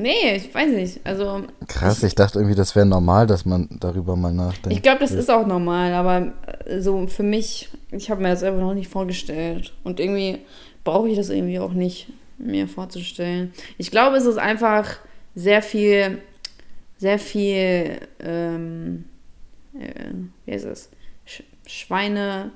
Nee, 0.00 0.36
ich 0.36 0.54
weiß 0.54 0.70
nicht. 0.70 1.00
Also, 1.04 1.42
krass, 1.66 2.02
ich 2.02 2.14
dachte 2.14 2.38
irgendwie, 2.38 2.54
das 2.54 2.74
wäre 2.74 2.86
normal, 2.86 3.26
dass 3.26 3.44
man 3.44 3.68
darüber 3.80 4.16
mal 4.16 4.32
nachdenkt. 4.32 4.72
ich 4.72 4.82
glaube, 4.82 5.00
das 5.00 5.10
ist 5.10 5.30
auch 5.30 5.46
normal, 5.46 5.92
aber 5.92 6.32
äh, 6.64 6.80
so 6.80 7.06
für 7.06 7.22
mich, 7.22 7.68
ich 7.90 8.10
habe 8.10 8.22
mir 8.22 8.30
das 8.30 8.42
einfach 8.42 8.60
noch 8.60 8.72
nicht 8.72 8.88
vorgestellt. 8.88 9.74
Und 9.84 10.00
irgendwie 10.00 10.38
brauche 10.84 11.08
ich 11.08 11.16
das 11.16 11.28
irgendwie 11.28 11.58
auch 11.58 11.72
nicht, 11.72 12.10
mir 12.38 12.66
vorzustellen. 12.66 13.52
Ich 13.76 13.90
glaube, 13.90 14.16
es 14.16 14.24
ist 14.24 14.38
einfach 14.38 14.96
sehr 15.34 15.60
viel, 15.60 16.18
sehr 16.96 17.18
viel, 17.18 18.00
ähm, 18.20 19.04
äh, 19.78 20.12
wie 20.46 20.52
heißt 20.52 20.64
es? 20.64 20.88
Sch 21.26 21.42
Schweine. 21.66 22.52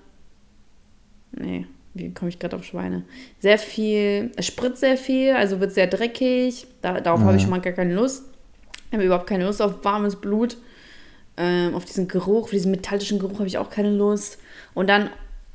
Nee, 1.32 1.66
wie 1.94 2.12
komme 2.12 2.28
ich 2.28 2.38
gerade 2.38 2.56
auf 2.56 2.64
Schweine? 2.64 3.04
Sehr 3.40 3.58
viel, 3.58 4.32
es 4.36 4.46
spritzt 4.46 4.80
sehr 4.80 4.96
viel, 4.96 5.32
also 5.32 5.60
wird 5.60 5.72
sehr 5.72 5.86
dreckig. 5.86 6.66
Da, 6.82 7.00
darauf 7.00 7.20
habe 7.20 7.36
ich 7.36 7.42
schon 7.42 7.50
mal 7.50 7.60
gar 7.60 7.72
keine 7.72 7.94
Lust. 7.94 8.24
Ich 8.88 8.92
habe 8.92 9.04
überhaupt 9.04 9.28
keine 9.28 9.46
Lust 9.46 9.62
auf 9.62 9.84
warmes 9.84 10.16
Blut. 10.16 10.56
Ähm, 11.36 11.74
auf 11.74 11.84
diesen 11.84 12.06
Geruch, 12.06 12.44
auf 12.44 12.50
diesen 12.50 12.70
metallischen 12.70 13.18
Geruch 13.18 13.38
habe 13.38 13.46
ich 13.46 13.58
auch 13.58 13.70
keine 13.70 13.90
Lust. 13.90 14.38
Und 14.74 14.88
dann, 14.88 15.10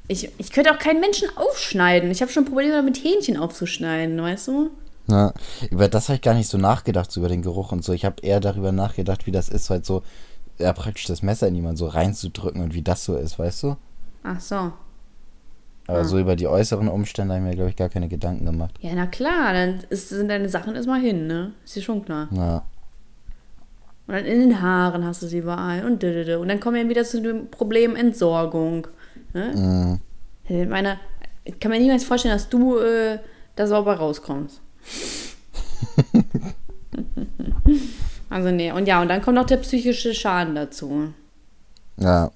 ich, 0.07 0.29
ich 0.37 0.51
könnte 0.51 0.71
auch 0.73 0.79
keinen 0.79 0.99
Menschen 0.99 1.29
aufschneiden. 1.35 2.09
Ich 2.11 2.21
habe 2.21 2.31
schon 2.31 2.45
Probleme 2.45 2.73
damit, 2.73 3.03
Hähnchen 3.03 3.37
aufzuschneiden, 3.37 4.21
weißt 4.21 4.47
du? 4.47 4.71
Ja, 5.07 5.33
über 5.71 5.87
das 5.87 6.07
habe 6.07 6.15
ich 6.15 6.21
gar 6.21 6.33
nicht 6.33 6.49
so 6.49 6.57
nachgedacht, 6.57 7.11
so 7.11 7.19
über 7.19 7.29
den 7.29 7.41
Geruch 7.41 7.71
und 7.71 7.83
so. 7.83 7.93
Ich 7.93 8.05
habe 8.05 8.21
eher 8.21 8.39
darüber 8.39 8.71
nachgedacht, 8.71 9.25
wie 9.25 9.31
das 9.31 9.49
ist, 9.49 9.69
halt 9.69 9.85
so, 9.85 10.03
ja, 10.57 10.71
praktisch 10.73 11.05
das 11.05 11.23
Messer 11.23 11.47
in 11.47 11.55
jemanden 11.55 11.77
so 11.77 11.87
reinzudrücken 11.87 12.61
und 12.61 12.73
wie 12.73 12.81
das 12.81 13.03
so 13.05 13.15
ist, 13.15 13.39
weißt 13.39 13.63
du? 13.63 13.77
Ach 14.23 14.39
so. 14.39 14.71
Aber 15.89 15.99
Ah. 15.99 16.03
so 16.05 16.19
über 16.19 16.35
die 16.35 16.47
äußeren 16.47 16.87
Umstände 16.87 17.33
habe 17.33 17.43
ich 17.43 17.49
mir, 17.49 17.55
glaube 17.55 17.69
ich, 17.71 17.75
gar 17.75 17.89
keine 17.89 18.07
Gedanken 18.07 18.45
gemacht. 18.45 18.75
Ja, 18.81 18.91
na 18.95 19.07
klar, 19.07 19.53
dann 19.53 19.79
ist, 19.89 20.09
sind 20.09 20.27
deine 20.29 20.47
Sachen 20.49 20.75
erstmal 20.75 20.99
hin, 21.01 21.25
ne? 21.27 21.51
Ist 21.65 21.75
dir 21.75 21.81
schon 21.81 22.05
klar. 22.05 22.27
Ja, 22.31 22.63
Und 24.07 24.13
dann 24.13 24.25
in 24.25 24.39
den 24.39 24.61
Haaren 24.61 25.03
hast 25.05 25.21
du 25.23 25.27
sie 25.27 25.39
überall 25.39 25.85
und 25.85 26.01
dödödö. 26.03 26.37
Und 26.37 26.47
dann 26.47 26.59
kommen 26.59 26.75
wir 26.75 26.89
wieder 26.89 27.03
zu 27.03 27.21
dem 27.21 27.49
Problem 27.49 27.95
Entsorgung. 27.95 28.87
Ne? 29.33 29.53
mhm. 29.55 29.99
Ich 30.47 30.67
meine, 30.67 30.99
ich 31.43 31.59
kann 31.59 31.71
mir 31.71 31.79
niemals 31.79 32.03
vorstellen, 32.03 32.33
dass 32.35 32.49
du 32.49 32.77
äh, 32.79 33.19
da 33.55 33.65
sauber 33.67 33.95
rauskommst. 33.95 34.61
also 38.29 38.51
nee, 38.51 38.71
und 38.71 38.87
ja, 38.87 39.01
und 39.01 39.07
dann 39.09 39.21
kommt 39.21 39.35
noch 39.35 39.45
der 39.45 39.57
psychische 39.57 40.13
Schaden 40.13 40.55
dazu. 40.55 41.13
ja. 41.97 42.31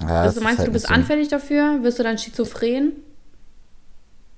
Ja 0.00 0.22
Also 0.22 0.40
meinst 0.40 0.58
du, 0.58 0.58
halt 0.60 0.68
du 0.68 0.72
bist 0.72 0.86
so 0.86 0.92
ein- 0.94 1.00
anfällig 1.00 1.28
dafür? 1.28 1.82
Wirst 1.82 1.98
du 1.98 2.02
dann 2.02 2.18
schizophren? 2.18 2.92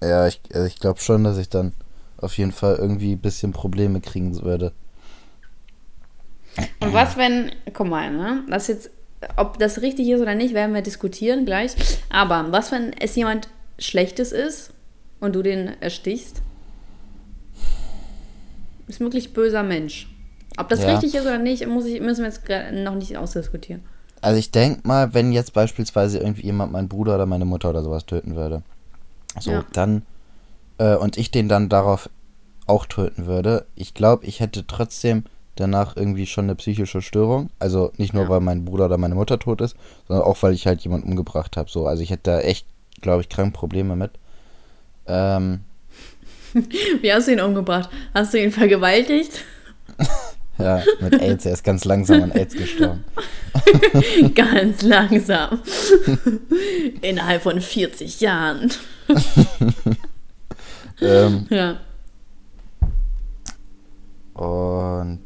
Ja, 0.03 0.27
ich, 0.29 0.41
also 0.55 0.67
ich 0.67 0.79
glaube 0.79 1.01
schon, 1.01 1.25
dass 1.25 1.39
ich 1.39 1.49
dann 1.49 1.73
auf 2.19 2.37
jeden 2.39 2.53
Fall 2.53 2.77
irgendwie 2.77 3.13
ein 3.13 3.19
bisschen 3.21 3.53
Probleme 3.53 4.01
kriegen 4.01 4.41
würde. 4.43 4.73
Und 6.81 6.93
was, 6.93 7.17
wenn, 7.17 7.53
guck 7.73 7.87
mal, 7.89 8.11
ne? 8.13 8.43
Das 8.49 8.67
jetzt, 8.69 8.91
ob 9.37 9.59
das 9.59 9.81
richtig 9.83 10.09
ist 10.09 10.21
oder 10.21 10.35
nicht, 10.35 10.55
werden 10.55 10.75
wir 10.75 10.83
diskutieren 10.83 11.45
gleich. 11.45 11.73
Aber 12.11 12.51
was, 12.51 12.73
wenn 12.73 12.93
es 12.95 13.15
jemand 13.17 13.49
Schlechtes 13.79 14.33
ist 14.33 14.73
und 15.21 15.35
du 15.35 15.43
den 15.43 15.81
erstichst? 15.81 16.43
Ist 18.87 19.01
wirklich 19.01 19.33
böser 19.33 19.63
Mensch. 19.63 20.09
Ob 20.57 20.69
das 20.69 20.83
Ja. 20.83 20.93
richtig 20.93 21.15
ist 21.15 21.23
oder 21.23 21.39
nicht, 21.39 21.67
muss 21.67 21.85
ich, 21.85 22.01
müssen 22.01 22.25
wir 22.25 22.31
jetzt 22.31 22.75
noch 22.85 22.95
nicht 22.95 23.17
ausdiskutieren. 23.17 23.83
Also 24.23 24.39
ich 24.39 24.51
denke 24.51 24.87
mal, 24.87 25.15
wenn 25.15 25.33
jetzt 25.33 25.53
beispielsweise 25.53 26.19
irgendwie 26.19 26.43
jemand 26.47 26.73
meinen 26.73 26.89
Bruder 26.89 27.15
oder 27.15 27.27
meine 27.27 27.45
Mutter 27.45 27.71
oder 27.71 27.83
sowas 27.83 28.07
töten 28.07 28.35
würde, 28.37 28.63
so, 29.41 29.51
Ja. 29.53 29.65
dann, 29.73 30.03
äh, 30.79 30.95
und 30.97 31.17
ich 31.17 31.31
den 31.31 31.49
dann 31.49 31.69
darauf 31.69 32.09
auch 32.67 32.87
töten 32.87 33.27
würde, 33.27 33.67
ich 33.77 33.95
glaube, 33.95 34.27
ich 34.27 34.41
hätte 34.41 34.67
trotzdem 34.67 35.25
danach 35.57 35.97
irgendwie 35.97 36.27
schon 36.27 36.45
eine 36.45 36.55
psychische 36.55 37.03
Störung. 37.03 37.51
Also 37.59 37.93
nicht 37.97 38.13
nur, 38.15 38.25
Ja. 38.25 38.29
weil 38.29 38.41
mein 38.41 38.65
Bruder 38.65 38.85
oder 38.87 38.99
meine 38.99 39.15
Mutter 39.15 39.39
tot 39.39 39.61
ist, 39.61 39.77
sondern 40.07 40.25
auch, 40.27 40.41
weil 40.43 40.53
ich 40.55 40.67
halt 40.67 40.81
jemanden 40.83 41.09
umgebracht 41.11 41.57
habe. 41.57 41.69
So, 41.71 41.87
also 41.87 42.03
ich 42.03 42.11
hätte 42.11 42.23
da 42.31 42.41
echt, 42.41 42.67
glaube 43.01 43.23
ich, 43.23 43.29
krank 43.29 43.55
Probleme 43.55 43.97
mit. 43.97 44.13
Ähm, 45.07 45.61
Wie 47.01 47.13
hast 47.13 47.29
du 47.29 47.33
ihn 47.33 47.41
umgebracht? 47.41 47.89
Hast 48.15 48.33
du 48.35 48.43
ihn 48.43 48.53
vergewaltigt? 48.53 49.45
ja, 50.59 50.83
mit 51.01 51.21
AIDS, 51.21 51.47
er 51.47 51.53
ist 51.53 51.65
ganz 51.65 51.85
langsam 51.85 52.23
an 52.23 52.33
AIDS 52.33 52.55
gestorben. 52.55 53.05
Ganz 54.35 54.83
langsam. 54.83 55.61
Innerhalb 57.01 57.43
von 57.43 57.61
40 57.61 58.21
Jahren. 58.21 58.71
ähm, 61.01 61.47
Ja. 61.51 61.79
Und. 64.35 65.21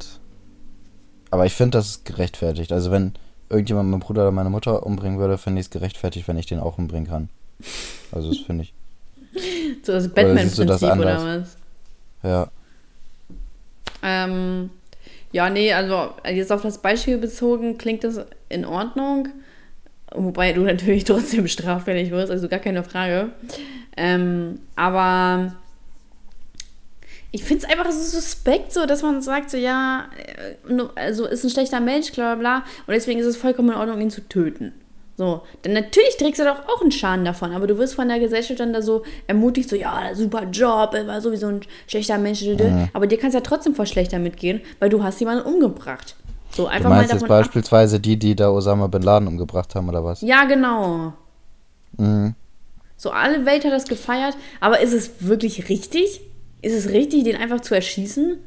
Aber 1.29 1.45
ich 1.45 1.53
finde, 1.53 1.77
das 1.77 1.89
ist 1.89 2.05
gerechtfertigt. 2.05 2.71
Also, 2.71 2.91
wenn 2.91 3.13
irgendjemand 3.49 3.89
meinen 3.89 3.99
Bruder 3.99 4.23
oder 4.23 4.31
meine 4.31 4.49
Mutter 4.49 4.85
umbringen 4.85 5.19
würde, 5.19 5.37
finde 5.37 5.59
ich 5.59 5.67
es 5.67 5.71
gerechtfertigt, 5.71 6.27
wenn 6.27 6.37
ich 6.37 6.45
den 6.45 6.59
auch 6.59 6.77
umbringen 6.77 7.07
kann. 7.07 7.29
Also, 8.11 8.29
das 8.29 8.39
finde 8.39 8.63
ich. 8.63 8.73
So 9.83 9.93
das 9.93 10.09
Batman-Prinzip 10.09 10.65
oder 10.67 10.91
anders? 10.91 11.57
was? 12.21 12.29
Ja. 12.29 12.51
Ähm, 14.03 14.69
ja, 15.33 15.49
nee, 15.49 15.73
also 15.73 16.13
jetzt 16.31 16.51
auf 16.51 16.61
das 16.61 16.77
Beispiel 16.77 17.17
bezogen 17.17 17.77
klingt 17.77 18.03
das 18.03 18.21
in 18.49 18.65
Ordnung. 18.65 19.29
Wobei 20.11 20.53
du 20.53 20.61
natürlich 20.63 21.03
trotzdem 21.03 21.47
straffällig 21.47 22.11
wirst, 22.11 22.31
also 22.31 22.47
gar 22.47 22.59
keine 22.59 22.83
Frage. 22.83 23.31
Ähm, 23.97 24.59
aber 24.75 25.55
ich 27.31 27.43
finde 27.43 27.65
es 27.65 27.69
einfach 27.71 27.91
so 27.91 28.19
suspekt, 28.19 28.71
so, 28.71 28.85
dass 28.85 29.01
man 29.01 29.23
sagt, 29.23 29.49
so, 29.49 29.57
ja, 29.57 30.07
äh, 30.67 30.83
also 30.95 31.25
ist 31.25 31.43
ein 31.43 31.49
schlechter 31.49 31.79
Mensch, 31.79 32.11
bla 32.11 32.35
bla 32.35 32.59
bla, 32.59 32.65
und 32.85 32.93
deswegen 32.93 33.19
ist 33.19 33.25
es 33.25 33.35
vollkommen 33.35 33.69
in 33.69 33.75
Ordnung, 33.75 34.01
ihn 34.01 34.11
zu 34.11 34.21
töten. 34.21 34.71
So, 35.15 35.41
denn 35.63 35.73
natürlich 35.73 36.17
trägst 36.17 36.39
du 36.41 36.43
doch 36.45 36.67
auch 36.67 36.81
einen 36.81 36.91
Schaden 36.91 37.23
davon, 37.23 37.51
aber 37.53 37.67
du 37.67 37.77
wirst 37.77 37.93
von 37.93 38.07
der 38.07 38.19
Gesellschaft 38.19 38.59
dann 38.59 38.73
da 38.73 38.81
so 38.81 39.03
ermutigt, 39.27 39.69
so, 39.69 39.75
ja, 39.75 40.15
super 40.15 40.43
Job, 40.51 40.95
er 40.95 41.05
war 41.05 41.21
sowieso 41.21 41.47
ein 41.47 41.61
schlechter 41.87 42.17
Mensch, 42.17 42.41
Mhm. 42.41 42.89
aber 42.93 43.05
dir 43.05 43.19
kannst 43.19 43.35
ja 43.35 43.41
trotzdem 43.41 43.75
voll 43.75 43.85
schlechter 43.85 44.17
mitgehen, 44.17 44.61
weil 44.79 44.89
du 44.89 45.03
hast 45.03 45.19
jemanden 45.19 45.45
umgebracht. 45.45 46.15
So, 46.49 46.63
Du 46.63 46.69
einfach 46.69 46.89
mal 46.89 46.95
meinst 46.97 47.11
jetzt 47.13 47.21
davon 47.21 47.35
ab. 47.35 47.41
beispielsweise 47.43 47.99
die, 47.99 48.17
die 48.17 48.35
da 48.35 48.49
Osama 48.49 48.87
Bin 48.87 49.03
Laden 49.03 49.27
umgebracht 49.27 49.75
haben, 49.75 49.87
oder 49.87 50.03
was? 50.03 50.21
Ja, 50.21 50.45
genau. 50.45 51.13
Mhm. 51.97 52.33
So, 52.97 53.11
alle 53.11 53.45
Welt 53.45 53.65
hat 53.65 53.71
das 53.71 53.85
gefeiert, 53.85 54.35
aber 54.61 54.79
ist 54.79 54.93
es 54.93 55.11
wirklich 55.19 55.69
richtig? 55.69 56.21
Ist 56.63 56.73
es 56.73 56.89
richtig, 56.89 57.23
den 57.25 57.35
einfach 57.35 57.59
zu 57.61 57.75
erschießen? 57.75 58.37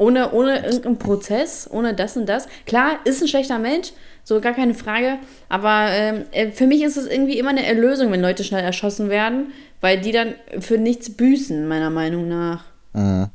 Ohne, 0.00 0.32
ohne 0.32 0.64
irgendeinen 0.64 0.98
Prozess, 0.98 1.68
ohne 1.70 1.92
das 1.92 2.16
und 2.16 2.24
das. 2.26 2.48
Klar, 2.64 3.00
ist 3.04 3.20
ein 3.20 3.28
schlechter 3.28 3.58
Mensch, 3.58 3.92
so 4.24 4.40
gar 4.40 4.54
keine 4.54 4.72
Frage. 4.72 5.18
Aber 5.50 5.88
ähm, 5.90 6.24
äh, 6.32 6.52
für 6.52 6.66
mich 6.66 6.82
ist 6.82 6.96
es 6.96 7.06
irgendwie 7.06 7.38
immer 7.38 7.50
eine 7.50 7.66
Erlösung, 7.66 8.10
wenn 8.10 8.22
Leute 8.22 8.42
schnell 8.42 8.64
erschossen 8.64 9.10
werden, 9.10 9.52
weil 9.82 10.00
die 10.00 10.12
dann 10.12 10.36
für 10.60 10.78
nichts 10.78 11.10
büßen, 11.14 11.68
meiner 11.68 11.90
Meinung 11.90 12.28
nach. 12.28 12.64
Mhm. 12.94 13.26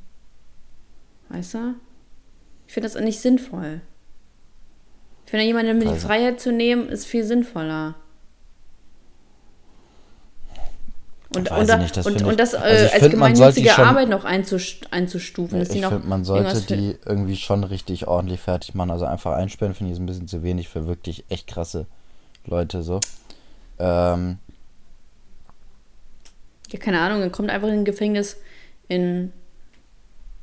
Weißt 1.29 1.53
du? 1.53 1.75
Ich 2.65 2.73
finde 2.73 2.89
das 2.89 2.99
nicht 2.99 3.19
sinnvoll. 3.19 3.81
Ich 5.25 5.29
finde, 5.29 5.45
jemandem 5.45 5.79
die 5.79 5.87
Also- 5.87 6.07
Freiheit 6.07 6.39
zu 6.39 6.51
nehmen, 6.51 6.89
ist 6.89 7.05
viel 7.05 7.25
sinnvoller. 7.25 7.93
Und, 11.35 11.49
Weiß 11.51 11.69
und, 11.69 11.75
ich 11.75 11.81
nicht, 11.81 11.97
das 11.97 12.05
und, 12.05 12.23
und 12.23 12.39
das 12.39 12.53
äh, 12.53 12.57
also 12.57 12.93
als 12.95 13.09
gemeinnützige 13.11 13.69
schon- 13.69 13.85
Arbeit 13.85 14.09
noch 14.09 14.23
einzust 14.25 14.91
einzustufen. 14.91 15.59
die 15.59 15.77
Ich 15.79 15.85
finde, 15.85 16.07
man 16.07 16.23
sollte 16.23 16.61
die 16.61 16.97
irgendwie 17.05 17.35
schon 17.35 17.63
richtig 17.63 18.07
ordentlich 18.07 18.39
fertig 18.39 18.73
machen. 18.75 18.91
Also 18.91 19.05
einfach 19.05 19.33
einsperren 19.33 19.73
finde 19.73 19.91
ich 19.91 19.97
ist 19.97 20.01
ein 20.01 20.05
bisschen 20.05 20.27
zu 20.27 20.43
wenig 20.43 20.69
für 20.69 20.87
wirklich 20.87 21.25
echt 21.29 21.47
krasse 21.47 21.85
Leute 22.45 22.83
so. 22.83 22.99
Ähm, 23.79 24.37
Ja, 26.71 26.79
keine 26.79 26.99
Ahnung, 26.99 27.19
dann 27.21 27.31
kommt 27.31 27.49
einfach 27.49 27.67
in 27.67 27.75
ein 27.75 27.85
Gefängnis 27.85 28.37
in 28.87 29.31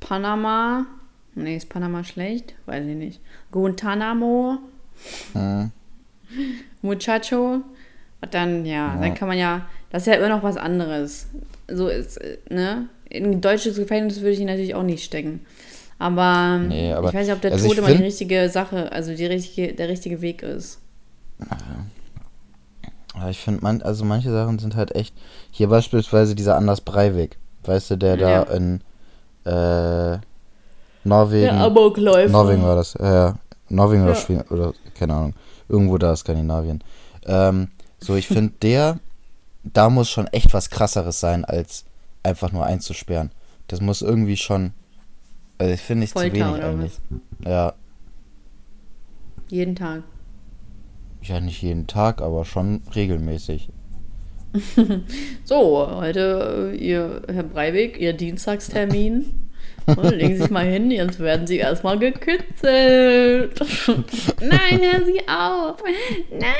Panama. 0.00 0.86
Nee, 1.34 1.56
ist 1.56 1.68
Panama 1.68 2.04
schlecht? 2.04 2.54
Weiß 2.66 2.84
ich 2.86 2.94
nicht. 2.96 3.20
Guantanamo, 3.50 4.58
hm, 5.32 5.70
Muchacho. 6.82 7.62
Und 8.20 8.34
dann, 8.34 8.64
ja, 8.66 8.94
Ja. 8.94 9.00
dann 9.00 9.14
kann 9.14 9.28
man 9.28 9.38
ja, 9.38 9.62
das 9.92 10.02
ist 10.02 10.06
ja 10.06 10.14
immer 10.14 10.28
noch 10.28 10.42
was 10.42 10.56
anderes. 10.56 11.26
So 11.68 11.86
ist, 11.88 12.16
äh, 12.16 12.38
ne? 12.50 12.88
In 13.08 13.26
ein 13.26 13.40
deutsches 13.40 13.76
Gefängnis 13.76 14.20
würde 14.20 14.30
ich 14.32 14.40
ihn 14.40 14.46
natürlich 14.46 14.74
auch 14.74 14.82
nicht 14.82 15.04
stecken. 15.04 15.44
Aber, 15.98 16.58
Nee, 16.58 16.92
aber- 16.92 17.08
ich 17.10 17.14
weiß 17.14 17.26
nicht, 17.26 17.34
ob 17.36 17.42
der 17.42 17.52
also 17.52 17.68
Tod 17.68 17.78
immer 17.78 17.92
die 17.94 18.02
richtige 18.02 18.48
Sache, 18.48 18.90
also 18.90 19.14
die 19.14 19.26
richtige, 19.26 19.72
der 19.74 19.88
richtige 19.88 20.20
Weg 20.20 20.42
ist. 20.42 20.80
Ja, 23.14 23.28
ich 23.28 23.38
finde, 23.38 23.60
man, 23.62 23.82
also 23.82 24.04
manche 24.04 24.30
Sachen 24.32 24.58
sind 24.58 24.74
halt 24.74 24.94
echt. 24.94 25.14
Hier 25.50 25.68
beispielsweise 25.68 26.34
dieser 26.34 26.56
Anders 26.56 26.80
Breivik, 26.80 27.36
weißt 27.64 27.90
du, 27.92 27.96
der 27.98 28.16
Ja. 28.16 28.44
da 28.44 28.54
in 28.54 28.80
äh, 29.44 30.18
Norwegen. 31.04 31.42
Der 31.46 31.60
Amokläufer. 31.60 32.30
Norwegen 32.30 32.62
war 32.62 32.76
das, 32.76 32.94
ja, 32.94 33.12
ja. 33.14 33.34
Norwegen 33.68 34.02
oder 34.04 34.12
Ja. 34.12 34.18
Schweden 34.18 34.42
oder 34.50 34.72
keine 34.98 35.14
Ahnung. 35.14 35.34
Irgendwo 35.68 35.98
da 35.98 36.14
Skandinavien. 36.16 36.82
Ähm, 37.26 37.68
so, 37.98 38.14
ich 38.16 38.28
finde, 38.28 38.52
der, 38.62 38.98
da 39.64 39.90
muss 39.90 40.10
schon 40.10 40.26
echt 40.28 40.54
was 40.54 40.70
krasseres 40.70 41.20
sein, 41.20 41.44
als 41.44 41.84
einfach 42.22 42.52
nur 42.52 42.66
einzusperren. 42.66 43.30
Das 43.68 43.80
muss 43.80 44.02
irgendwie 44.02 44.36
schon. 44.36 44.72
Also 45.58 45.74
ich 45.74 45.80
finde 45.80 46.04
ich 46.04 46.10
zu 46.10 46.18
Folter 46.18 46.34
wenig 46.34 46.46
oder 46.46 46.68
eigentlich. 46.68 47.00
Ja. 47.44 47.74
Jeden 49.48 49.76
Tag. 49.76 50.02
Ja, 51.22 51.40
nicht 51.40 51.62
jeden 51.62 51.86
Tag, 51.86 52.20
aber 52.20 52.44
schon 52.44 52.82
regelmäßig. 52.94 53.70
So, 55.44 55.88
heute, 55.96 56.72
äh, 56.72 56.76
ihr, 56.76 57.22
Herr 57.32 57.42
Breivik, 57.42 57.98
Ihr 57.98 58.12
Dienstagstermin. 58.12 59.48
Und 59.86 60.10
legen 60.10 60.36
Sie 60.36 60.42
sich 60.42 60.50
mal 60.50 60.66
hin, 60.66 60.90
jetzt 60.90 61.18
werden 61.18 61.46
Sie 61.46 61.56
erstmal 61.56 61.98
gekitzelt. 61.98 63.58
Nein, 64.40 64.80
hören 64.80 65.06
Sie 65.06 65.26
auf. 65.28 65.82
Nein. 66.30 66.50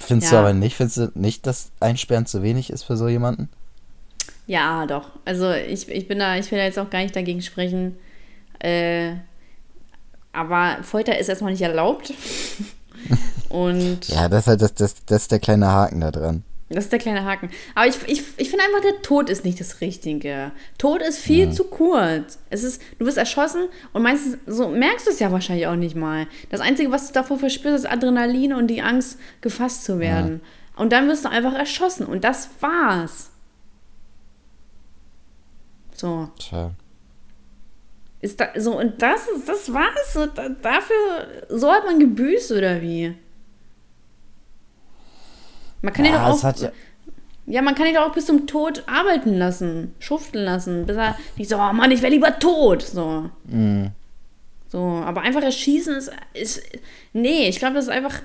Findest 0.00 0.32
Ja. 0.32 0.38
du 0.40 0.46
aber 0.46 0.52
nicht, 0.54 0.76
findest 0.76 0.96
du 0.98 1.10
nicht, 1.14 1.46
dass 1.46 1.70
Einsperren 1.80 2.26
zu 2.26 2.42
wenig 2.42 2.70
ist 2.70 2.82
für 2.84 2.96
so 2.96 3.08
jemanden? 3.08 3.48
Ja, 4.46 4.86
doch. 4.86 5.10
Also 5.24 5.50
ich, 5.52 5.88
ich 5.88 6.06
bin 6.08 6.18
da, 6.18 6.36
ich 6.36 6.50
will 6.50 6.58
da 6.58 6.64
jetzt 6.64 6.78
auch 6.78 6.90
gar 6.90 7.00
nicht 7.02 7.16
dagegen 7.16 7.40
sprechen. 7.42 7.96
Äh, 8.58 9.14
aber 10.32 10.78
Folter 10.82 11.18
ist 11.18 11.28
erstmal 11.28 11.52
nicht 11.52 11.62
erlaubt. 11.62 12.12
Und 13.48 14.08
Ja, 14.08 14.28
das 14.28 14.40
ist 14.42 14.46
halt 14.48 14.62
das, 14.62 14.74
das, 14.74 14.94
das 15.06 15.22
ist 15.22 15.32
der 15.32 15.38
kleine 15.38 15.66
Haken 15.68 16.00
da 16.00 16.10
dran. 16.10 16.42
Das 16.70 16.84
ist 16.84 16.92
der 16.92 16.98
kleine 16.98 17.24
Haken. 17.24 17.50
Aber 17.74 17.86
ich, 17.86 17.96
ich, 18.06 18.22
ich 18.38 18.48
finde 18.48 18.64
einfach, 18.64 18.80
der 18.80 19.02
Tod 19.02 19.28
ist 19.28 19.44
nicht 19.44 19.60
das 19.60 19.80
Richtige. 19.82 20.50
Tod 20.78 21.02
ist 21.02 21.18
viel 21.18 21.52
zu 21.52 21.64
kurz. 21.64 22.38
Es 22.48 22.64
ist, 22.64 22.80
du 22.98 23.04
wirst 23.04 23.18
erschossen 23.18 23.68
und 23.92 24.02
meistens 24.02 24.38
so 24.46 24.68
merkst 24.68 25.06
du 25.06 25.10
es 25.10 25.18
ja 25.18 25.30
wahrscheinlich 25.30 25.66
auch 25.66 25.76
nicht 25.76 25.94
mal. 25.94 26.26
Das 26.50 26.60
Einzige, 26.60 26.90
was 26.90 27.08
du 27.08 27.12
davor 27.12 27.38
verspürst, 27.38 27.84
ist 27.84 27.90
Adrenalin 27.90 28.54
und 28.54 28.68
die 28.68 28.80
Angst, 28.80 29.18
gefasst 29.42 29.84
zu 29.84 29.98
werden. 29.98 30.40
Und 30.76 30.92
dann 30.92 31.06
wirst 31.06 31.26
du 31.26 31.28
einfach 31.28 31.54
erschossen 31.54 32.06
und 32.06 32.24
das 32.24 32.48
war's. 32.60 33.30
So. 35.94 36.30
Tja. 36.38 36.72
Ist 38.20 38.40
da, 38.40 38.48
so, 38.56 38.78
und 38.78 39.02
das 39.02 39.28
ist, 39.28 39.48
das 39.48 39.72
war's. 39.72 40.14
So, 40.14 40.26
da, 40.26 40.48
dafür, 40.48 41.28
so 41.50 41.70
hat 41.70 41.84
man 41.84 42.00
gebüßt 42.00 42.52
oder 42.52 42.80
wie? 42.80 43.14
Man 45.84 45.92
kann 45.92 46.04
ja, 46.06 46.12
Ja, 46.12 46.28
doch 46.28 46.38
auch. 46.38 46.42
hat 46.44 46.72
ja- 47.46 47.60
man 47.62 47.74
kann 47.74 47.86
ihn 47.86 47.94
doch 47.94 48.08
auch 48.08 48.14
bis 48.14 48.24
zum 48.26 48.46
Tod 48.46 48.82
arbeiten 48.86 49.34
lassen, 49.34 49.94
schuften 49.98 50.42
lassen, 50.42 50.86
bis 50.86 50.96
er 50.96 51.14
nicht 51.36 51.50
so, 51.50 51.56
oh 51.56 51.72
Mann, 51.74 51.90
ich 51.90 52.00
wäre 52.00 52.10
lieber 52.12 52.38
tot. 52.38 52.80
So. 52.82 53.28
Mhm. 53.44 53.90
So, 54.68 54.78
aber 54.80 55.20
einfach 55.20 55.42
erschießen 55.42 55.94
ist. 55.94 56.10
ist 56.32 56.62
nee, 57.12 57.48
ich 57.48 57.58
glaube, 57.58 57.74
das 57.74 57.84
ist 57.84 57.90
einfach, 57.90 58.22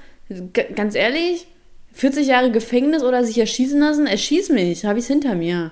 ganz 0.76 0.96
ehrlich, 0.96 1.48
40 1.92 2.28
Jahre 2.28 2.50
Gefängnis 2.52 3.04
oder 3.04 3.24
sich 3.26 3.38
erschießen 3.38 3.80
lassen? 3.80 4.08
Erschieß 4.08 4.50
mich, 4.50 4.86
habe 4.86 5.00
ich 5.00 5.04
es 5.04 5.10
hinter 5.10 5.36
mir. 5.36 5.72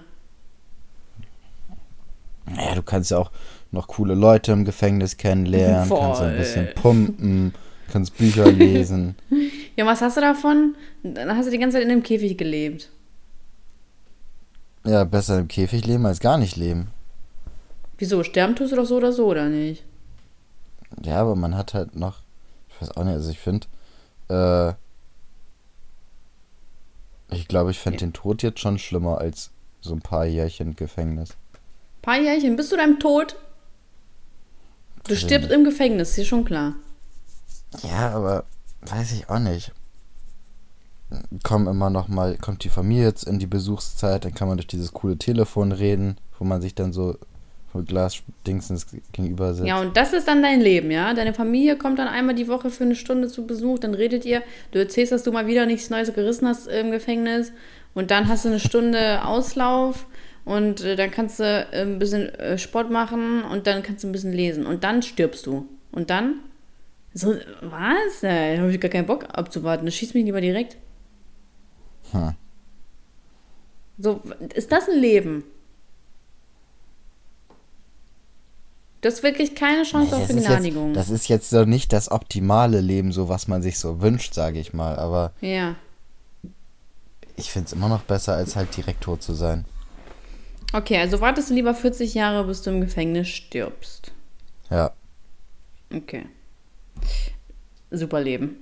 Naja, 2.54 2.76
du 2.76 2.82
kannst 2.82 3.12
ja 3.12 3.18
auch 3.20 3.32
noch 3.72 3.88
coole 3.88 4.14
Leute 4.14 4.52
im 4.52 4.66
Gefängnis 4.66 5.16
kennenlernen, 5.18 5.88
Voll. 5.88 6.00
kannst 6.00 6.22
ein 6.22 6.36
bisschen 6.38 6.68
pumpen, 6.76 7.54
kannst 7.92 8.18
Bücher 8.18 8.52
lesen. 8.52 9.16
Ja, 9.78 9.86
was 9.86 10.02
hast 10.02 10.18
du 10.18 10.22
davon? 10.22 10.76
Dann 11.04 11.38
hast 11.38 11.46
du 11.46 11.52
die 11.52 11.60
ganze 11.60 11.78
Zeit 11.78 11.86
in 11.86 11.92
einem 11.92 12.04
Käfig 12.04 12.36
gelebt. 12.38 12.90
Ja, 14.84 15.04
besser 15.04 15.38
im 15.38 15.48
Käfig 15.48 15.86
leben 15.86 16.06
als 16.06 16.20
gar 16.20 16.38
nicht 16.38 16.56
leben. 16.56 16.88
Wieso? 18.00 18.24
Sterben 18.24 18.56
tust 18.56 18.72
du 18.72 18.76
doch 18.76 18.86
so 18.86 18.98
oder 18.98 19.14
so, 19.14 19.28
oder 19.28 19.46
nicht? 19.50 19.84
Ja, 21.04 21.22
aber 21.22 21.36
man 21.36 21.56
hat 21.56 21.76
halt 21.76 21.96
noch, 21.96 22.22
ich 22.70 22.82
weiß 22.82 22.98
auch 22.98 23.04
nicht, 23.04 23.14
also 23.14 23.30
ich 23.30 23.40
finde, 23.40 23.68
äh, 24.30 24.74
ich 27.36 27.48
glaube, 27.48 27.72
ich 27.72 27.78
fände 27.80 28.00
den 28.00 28.14
Tod 28.14 28.42
jetzt 28.42 28.60
schon 28.60 28.80
schlimmer 28.80 29.20
als 29.20 29.52
so 29.82 29.94
ein 29.94 30.02
paar 30.02 30.26
Jährchen 30.26 30.76
Gefängnis. 30.76 31.36
paar 32.02 32.20
Jährchen, 32.20 32.56
bist 32.56 32.72
du 32.72 32.78
deinem 32.78 33.00
Tod? 33.00 33.36
Du 35.08 35.16
stirbst 35.16 35.52
im 35.52 35.64
Gefängnis, 35.64 36.18
ist 36.18 36.28
schon 36.28 36.46
klar. 36.46 36.74
Ja, 37.84 38.12
aber 38.12 38.46
weiß 38.82 39.14
ich 39.14 39.30
auch 39.30 39.40
nicht. 39.40 39.72
Kommen 41.44 41.68
immer 41.68 41.90
noch 41.90 42.10
mal, 42.10 42.38
kommt 42.38 42.64
die 42.64 42.70
Familie 42.70 43.06
jetzt 43.06 43.24
in 43.24 43.40
die 43.40 43.48
Besuchszeit, 43.48 44.26
dann 44.26 44.34
kann 44.34 44.48
man 44.48 44.58
durch 44.58 44.68
dieses 44.68 44.94
coole 44.94 45.18
Telefon 45.18 45.72
reden, 45.72 46.18
wo 46.38 46.44
man 46.44 46.62
sich 46.62 46.76
dann 46.76 46.92
so 46.92 47.18
von 47.72 47.86
Glasdingsens 47.86 48.88
gegenüber 49.12 49.54
sitzt. 49.54 49.68
Ja, 49.68 49.80
und 49.80 49.96
das 49.96 50.14
ist 50.14 50.28
dann 50.28 50.42
dein 50.42 50.60
Leben, 50.60 50.92
ja? 50.92 51.14
Deine 51.14 51.34
Familie 51.34 51.78
kommt 51.78 52.00
dann 52.00 52.08
einmal 52.08 52.36
die 52.36 52.48
Woche 52.48 52.70
für 52.70 52.84
eine 52.84 52.96
Stunde 52.96 53.28
zu 53.28 53.48
Besuch, 53.48 53.80
dann 53.80 53.94
redet 53.94 54.26
ihr, 54.26 54.42
du 54.72 54.80
erzählst, 54.80 55.12
dass 55.12 55.24
du 55.24 55.32
mal 55.32 55.48
wieder 55.48 55.66
nichts 55.66 55.90
Neues 55.90 56.14
gerissen 56.14 56.48
hast 56.48 56.68
im 56.68 56.92
Gefängnis 56.92 57.52
und 57.94 58.12
dann 58.12 58.28
hast 58.28 58.46
du 58.46 58.50
eine 58.50 58.60
Stunde 58.60 59.24
Auslauf 59.26 60.08
und 60.48 60.82
äh, 60.82 60.96
dann 60.96 61.12
kannst 61.12 61.40
du 61.40 61.44
äh, 61.44 61.82
ein 61.82 62.00
bisschen 62.00 62.30
äh, 62.36 62.58
Sport 62.58 62.90
machen 62.90 63.44
und 63.44 63.68
dann 63.68 63.84
kannst 63.84 64.04
du 64.04 64.08
ein 64.08 64.14
bisschen 64.14 64.34
lesen 64.34 64.66
und 64.66 64.84
dann 64.84 65.02
stirbst 65.02 65.46
du. 65.46 65.68
Und 65.92 66.10
dann? 66.10 66.36
So, 67.18 67.36
was? 67.62 68.22
Da 68.22 68.58
habe 68.58 68.72
ich 68.72 68.80
gar 68.80 68.92
keinen 68.92 69.08
Bock 69.08 69.26
abzuwarten. 69.34 69.86
Das 69.86 69.96
schießt 69.96 70.14
mich 70.14 70.24
lieber 70.24 70.40
direkt. 70.40 70.78
Hm. 72.12 72.36
So, 73.98 74.22
ist 74.54 74.72
das 74.72 74.88
ein 74.88 75.00
Leben? 75.00 75.44
Du 79.02 79.10
hast 79.10 79.24
wirklich 79.24 79.56
keine 79.56 79.82
Chance 79.82 80.16
Nee, 80.16 80.22
auf 80.22 80.28
Begnadigung. 80.28 80.88
jetzt, 80.90 80.98
das 80.98 81.10
ist 81.10 81.28
jetzt 81.28 81.50
so 81.50 81.66
nicht 81.66 81.92
das 81.92 82.12
optimale 82.12 82.82
Leben, 82.82 83.12
so 83.12 83.30
was 83.30 83.48
man 83.48 83.64
sich 83.64 83.80
so 83.80 84.00
wünscht, 84.00 84.36
sage 84.36 84.60
ich 84.60 84.74
mal. 84.74 85.00
Aber 85.00 85.32
ja. 85.42 85.76
ich 87.36 87.52
finde 87.52 87.66
es 87.66 87.74
immer 87.74 87.90
noch 87.90 88.04
besser, 88.04 88.36
als 88.36 88.56
halt 88.56 88.78
direkt 88.78 89.02
tot 89.02 89.24
zu 89.24 89.34
sein. 89.34 89.66
Okay, 90.72 91.00
also 91.00 91.20
wartest 91.20 91.50
du 91.50 91.56
lieber 91.56 91.74
40 91.74 92.14
Jahre, 92.14 92.46
bis 92.46 92.62
du 92.62 92.70
im 92.70 92.82
Gefängnis 92.82 93.28
stirbst. 93.28 94.12
Ja. 94.70 94.92
Okay. 95.92 96.28
Super 97.92 98.22
Leben. 98.22 98.58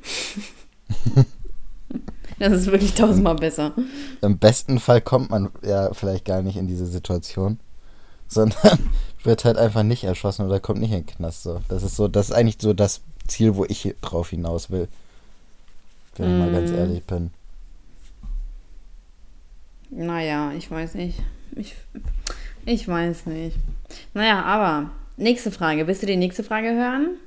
das 2.40 2.54
ist 2.54 2.66
wirklich 2.68 2.94
tausendmal 2.94 3.36
besser. 3.36 3.74
Im 4.22 4.38
besten 4.38 4.80
Fall 4.80 5.02
kommt 5.02 5.30
man 5.30 5.50
ja 5.64 5.94
vielleicht 5.94 6.26
gar 6.26 6.42
nicht 6.42 6.58
in 6.58 6.68
diese 6.68 6.86
Situation, 6.86 7.60
sondern 8.28 8.80
wird 9.24 9.46
halt 9.46 9.58
einfach 9.58 9.84
nicht 9.84 10.04
erschossen 10.04 10.46
oder 10.46 10.60
kommt 10.60 10.80
nicht 10.80 10.92
in 10.92 11.00
den 11.00 11.06
Knast. 11.06 11.44
So. 11.44 11.62
Das 11.70 11.84
ist 11.84 11.96
so, 11.96 12.08
das 12.08 12.30
ist 12.30 12.36
eigentlich 12.36 12.58
so 12.60 12.74
das 12.74 13.02
Ziel, 13.28 13.56
wo 13.56 13.66
ich 13.66 13.96
drauf 14.02 14.30
hinaus 14.30 14.70
will. 14.70 14.88
Wenn 16.18 16.32
ich 16.34 16.40
mal 16.40 16.52
ganz 16.52 16.72
Mm. 16.72 16.76
ehrlich 16.76 17.04
bin. 17.04 17.32
Naja, 19.90 20.52
ich 20.58 20.70
weiß 20.70 20.96
nicht. 20.96 21.20
Ich, 21.56 21.76
ich 22.66 22.88
weiß 22.88 23.26
nicht. 23.28 23.58
Naja, 24.14 24.42
aber 24.44 24.92
nächste 25.18 25.52
Frage. 25.52 25.88
Willst 25.88 26.02
du 26.04 26.08
die 26.08 26.18
nächste 26.18 26.44
Frage 26.44 26.70
hören? 26.74 27.18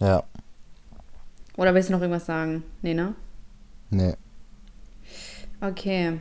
Ja, 0.00 0.24
Oder 1.56 1.74
willst 1.74 1.88
du 1.88 1.92
noch 1.92 2.00
irgendwas 2.00 2.26
sagen? 2.26 2.62
Nee, 2.82 2.94
ne? 2.94 3.14
nee. 3.90 4.14
Okay. 5.60 6.20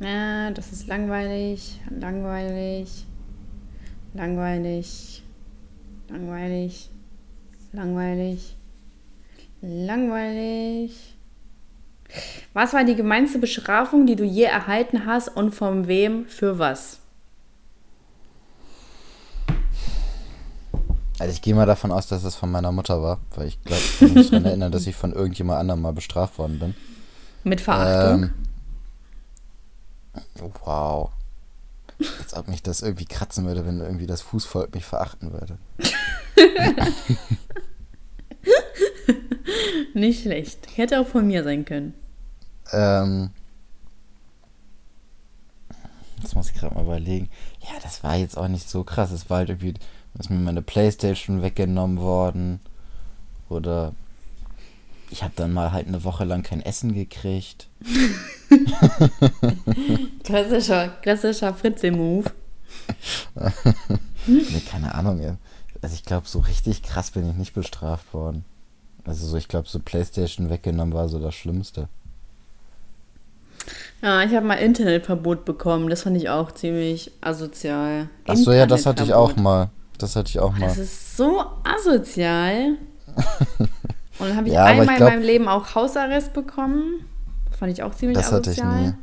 Ja, 0.00 0.50
das 0.50 0.72
ist 0.72 0.86
langweilig, 0.86 1.78
langweilig, 1.90 3.04
langweilig, 4.14 5.22
langweilig, 6.08 6.90
langweilig, 7.72 8.56
langweilig. 9.60 11.16
Was 12.54 12.72
war 12.72 12.84
die 12.84 12.96
gemeinste 12.96 13.38
Bestrafung, 13.38 14.06
die 14.06 14.16
du 14.16 14.24
je 14.24 14.44
erhalten 14.44 15.04
hast 15.04 15.28
und 15.28 15.54
von 15.54 15.86
wem 15.86 16.26
für 16.26 16.58
was? 16.58 16.99
Also 21.20 21.34
ich 21.34 21.42
gehe 21.42 21.54
mal 21.54 21.66
davon 21.66 21.92
aus, 21.92 22.06
dass 22.06 22.24
es 22.24 22.34
von 22.34 22.50
meiner 22.50 22.72
Mutter 22.72 23.02
war, 23.02 23.20
weil 23.34 23.48
ich 23.48 23.62
glaube, 23.62 23.82
ich 23.82 23.98
kann 23.98 24.14
mich 24.14 24.30
daran 24.30 24.46
erinnern, 24.46 24.72
dass 24.72 24.86
ich 24.86 24.96
von 24.96 25.12
irgendjemand 25.12 25.60
anderem 25.60 25.82
mal 25.82 25.92
bestraft 25.92 26.38
worden 26.38 26.58
bin. 26.58 26.74
Mit 27.44 27.60
Verachtung? 27.60 28.30
Ähm, 30.14 30.52
wow. 30.64 31.10
Als 32.22 32.32
ob 32.32 32.48
mich 32.48 32.62
das 32.62 32.80
irgendwie 32.80 33.04
kratzen 33.04 33.44
würde, 33.46 33.66
wenn 33.66 33.80
irgendwie 33.80 34.06
das 34.06 34.22
Fußvolk 34.22 34.74
mich 34.74 34.86
verachten 34.86 35.30
würde. 35.34 35.58
Nicht 39.92 40.22
schlecht. 40.22 40.68
Hätte 40.74 41.00
auch 41.00 41.06
von 41.06 41.26
mir 41.26 41.44
sein 41.44 41.66
können. 41.66 41.92
Ähm, 42.72 43.28
das 46.22 46.34
muss 46.34 46.48
ich 46.48 46.56
gerade 46.56 46.74
mal 46.74 46.84
überlegen. 46.84 47.28
Ja, 47.60 47.78
das 47.82 48.02
war 48.02 48.16
jetzt 48.16 48.38
auch 48.38 48.48
nicht 48.48 48.70
so 48.70 48.84
krass. 48.84 49.10
Es 49.10 49.28
war 49.28 49.38
halt 49.38 49.50
irgendwie, 49.50 49.74
ist 50.18 50.30
mir 50.30 50.38
meine 50.38 50.62
Playstation 50.62 51.42
weggenommen 51.42 51.98
worden. 51.98 52.60
Oder 53.48 53.94
ich 55.10 55.22
habe 55.22 55.32
dann 55.36 55.52
mal 55.52 55.72
halt 55.72 55.88
eine 55.88 56.04
Woche 56.04 56.24
lang 56.24 56.42
kein 56.42 56.60
Essen 56.60 56.94
gekriegt. 56.94 57.68
Klassischer, 60.24 60.88
klassischer 61.02 61.54
Fritze-Move. 61.54 62.30
Nee, 64.26 64.60
keine 64.70 64.94
Ahnung. 64.94 65.38
Also 65.80 65.94
ich 65.94 66.04
glaube, 66.04 66.28
so 66.28 66.40
richtig 66.40 66.82
krass 66.82 67.10
bin 67.10 67.28
ich 67.28 67.36
nicht 67.36 67.54
bestraft 67.54 68.12
worden. 68.12 68.44
Also 69.04 69.26
so, 69.26 69.38
ich 69.38 69.48
glaube, 69.48 69.66
so 69.66 69.78
Playstation 69.78 70.50
weggenommen 70.50 70.92
war 70.92 71.08
so 71.08 71.18
das 71.18 71.34
Schlimmste. 71.34 71.88
Ja, 74.02 74.22
ich 74.22 74.34
habe 74.34 74.46
mal 74.46 74.54
Internetverbot 74.54 75.44
bekommen. 75.44 75.88
Das 75.88 76.02
fand 76.02 76.16
ich 76.16 76.28
auch 76.28 76.52
ziemlich 76.52 77.12
asozial. 77.20 78.08
Ach 78.26 78.36
so, 78.36 78.52
ja, 78.52 78.66
das 78.66 78.86
hatte 78.86 79.04
ich 79.04 79.14
auch 79.14 79.36
mal. 79.36 79.70
Das 80.02 80.16
hatte 80.16 80.30
ich 80.30 80.38
auch 80.38 80.52
mal. 80.52 80.60
Das 80.66 80.78
ist 80.78 81.16
so 81.16 81.44
asozial. 81.64 82.76
Und 84.18 84.28
dann 84.28 84.36
habe 84.36 84.48
ich 84.48 84.54
Ja, 84.54 84.64
aber 84.64 84.74
ich 84.74 84.80
einmal 84.80 84.96
glaub- 84.96 85.08
in 85.10 85.14
meinem 85.16 85.24
Leben 85.24 85.48
auch 85.48 85.74
Hausarrest 85.74 86.32
bekommen. 86.32 87.04
Fand 87.58 87.72
ich 87.72 87.82
auch 87.82 87.94
ziemlich 87.94 88.16
Das 88.18 88.32
hatte 88.32 88.50
ich 88.50 88.62
asozial. 88.62 88.88
nie. 88.88 88.94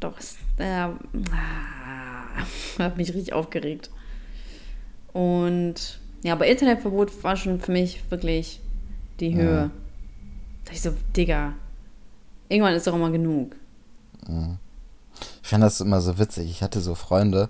Doch, 0.00 0.14
äh, 0.58 0.64
ah, 0.64 0.92
hat 2.78 2.96
mich 2.96 3.14
richtig 3.14 3.32
aufgeregt. 3.32 3.90
Und 5.12 6.00
ja, 6.22 6.32
aber 6.34 6.46
Internetverbot 6.46 7.22
war 7.24 7.36
schon 7.36 7.60
für 7.60 7.72
mich 7.72 8.02
wirklich 8.10 8.60
die 9.20 9.34
Höhe. 9.34 9.56
Ja. 9.56 9.70
Da 10.64 10.72
ich 10.72 10.80
so, 10.82 10.92
Digga, 11.16 11.52
irgendwann 12.48 12.74
ist 12.74 12.86
doch 12.86 12.96
mal 12.96 13.10
genug. 13.12 13.56
Ich 15.42 15.48
fand 15.48 15.62
das 15.64 15.80
immer 15.80 16.00
so 16.00 16.18
witzig. 16.18 16.48
Ich 16.50 16.62
hatte 16.62 16.80
so 16.80 16.94
Freunde, 16.94 17.48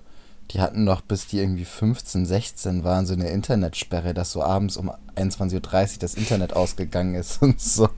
die 0.51 0.61
hatten 0.61 0.83
noch 0.83 1.01
bis 1.01 1.27
die 1.27 1.39
irgendwie 1.39 1.65
15, 1.65 2.25
16 2.25 2.83
waren, 2.83 3.05
so 3.05 3.13
eine 3.13 3.29
Internetsperre, 3.29 4.13
dass 4.13 4.31
so 4.31 4.43
abends 4.43 4.77
um 4.77 4.91
21.30 5.15 5.53
Uhr 5.93 5.99
das 5.99 6.15
Internet 6.15 6.53
ausgegangen 6.53 7.15
ist 7.15 7.41
und 7.41 7.59
so. 7.59 7.89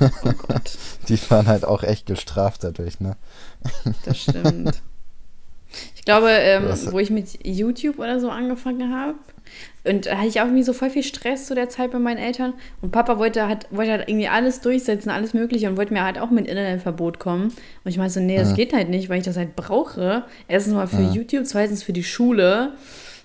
Oh 0.00 0.32
Gott, 0.48 0.78
Die 1.08 1.18
waren 1.30 1.46
halt 1.46 1.64
auch 1.64 1.82
echt 1.82 2.06
gestraft 2.06 2.64
dadurch, 2.64 3.00
ne? 3.00 3.16
das 4.04 4.22
stimmt. 4.22 4.82
Ich 6.06 6.12
glaube, 6.12 6.30
ähm, 6.30 6.68
wo 6.92 7.00
ich 7.00 7.10
mit 7.10 7.44
YouTube 7.44 7.98
oder 7.98 8.20
so 8.20 8.30
angefangen 8.30 8.94
habe, 8.94 9.18
und 9.82 10.06
da 10.06 10.18
hatte 10.18 10.28
ich 10.28 10.40
auch 10.40 10.44
irgendwie 10.44 10.62
so 10.62 10.72
voll 10.72 10.88
viel 10.88 11.02
Stress 11.02 11.46
zu 11.46 11.56
der 11.56 11.68
Zeit 11.68 11.90
bei 11.90 11.98
meinen 11.98 12.18
Eltern. 12.18 12.54
Und 12.80 12.92
Papa 12.92 13.18
wollte 13.18 13.48
halt, 13.48 13.66
wollte 13.72 13.90
halt 13.90 14.08
irgendwie 14.08 14.28
alles 14.28 14.60
durchsetzen, 14.60 15.10
alles 15.10 15.34
Mögliche 15.34 15.68
und 15.68 15.76
wollte 15.76 15.92
mir 15.92 16.04
halt 16.04 16.20
auch 16.20 16.30
mit 16.30 16.46
Internetverbot 16.46 17.18
kommen. 17.18 17.46
Und 17.46 17.90
ich 17.90 17.98
meinte 17.98 18.14
so, 18.14 18.20
nee, 18.20 18.36
das 18.36 18.54
geht 18.54 18.72
halt 18.72 18.88
nicht, 18.88 19.08
weil 19.08 19.18
ich 19.18 19.24
das 19.24 19.36
halt 19.36 19.56
brauche. 19.56 20.22
Erstens 20.46 20.74
mal 20.74 20.86
für 20.86 21.02
YouTube, 21.02 21.44
zweitens 21.44 21.82
für 21.82 21.92
die 21.92 22.04
Schule. 22.04 22.74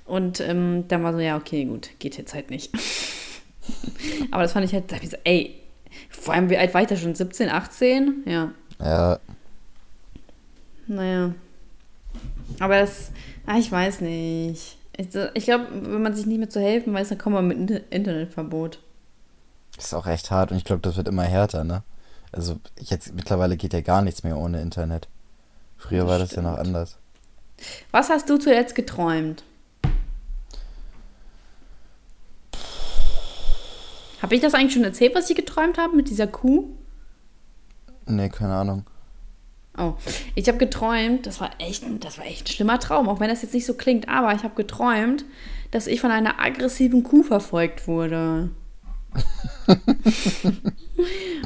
Und 0.05 0.39
ähm, 0.39 0.85
dann 0.87 1.03
war 1.03 1.13
so, 1.13 1.19
ja, 1.19 1.37
okay, 1.37 1.65
gut, 1.65 1.89
geht 1.99 2.17
jetzt 2.17 2.33
halt 2.33 2.49
nicht. 2.49 2.71
Aber 4.31 4.41
das 4.41 4.53
fand 4.53 4.65
ich 4.65 4.73
halt, 4.73 4.91
da 4.91 4.95
ich 5.01 5.11
so, 5.11 5.17
ey, 5.23 5.55
vor 6.09 6.33
allem, 6.33 6.49
wie 6.49 6.57
alt 6.57 6.73
war 6.73 6.81
ich 6.81 6.87
da 6.87 6.95
schon? 6.95 7.13
17, 7.13 7.47
18? 7.47 8.23
Ja. 8.25 8.51
Ja, 8.79 9.19
Naja. 10.87 11.33
Aber 12.59 12.79
das, 12.79 13.11
ah, 13.45 13.57
ich 13.57 13.71
weiß 13.71 14.01
nicht. 14.01 14.77
Ich, 14.97 15.07
ich 15.33 15.43
glaube, 15.45 15.67
wenn 15.71 16.01
man 16.03 16.13
sich 16.13 16.25
nicht 16.25 16.37
mehr 16.37 16.49
zu 16.49 16.59
helfen 16.61 16.93
weiß, 16.93 17.09
dann 17.09 17.17
kommt 17.17 17.35
man 17.35 17.47
mit 17.47 17.57
Inter- 17.57 17.81
Internetverbot. 17.91 18.79
ist 19.77 19.93
auch 19.93 20.05
echt 20.05 20.29
hart 20.31 20.51
und 20.51 20.57
ich 20.57 20.63
glaube, 20.65 20.81
das 20.81 20.97
wird 20.97 21.07
immer 21.07 21.23
härter, 21.23 21.63
ne? 21.63 21.83
Also 22.31 22.59
jetzt 22.79 23.13
mittlerweile 23.13 23.57
geht 23.57 23.73
ja 23.73 23.81
gar 23.81 24.01
nichts 24.01 24.23
mehr 24.23 24.37
ohne 24.37 24.61
Internet. 24.61 25.07
Früher 25.77 26.01
Das 26.03 26.09
war 26.09 26.19
das 26.19 26.31
ja 26.31 26.41
noch 26.41 26.53
stimmt. 26.53 26.67
anders. 26.67 26.97
Was 27.91 28.09
hast 28.09 28.29
du 28.29 28.37
zuletzt 28.37 28.75
geträumt? 28.75 29.43
Habe 34.21 34.35
ich 34.35 34.41
das 34.41 34.53
eigentlich 34.53 34.73
schon 34.73 34.83
erzählt, 34.83 35.15
was 35.15 35.29
ich 35.29 35.35
geträumt 35.35 35.77
habe 35.77 35.95
mit 35.95 36.09
dieser 36.09 36.27
Kuh? 36.27 36.69
Nee, 38.05 38.29
keine 38.29 38.53
Ahnung. 38.53 38.85
Oh, 39.77 39.93
ich 40.35 40.47
habe 40.47 40.57
geträumt, 40.57 41.25
das 41.25 41.39
war 41.39 41.51
echt, 41.59 41.83
das 42.01 42.17
war 42.17 42.25
echt 42.25 42.45
ein 42.45 42.51
schlimmer 42.51 42.79
Traum, 42.79 43.07
auch 43.07 43.21
wenn 43.21 43.29
das 43.29 43.41
jetzt 43.41 43.53
nicht 43.53 43.65
so 43.65 43.73
klingt, 43.73 44.09
aber 44.09 44.33
ich 44.33 44.43
habe 44.43 44.55
geträumt, 44.55 45.23
dass 45.71 45.87
ich 45.87 46.01
von 46.01 46.11
einer 46.11 46.39
aggressiven 46.41 47.03
Kuh 47.03 47.23
verfolgt 47.23 47.87
wurde. 47.87 48.49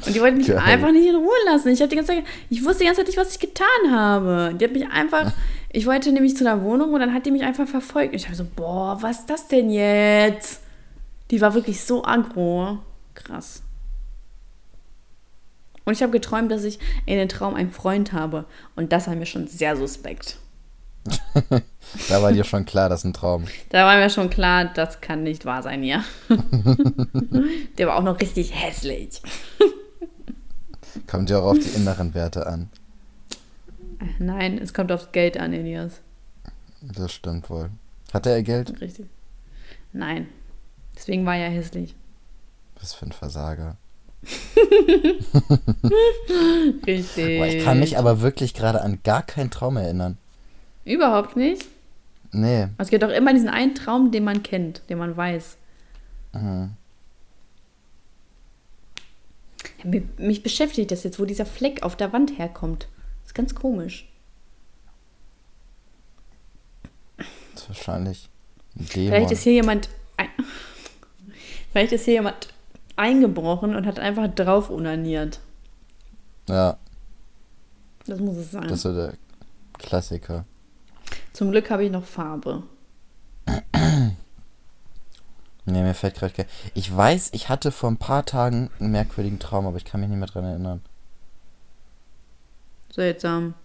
Und 0.06 0.16
die 0.16 0.22
wollten 0.22 0.38
mich 0.38 0.48
Geil. 0.48 0.58
einfach 0.58 0.92
nicht 0.92 1.08
in 1.08 1.16
Ruhe 1.16 1.30
lassen. 1.46 1.70
Ich 1.70 1.80
die 1.80 1.88
ganze 1.96 2.14
Zeit, 2.14 2.24
ich 2.50 2.64
wusste 2.64 2.80
die 2.80 2.86
ganze 2.86 3.02
Zeit 3.02 3.08
nicht, 3.08 3.18
was 3.18 3.32
ich 3.32 3.40
getan 3.40 3.92
habe. 3.92 4.56
Die 4.60 4.66
hat 4.66 4.74
mich 4.74 4.88
einfach, 4.88 5.32
ich 5.72 5.86
wollte 5.86 6.12
nämlich 6.12 6.36
zu 6.36 6.44
der 6.44 6.62
Wohnung 6.64 6.94
und 6.94 7.00
dann 7.00 7.14
hat 7.14 7.26
die 7.26 7.32
mich 7.32 7.44
einfach 7.44 7.68
verfolgt. 7.68 8.10
Und 8.14 8.16
ich 8.16 8.26
habe 8.26 8.36
so, 8.36 8.46
boah, 8.56 8.98
was 9.02 9.20
ist 9.20 9.30
das 9.30 9.48
denn 9.48 9.70
jetzt? 9.70 10.62
Die 11.32 11.42
war 11.42 11.54
wirklich 11.54 11.84
so 11.84 12.04
aggro. 12.04 12.80
Krass. 13.14 13.64
Und 15.86 15.94
ich 15.94 16.02
habe 16.02 16.12
geträumt, 16.12 16.52
dass 16.52 16.64
ich 16.64 16.80
in 17.06 17.18
den 17.18 17.30
Traum 17.30 17.56
einen 17.56 17.72
Freund 17.72 18.12
habe. 18.12 18.46
Und 18.76 18.92
das 18.92 19.08
war 19.08 19.16
mir 19.16 19.26
schon 19.26 19.48
sehr 19.48 19.78
suspekt. 19.78 20.38
Da 22.10 22.22
war 22.22 22.32
dir 22.32 22.44
schon 22.44 22.66
klar, 22.66 22.90
das 22.90 23.02
ist 23.02 23.06
ein 23.06 23.14
Traum. 23.14 23.46
Da 23.70 23.86
war 23.86 23.96
mir 23.98 24.10
schon 24.10 24.30
klar, 24.30 24.66
das 24.66 25.02
kann 25.02 25.24
nicht 25.24 25.46
wahr 25.46 25.62
sein 25.62 25.84
hier. 25.84 26.04
Der 27.78 27.88
war 27.88 27.98
auch 27.98 28.04
noch 28.04 28.20
richtig 28.20 28.54
hässlich. 28.54 29.22
Kommt 31.08 31.30
ja 31.30 31.40
auch 31.40 31.52
auf 31.52 31.60
die 31.60 31.76
inneren 31.76 32.14
Werte 32.14 32.48
an. 32.48 32.70
Nein, 34.18 34.58
es 34.58 34.74
kommt 34.74 34.92
aufs 34.92 35.12
Geld 35.12 35.38
an, 35.38 35.54
Elias. 35.54 36.02
Das 36.82 37.14
stimmt 37.14 37.50
wohl. 37.50 37.70
Hatte 38.14 38.30
er 38.30 38.44
Geld? 38.44 38.82
Richtig. 38.82 39.08
Nein. 39.94 40.28
Deswegen 40.96 41.26
war 41.26 41.36
er 41.36 41.50
hässlich. 41.50 41.96
Was 42.80 42.94
für 42.94 43.06
ein 43.06 43.12
Versager. 43.12 43.78
Richtig. 46.86 47.40
Boah, 47.40 47.48
ich 47.48 47.64
kann 47.64 47.80
mich 47.80 47.98
aber 47.98 48.22
wirklich 48.22 48.54
gerade 48.54 48.82
an 48.82 49.00
gar 49.04 49.24
keinen 49.24 49.52
Traum 49.52 49.78
erinnern. 49.78 50.18
Überhaupt 50.84 51.36
nicht. 51.36 51.66
Nee. 52.32 52.68
Es 52.78 52.90
gibt 52.90 53.04
doch 53.04 53.10
immer 53.10 53.34
diesen 53.34 53.50
einen 53.50 53.76
Traum, 53.76 54.12
den 54.12 54.24
man 54.24 54.44
kennt, 54.44 54.82
den 54.90 54.98
man 54.98 55.16
weiß. 55.16 55.58
Mhm. 56.34 56.72
Ja, 59.84 60.02
mich, 60.18 60.44
beschäftigt 60.44 60.92
das 60.92 61.04
jetzt, 61.04 61.20
wo 61.20 61.26
dieser 61.26 61.46
Fleck 61.46 61.84
auf 61.84 61.96
der 61.96 62.14
Wand 62.14 62.38
herkommt. 62.38 62.88
Das 63.22 63.32
ist 63.32 63.36
ganz 63.36 63.56
komisch. 63.56 64.08
Das 67.18 67.64
ist 67.64 67.70
wahrscheinlich 67.70 68.30
ein 68.78 68.86
Vielleicht 68.86 69.32
ist 69.32 69.44
hier 69.44 69.54
jemand. 69.54 69.90
Vielleicht 71.72 71.94
ist 71.94 72.06
hier 72.06 72.16
jemand 72.16 72.50
eingebrochen 72.96 73.76
und 73.76 73.86
hat 73.86 74.00
einfach 74.00 74.28
drauf 74.34 74.70
unaniert. 74.70 75.40
Ja, 76.48 76.78
Das 78.06 78.20
muss 78.20 78.38
es 78.38 78.52
sein. 78.52 78.64
das 78.64 78.74
ist 78.74 78.82
so 78.84 78.94
der 78.96 79.14
Klassiker. 79.80 80.46
Zum 81.34 81.52
Glück 81.52 81.70
habe 81.70 81.84
ich 81.86 81.92
noch 81.92 82.06
Farbe. 82.06 82.64
Nee, 85.68 85.82
mir 85.82 85.96
fällt 85.96 86.14
gerade 86.14 86.32
kein... 86.32 86.46
Ich 86.76 86.96
weiß, 86.96 87.32
ich 87.34 87.50
hatte 87.50 87.72
vor 87.72 87.90
ein 87.90 87.98
paar 87.98 88.24
Tagen 88.24 88.70
einen 88.80 88.92
merkwürdigen 88.92 89.40
Traum, 89.40 89.66
aber 89.66 89.78
ich 89.78 89.84
kann 89.86 90.00
mich 90.00 90.10
nicht 90.10 90.20
mehr 90.20 90.28
dran 90.28 90.44
erinnern. 90.46 90.82
Seltsam. 92.94 93.56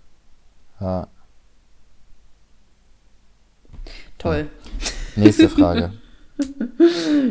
Ja. 0.80 1.08
Toll. 4.16 4.48
Nächste 5.16 5.48
Frage. 5.50 5.92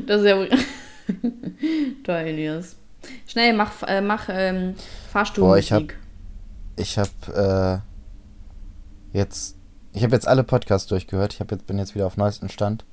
Das 0.05 0.21
ist 0.21 0.27
ja. 0.27 0.45
Toll, 2.03 2.15
Elias. 2.15 2.75
Schnell, 3.27 3.53
mach, 3.53 3.83
äh, 3.83 4.01
mach 4.01 4.27
ähm, 4.29 4.75
Fahrstuhlmusik. 5.11 5.97
ich 6.77 6.97
hab- 6.97 7.09
Ich 7.09 7.33
habe 7.37 7.81
äh, 9.13 9.17
jetzt... 9.17 9.55
Ich 9.91 10.03
habe 10.03 10.13
jetzt 10.13 10.27
alle 10.27 10.43
Podcasts 10.43 10.87
durchgehört. 10.87 11.33
Ich 11.33 11.39
hab 11.39 11.49
jetzt, 11.51 11.65
bin 11.65 11.79
jetzt 11.79 11.95
wieder 11.95 12.05
auf 12.05 12.15
neuesten 12.15 12.47
Stand. 12.49 12.85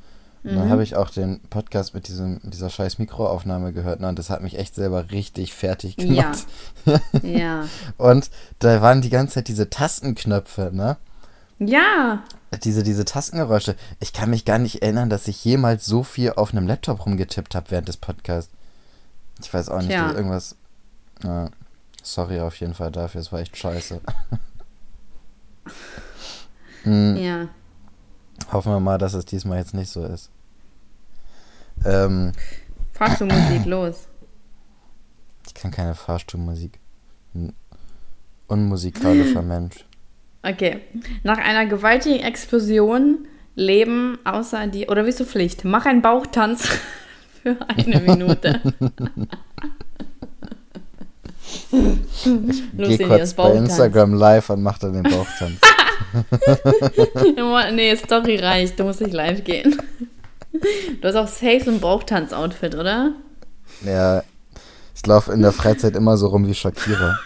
Und 0.45 0.55
dann 0.57 0.67
Mhm. 0.67 0.71
habe 0.71 0.83
ich 0.83 0.97
auch 0.97 1.11
den 1.11 1.41
Podcast 1.51 1.93
mit 1.95 2.09
diesem, 2.09 2.41
dieser 2.43 2.71
scheiß 2.71 2.99
Mikroaufnahme 2.99 3.73
gehört. 3.73 4.01
Ne? 4.01 4.09
Und 4.09 4.19
das 4.19 4.31
hat 4.31 4.43
mich 4.43 4.59
echt 4.59 4.75
selber 4.75 5.11
richtig 5.11 5.53
fertig 5.53 5.97
Ja. 6.01 6.05
gemacht. 6.07 6.47
Ja. 7.23 7.67
Und 7.99 8.31
da 8.61 8.81
waren 8.81 9.03
die 9.03 9.11
ganze 9.11 9.35
Zeit 9.35 9.49
diese 9.49 9.69
Tastenknöpfe, 9.69 10.71
ne? 10.73 10.97
Ja. 11.59 12.23
Diese, 12.65 12.83
diese 12.83 13.05
Tastengeräusche. 13.05 13.77
Ich 14.01 14.13
kann 14.13 14.31
mich 14.31 14.45
gar 14.45 14.59
nicht 14.59 14.83
erinnern, 14.83 15.09
dass 15.11 15.27
ich 15.29 15.45
jemals 15.45 15.87
so 15.87 16.03
viel 16.03 16.33
auf 16.33 16.53
einem 16.53 16.67
Laptop 16.67 17.05
rumgetippt 17.07 17.55
habe 17.55 17.71
während 17.71 17.89
des 17.89 17.97
Podcasts. 17.97 18.53
Ich 19.41 19.53
weiß 19.53 19.69
auch 19.69 19.81
nicht, 19.81 19.93
dass 19.93 20.15
irgendwas. 20.15 20.57
Ja, 21.23 21.51
sorry 22.03 22.41
auf 22.41 22.59
jeden 22.61 22.75
Fall 22.75 22.91
dafür, 22.93 23.21
es 23.21 23.33
war 23.33 23.41
echt 23.41 23.57
scheiße. 23.57 24.01
hm, 26.85 27.17
Ja. 27.17 27.49
hoffen 28.53 28.73
wir 28.73 28.81
mal, 28.81 28.99
dass 28.99 29.15
es 29.15 29.25
diesmal 29.25 29.59
jetzt 29.59 29.75
nicht 29.75 29.91
so 29.91 30.05
ist. 30.05 30.31
Ähm, 31.85 32.33
Fahrstuhlmusik, 32.93 33.65
los. 33.67 34.07
ich 35.47 35.55
kann 35.55 35.71
keine 35.71 35.95
Fahrstuhlmusik. 35.95 36.79
Ein 37.35 37.53
unmusikalischer 38.47 39.43
Mensch. 39.43 39.85
Okay. 40.47 40.81
Nach 41.25 41.39
einer 41.39 41.67
gewaltigen 41.67 42.21
Explosion 42.21 43.27
leben 43.57 44.19
außer 44.25 44.67
die. 44.69 44.87
Oder 44.87 45.05
bist 45.05 45.19
du 45.19 45.25
Pflicht? 45.25 45.65
Mach 45.65 45.87
einen 45.87 46.03
Bauchtanz 46.03 46.69
für 47.43 47.57
eine 47.69 48.01
Minute. 48.01 48.61
Geh 52.77 52.99
kurz 52.99 53.35
bei. 53.35 53.53
Instagram 53.55 54.15
live 54.15 54.51
und 54.51 54.63
mach 54.63 54.79
dann 54.79 54.93
den 54.93 55.03
Bauchtanz. 55.03 55.61
nee, 57.73 57.97
Story 57.97 58.37
reicht. 58.37 58.79
Du 58.79 58.85
musst 58.85 59.01
nicht 59.01 59.13
live 59.13 59.43
gehen. 59.43 59.81
Du 61.01 61.09
hast 61.09 61.17
auch 61.17 61.29
safe 61.29 61.63
so 61.65 61.71
ein 61.71 61.81
Bauchtanz-Outfit, 61.81 62.75
oder? 62.75 63.13
ja, 63.85 64.23
ich 64.95 65.07
laufe 65.07 65.33
in 65.33 65.43
der 65.43 65.53
Freizeit 65.53 65.97
immer 65.97 66.17
so 66.17 66.29
rum 66.29 66.47
wie 66.47 66.55
Shakira. 66.55 67.19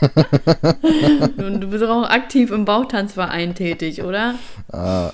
Und 1.36 1.60
du 1.60 1.68
bist 1.68 1.84
auch 1.84 2.04
aktiv 2.08 2.50
im 2.50 2.64
Bauchtanzverein 2.64 3.54
tätig, 3.54 4.02
oder? 4.02 4.34
Ah, 4.72 5.12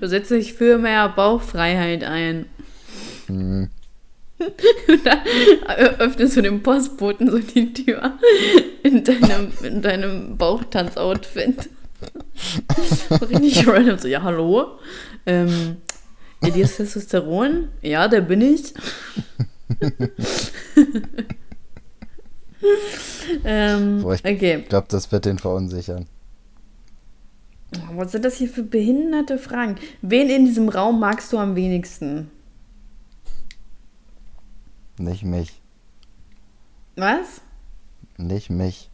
Du 0.00 0.08
setzt 0.08 0.30
dich 0.30 0.54
für 0.54 0.78
mehr 0.78 1.08
Bauchfreiheit 1.08 2.04
ein. 2.04 2.46
hm. 3.26 3.68
Und 4.88 5.06
dann 5.06 5.20
öffnest 5.98 6.36
du 6.36 6.42
dem 6.42 6.62
Postboten 6.64 7.30
so 7.30 7.38
die 7.38 7.72
Tür 7.72 8.14
in 8.82 9.04
deinem, 9.04 9.52
in 9.62 9.82
deinem 9.82 10.36
Bauchtanz-Outfit. 10.36 11.68
Richtig 13.30 13.68
random. 13.68 13.98
So, 13.98 14.08
ja, 14.08 14.22
hallo? 14.22 14.78
Ähm, 15.26 15.76
Elias 16.40 16.76
Testosteron? 16.76 17.68
Ja, 17.82 18.08
der 18.08 18.22
bin 18.22 18.40
ich. 18.40 18.74
ähm, 23.44 24.02
Boah, 24.02 24.14
ich- 24.14 24.24
okay. 24.24 24.64
Glaube, 24.68 24.86
das 24.90 25.10
wird 25.12 25.24
den 25.24 25.38
verunsichern. 25.38 26.06
Was 27.94 28.12
sind 28.12 28.24
das 28.24 28.36
hier 28.36 28.48
für 28.48 28.62
behinderte 28.62 29.38
Fragen? 29.38 29.76
Wen 30.02 30.28
in 30.28 30.44
diesem 30.44 30.68
Raum 30.68 31.00
magst 31.00 31.32
du 31.32 31.38
am 31.38 31.56
wenigsten? 31.56 32.30
Nicht 34.98 35.24
mich. 35.24 35.60
Was? 36.96 37.40
Nicht 38.18 38.50
mich. 38.50 38.90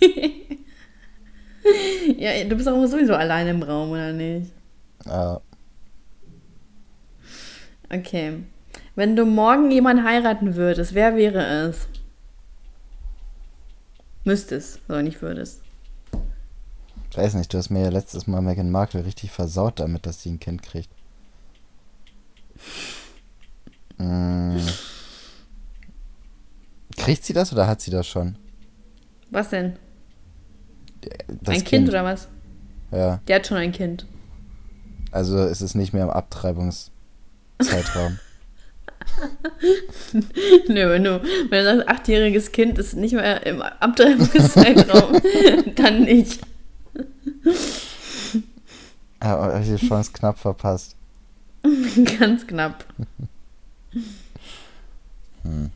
Ja, 2.16 2.42
du 2.44 2.56
bist 2.56 2.66
auch 2.68 2.84
sowieso 2.86 3.14
alleine 3.14 3.50
im 3.50 3.62
Raum, 3.62 3.90
oder 3.90 4.12
nicht? 4.12 4.50
Ah, 5.06 5.38
Okay. 7.92 8.42
Wenn 8.94 9.14
du 9.16 9.24
morgen 9.26 9.70
jemanden 9.70 10.04
heiraten 10.04 10.54
würdest, 10.56 10.94
wer 10.94 11.16
wäre 11.16 11.44
es? 11.68 11.86
Müsstest, 14.30 14.78
aber 14.86 15.02
nicht 15.02 15.20
würdest. 15.22 15.60
ich 17.10 17.16
weiß 17.16 17.34
nicht, 17.34 17.52
du 17.52 17.58
hast 17.58 17.68
mir 17.68 17.82
ja 17.82 17.88
letztes 17.88 18.28
Mal 18.28 18.40
Meghan 18.40 18.70
Markle 18.70 19.04
richtig 19.04 19.32
versaut 19.32 19.80
damit, 19.80 20.06
dass 20.06 20.22
sie 20.22 20.30
ein 20.30 20.38
Kind 20.38 20.62
kriegt. 20.62 20.88
Mm. 23.98 24.58
Kriegt 26.96 27.24
sie 27.24 27.32
das 27.32 27.52
oder 27.52 27.66
hat 27.66 27.80
sie 27.80 27.90
das 27.90 28.06
schon? 28.06 28.36
Was 29.32 29.50
denn? 29.50 29.74
Das 31.26 31.56
ein 31.56 31.64
kind. 31.64 31.88
oder 31.88 32.04
was? 32.04 32.28
Ja, 32.92 33.16
Der 33.26 33.40
hat 33.40 33.48
schon 33.48 33.56
ein 33.56 33.72
Kind. 33.72 34.06
also 35.10 35.44
ist 35.44 35.60
es 35.60 35.74
nicht 35.74 35.92
mehr 35.92 36.04
im 36.04 36.10
Abtreibungszeitraum. 36.10 38.20
Nö, 40.68 40.90
wenn 40.90 41.04
du, 41.04 41.22
wenn 41.50 41.64
du 41.64 41.76
sagst, 41.76 41.88
achtjähriges 41.88 42.52
Kind 42.52 42.78
ist 42.78 42.94
nicht 42.94 43.14
mehr 43.14 43.44
im 43.46 43.62
Abtreibungszeitraum, 43.62 45.20
dann 45.76 46.04
nicht. 46.04 46.40
Aber 49.20 49.54
habe 49.54 49.62
ich 49.62 49.80
die 49.80 49.86
Chance 49.86 50.12
knapp 50.12 50.38
verpasst. 50.38 50.96
Ganz 52.18 52.46
knapp. 52.46 52.84
Hm. 55.42 55.70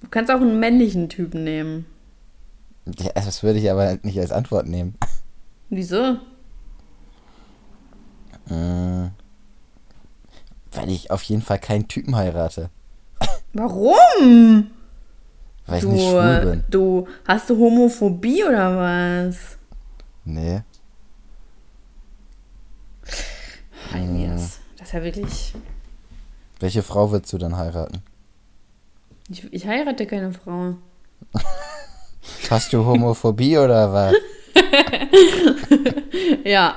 Du 0.00 0.08
kannst 0.10 0.30
auch 0.30 0.40
einen 0.40 0.60
männlichen 0.60 1.08
Typen 1.08 1.44
nehmen. 1.44 1.86
Ja, 2.98 3.12
das 3.14 3.42
würde 3.42 3.60
ich 3.60 3.70
aber 3.70 3.98
nicht 4.02 4.18
als 4.18 4.32
Antwort 4.32 4.66
nehmen. 4.66 4.94
Wieso? 5.70 6.18
Äh, 8.50 9.08
weil 10.72 10.90
ich 10.90 11.10
auf 11.10 11.22
jeden 11.24 11.42
Fall 11.42 11.58
keinen 11.58 11.88
Typen 11.88 12.16
heirate. 12.16 12.70
Warum? 13.52 14.70
Weil 15.66 15.76
ich 15.76 15.82
Du, 15.82 15.90
nicht 15.92 16.08
schwul 16.08 16.40
bin. 16.42 16.64
du, 16.70 17.08
hast 17.26 17.48
du 17.50 17.56
Homophobie 17.58 18.44
oder 18.44 18.76
was? 18.76 19.58
Nee. 20.24 20.62
Elias, 23.94 24.60
das 24.78 24.88
ist 24.88 24.94
ja 24.94 25.02
wirklich. 25.02 25.52
Welche 26.60 26.82
Frau 26.82 27.10
würdest 27.10 27.32
du 27.32 27.38
dann 27.38 27.56
heiraten? 27.56 28.02
Ich, 29.28 29.52
ich 29.52 29.66
heirate 29.66 30.06
keine 30.06 30.32
Frau. 30.32 30.74
Hast 32.50 32.72
du 32.72 32.84
Homophobie 32.84 33.58
oder 33.58 33.92
was? 33.92 34.14
Ja. 36.44 36.76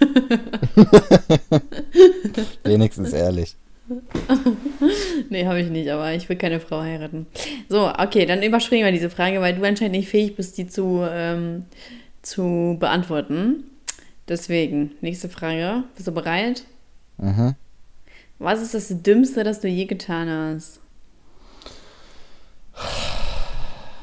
Wenigstens 2.64 3.12
ehrlich. 3.12 3.56
Nee, 5.30 5.46
habe 5.46 5.60
ich 5.60 5.70
nicht, 5.70 5.90
aber 5.90 6.12
ich 6.12 6.28
will 6.28 6.36
keine 6.36 6.60
Frau 6.60 6.80
heiraten. 6.80 7.26
So, 7.68 7.88
okay, 7.88 8.26
dann 8.26 8.42
überspringen 8.42 8.84
wir 8.84 8.92
diese 8.92 9.10
Frage, 9.10 9.40
weil 9.40 9.54
du 9.54 9.66
anscheinend 9.66 9.96
nicht 9.96 10.08
fähig 10.08 10.36
bist, 10.36 10.58
die 10.58 10.66
zu, 10.66 11.04
ähm, 11.08 11.64
zu 12.22 12.76
beantworten. 12.78 13.64
Deswegen, 14.28 14.92
nächste 15.00 15.28
Frage. 15.28 15.84
Bist 15.94 16.08
du 16.08 16.12
bereit? 16.12 16.64
Mhm. 17.18 17.54
Was 18.38 18.62
ist 18.62 18.74
das 18.74 19.02
Dümmste, 19.02 19.44
das 19.44 19.60
du 19.60 19.68
je 19.68 19.86
getan 19.86 20.28
hast? 20.28 20.80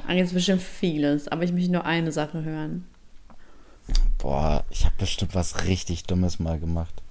Jetzt 0.09 0.33
bestimmt 0.33 0.61
vieles, 0.61 1.27
aber 1.27 1.43
ich 1.43 1.51
möchte 1.51 1.71
nur 1.71 1.85
eine 1.85 2.11
Sache 2.11 2.43
hören. 2.43 2.85
Boah, 4.17 4.63
ich 4.69 4.85
habe 4.85 4.95
bestimmt 4.97 5.35
was 5.35 5.65
richtig 5.65 6.05
Dummes 6.05 6.39
mal 6.39 6.59
gemacht. 6.59 7.03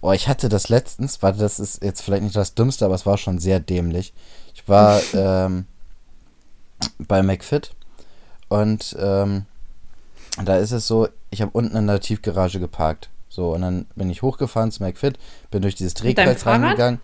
Oh, 0.00 0.12
ich 0.12 0.28
hatte 0.28 0.48
das 0.48 0.68
letztens, 0.68 1.22
warte, 1.22 1.38
das 1.38 1.60
ist 1.60 1.82
jetzt 1.82 2.00
vielleicht 2.02 2.24
nicht 2.24 2.36
das 2.36 2.54
Dümmste, 2.54 2.84
aber 2.84 2.94
es 2.94 3.06
war 3.06 3.16
schon 3.16 3.38
sehr 3.38 3.60
dämlich. 3.60 4.12
Ich 4.54 4.68
war 4.68 5.00
ähm, 5.14 5.66
bei 6.98 7.22
McFit 7.22 7.72
und 8.48 8.96
ähm, 8.98 9.46
da 10.44 10.56
ist 10.56 10.72
es 10.72 10.86
so, 10.86 11.08
ich 11.30 11.42
habe 11.42 11.52
unten 11.52 11.76
in 11.76 11.86
der 11.86 12.00
Tiefgarage 12.00 12.60
geparkt. 12.60 13.08
So, 13.28 13.54
und 13.54 13.60
dann 13.60 13.86
bin 13.94 14.10
ich 14.10 14.22
hochgefahren 14.22 14.72
zu 14.72 14.82
McFit, 14.82 15.18
bin 15.50 15.62
durch 15.62 15.74
dieses 15.74 15.94
Drehkreuz 15.94 16.46
reingegangen. 16.46 17.00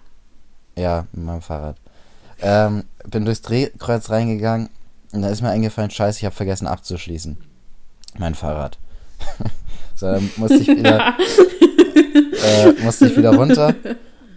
Ja, 0.77 1.07
mit 1.13 1.25
meinem 1.25 1.43
Fahrrad. 1.43 1.77
Ähm, 2.41 2.85
bin 3.07 3.25
durchs 3.25 3.43
Drehkreuz 3.43 4.11
reingegangen 4.11 4.71
und 5.13 5.23
da 5.23 5.29
ist 5.29 5.43
mir 5.43 5.51
eingefallen, 5.51 5.91
scheiße, 5.91 6.19
ich 6.19 6.25
habe 6.25 6.35
vergessen 6.35 6.67
abzuschließen. 6.67 7.37
Mein 8.19 8.35
Fahrrad. 8.35 8.79
so, 9.95 10.07
dann 10.07 10.31
musste 10.37 10.57
ich 10.57 10.69
wieder, 10.69 11.15
äh, 11.99 12.73
musste 12.83 13.07
ich 13.09 13.17
wieder 13.17 13.35
runter 13.35 13.75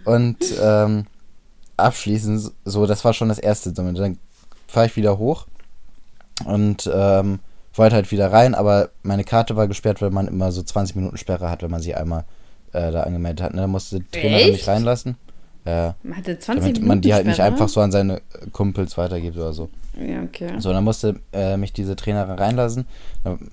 und 0.04 0.38
ähm, 0.60 1.06
abschließen. 1.76 2.50
So, 2.64 2.86
das 2.86 3.04
war 3.04 3.12
schon 3.12 3.28
das 3.28 3.38
erste 3.38 3.72
Dumme. 3.72 3.92
Dann 3.94 4.18
fahre 4.66 4.86
ich 4.86 4.96
wieder 4.96 5.18
hoch 5.18 5.46
und 6.44 6.90
ähm, 6.92 7.40
wollte 7.74 7.94
halt 7.96 8.10
wieder 8.10 8.32
rein, 8.32 8.54
aber 8.54 8.90
meine 9.02 9.24
Karte 9.24 9.56
war 9.56 9.68
gesperrt, 9.68 10.02
weil 10.02 10.10
man 10.10 10.26
immer 10.28 10.50
so 10.52 10.62
20 10.62 10.96
Minuten 10.96 11.16
Sperre 11.16 11.48
hat, 11.48 11.62
wenn 11.62 11.70
man 11.70 11.80
sie 11.82 11.94
einmal 11.94 12.24
äh, 12.72 12.90
da 12.90 13.02
angemeldet 13.02 13.42
hat. 13.42 13.54
Ne? 13.54 13.60
Dann 13.62 13.70
musste 13.70 14.00
die 14.00 14.10
Trainerin 14.10 14.40
Echt? 14.40 14.52
mich 14.52 14.68
reinlassen. 14.68 15.16
Ja, 15.64 15.94
Man 16.02 16.16
hatte 16.16 16.38
20 16.38 16.44
damit 16.46 16.64
Minuten 16.64 16.86
man 16.88 17.00
die 17.02 17.12
halt 17.14 17.26
nicht 17.26 17.36
Sperre? 17.36 17.48
einfach 17.48 17.68
so 17.68 17.80
an 17.80 17.92
seine 17.92 18.22
Kumpels 18.52 18.96
weitergibt 18.96 19.36
oder 19.36 19.52
so. 19.52 19.68
Ja, 19.98 20.22
okay. 20.22 20.58
So, 20.58 20.72
dann 20.72 20.84
musste 20.84 21.20
äh, 21.32 21.56
mich 21.56 21.72
diese 21.72 21.96
Trainerin 21.96 22.38
reinlassen, 22.38 22.86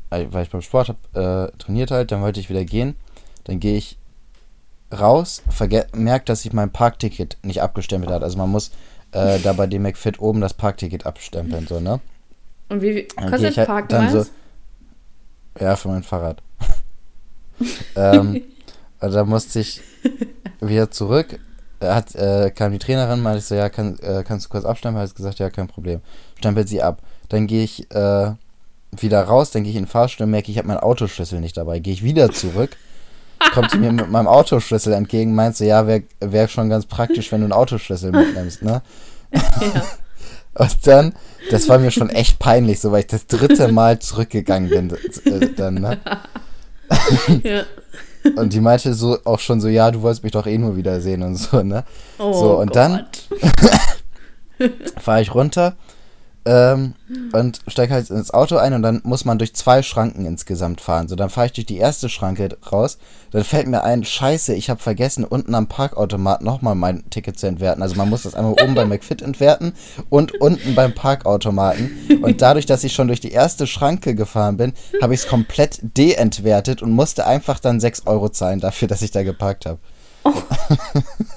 weil 0.09 0.43
ich 0.43 0.49
beim 0.49 0.61
Sport 0.61 0.89
hab, 0.89 0.97
äh, 1.15 1.51
trainiert 1.57 1.91
halt, 1.91 2.11
dann 2.11 2.21
wollte 2.21 2.39
ich 2.39 2.49
wieder 2.49 2.63
gehen. 2.63 2.95
Dann 3.45 3.59
gehe 3.59 3.77
ich 3.77 3.97
raus, 4.93 5.43
merke, 5.93 6.25
dass 6.25 6.45
ich 6.45 6.53
mein 6.53 6.71
Parkticket 6.71 7.37
nicht 7.43 7.61
abgestempelt 7.61 8.11
hat. 8.11 8.23
Also 8.23 8.37
man 8.37 8.49
muss 8.49 8.71
äh, 9.11 9.39
da 9.39 9.53
bei 9.53 9.67
dem 9.67 9.83
McFit 9.83 10.19
oben 10.19 10.41
das 10.41 10.53
Parkticket 10.53 11.05
abstempeln, 11.05 11.67
so, 11.67 11.79
ne? 11.79 11.99
Und 12.69 12.81
wie 12.81 12.93
geh 12.93 13.03
kostet 13.03 13.57
halt 13.57 13.67
Parken 13.67 13.87
dann 13.89 14.11
so, 14.11 14.25
ja, 15.59 15.75
für 15.75 15.87
mein 15.87 16.03
Fahrrad. 16.03 16.41
ähm, 17.95 18.41
und 18.99 19.13
dann 19.13 19.29
musste 19.29 19.59
ich 19.59 19.81
wieder 20.59 20.91
zurück. 20.91 21.39
Da 21.85 21.93
Hat, 21.93 22.15
äh, 22.15 22.49
kam 22.49 22.71
die 22.71 22.79
Trainerin, 22.79 23.21
meinte 23.21 23.39
ich 23.39 23.45
so, 23.45 23.53
ja, 23.53 23.69
kann, 23.69 23.99
äh, 23.99 24.23
kannst 24.27 24.45
du 24.45 24.49
kurz 24.49 24.65
abstempeln? 24.65 25.07
Hat 25.07 25.15
gesagt, 25.15 25.37
ja, 25.37 25.51
kein 25.51 25.67
Problem. 25.67 26.01
Stempelt 26.37 26.67
sie 26.67 26.81
ab. 26.81 27.01
Dann 27.29 27.45
gehe 27.45 27.63
ich 27.63 27.91
äh, 27.91 28.31
wieder 28.91 29.23
raus, 29.23 29.51
dann 29.51 29.63
gehe 29.63 29.69
ich 29.69 29.77
in 29.77 29.83
den 29.83 29.89
Fahrstuhl 29.89 30.25
und 30.25 30.31
merke, 30.31 30.51
ich 30.51 30.57
habe 30.57 30.67
meinen 30.67 30.79
Autoschlüssel 30.79 31.39
nicht 31.39 31.57
dabei. 31.57 31.77
Gehe 31.77 31.93
ich 31.93 32.03
wieder 32.03 32.31
zurück, 32.31 32.75
kommt 33.53 33.69
sie 33.69 33.77
mir 33.77 33.91
mit 33.91 34.09
meinem 34.09 34.27
Autoschlüssel 34.27 34.93
entgegen, 34.93 35.35
meint 35.35 35.55
so, 35.55 35.63
ja, 35.63 35.85
wäre 35.85 36.03
wär 36.19 36.47
schon 36.47 36.69
ganz 36.69 36.87
praktisch, 36.87 37.31
wenn 37.31 37.41
du 37.41 37.45
einen 37.45 37.53
Autoschlüssel 37.53 38.11
mitnimmst, 38.11 38.63
ne? 38.63 38.81
Ja. 39.31 39.41
Und 40.57 40.87
dann, 40.87 41.13
das 41.51 41.67
war 41.67 41.77
mir 41.77 41.91
schon 41.91 42.09
echt 42.09 42.39
peinlich, 42.39 42.79
so 42.79 42.91
weil 42.91 43.01
ich 43.01 43.07
das 43.07 43.27
dritte 43.27 43.71
Mal 43.73 43.99
zurückgegangen 43.99 44.69
bin. 44.69 44.89
Äh, 45.25 45.53
dann, 45.53 45.75
ne? 45.75 45.99
ja. 47.43 47.63
Und 48.35 48.53
die 48.53 48.61
meinte 48.61 48.93
so 48.93 49.17
auch 49.23 49.39
schon 49.39 49.61
so, 49.61 49.67
ja, 49.67 49.91
du 49.91 50.01
wolltest 50.01 50.23
mich 50.23 50.31
doch 50.31 50.47
eh 50.47 50.57
nur 50.57 50.75
wiedersehen 50.75 51.21
und 51.23 51.35
so, 51.35 51.61
ne? 51.61 51.83
Oh 52.17 52.33
so, 52.33 52.57
und 52.59 52.75
dann 52.75 53.05
Gott. 54.59 54.71
fahre 54.97 55.21
ich 55.21 55.33
runter 55.33 55.75
ähm, 56.45 56.93
und 57.33 57.59
steige 57.67 57.93
halt 57.93 58.09
ins 58.09 58.31
Auto 58.31 58.57
ein 58.57 58.73
und 58.73 58.83
dann 58.83 59.01
muss 59.03 59.25
man 59.25 59.39
durch 59.39 59.55
zwei 59.55 59.81
Schranken 59.81 60.25
insgesamt 60.25 60.79
fahren. 60.79 61.07
So, 61.07 61.15
dann 61.15 61.29
fahre 61.29 61.47
ich 61.47 61.53
durch 61.53 61.65
die 61.65 61.77
erste 61.77 62.07
Schranke 62.07 62.57
raus, 62.71 62.99
dann 63.31 63.43
fällt 63.43 63.67
mir 63.67 63.83
ein, 63.83 64.03
scheiße, 64.03 64.53
ich 64.53 64.69
habe 64.69 64.79
vergessen, 64.81 65.25
unten 65.25 65.55
am 65.55 65.67
Parkautomat 65.67 66.43
nochmal 66.43 66.75
mein 66.75 67.09
Ticket 67.09 67.39
zu 67.39 67.47
entwerten. 67.47 67.81
Also 67.81 67.95
man 67.95 68.09
muss 68.09 68.23
das 68.23 68.35
einmal 68.35 68.53
oben 68.53 68.75
beim 68.75 68.89
McFit 68.89 69.21
entwerten 69.23 69.73
und 70.09 70.39
unten 70.39 70.75
beim 70.75 70.93
Parkautomaten. 70.93 72.21
Und 72.21 72.41
dadurch, 72.41 72.67
dass 72.67 72.83
ich 72.83 72.93
schon 72.93 73.07
durch 73.07 73.19
die 73.19 73.31
erste 73.31 73.65
Schranke 73.65 74.13
gefahren 74.13 74.57
bin, 74.57 74.73
habe 75.01 75.13
ich 75.15 75.21
es 75.21 75.27
komplett 75.27 75.79
deentwertet 75.81 76.83
und 76.83 76.91
musste 76.91 77.25
einfach 77.25 77.59
dann 77.59 77.79
6 77.79 78.03
Euro 78.05 78.29
zahlen 78.29 78.59
dafür, 78.59 78.87
dass 78.87 79.01
ich 79.01 79.11
da 79.11 79.23
geparkt 79.23 79.65
habe. 79.65 79.79
Oh 80.23 80.31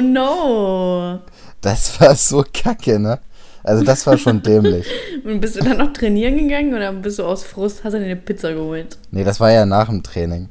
no. 0.00 1.20
Das 1.60 2.00
war 2.00 2.14
so 2.14 2.44
kacke, 2.52 2.98
ne? 2.98 3.18
Also 3.62 3.82
das 3.82 4.06
war 4.06 4.16
schon 4.16 4.42
dämlich. 4.42 4.86
Und 5.24 5.40
bist 5.40 5.56
du 5.56 5.60
dann 5.60 5.78
noch 5.78 5.92
trainieren 5.92 6.36
gegangen 6.36 6.72
oder 6.72 6.92
bist 6.92 7.18
du 7.18 7.24
aus 7.24 7.42
Frust, 7.42 7.82
hast 7.82 7.94
du 7.94 7.98
dir 7.98 8.04
eine 8.04 8.16
Pizza 8.16 8.52
geholt? 8.52 8.96
Nee, 9.10 9.24
das 9.24 9.40
war 9.40 9.50
ja 9.50 9.66
nach 9.66 9.88
dem 9.88 10.02
Training. 10.04 10.48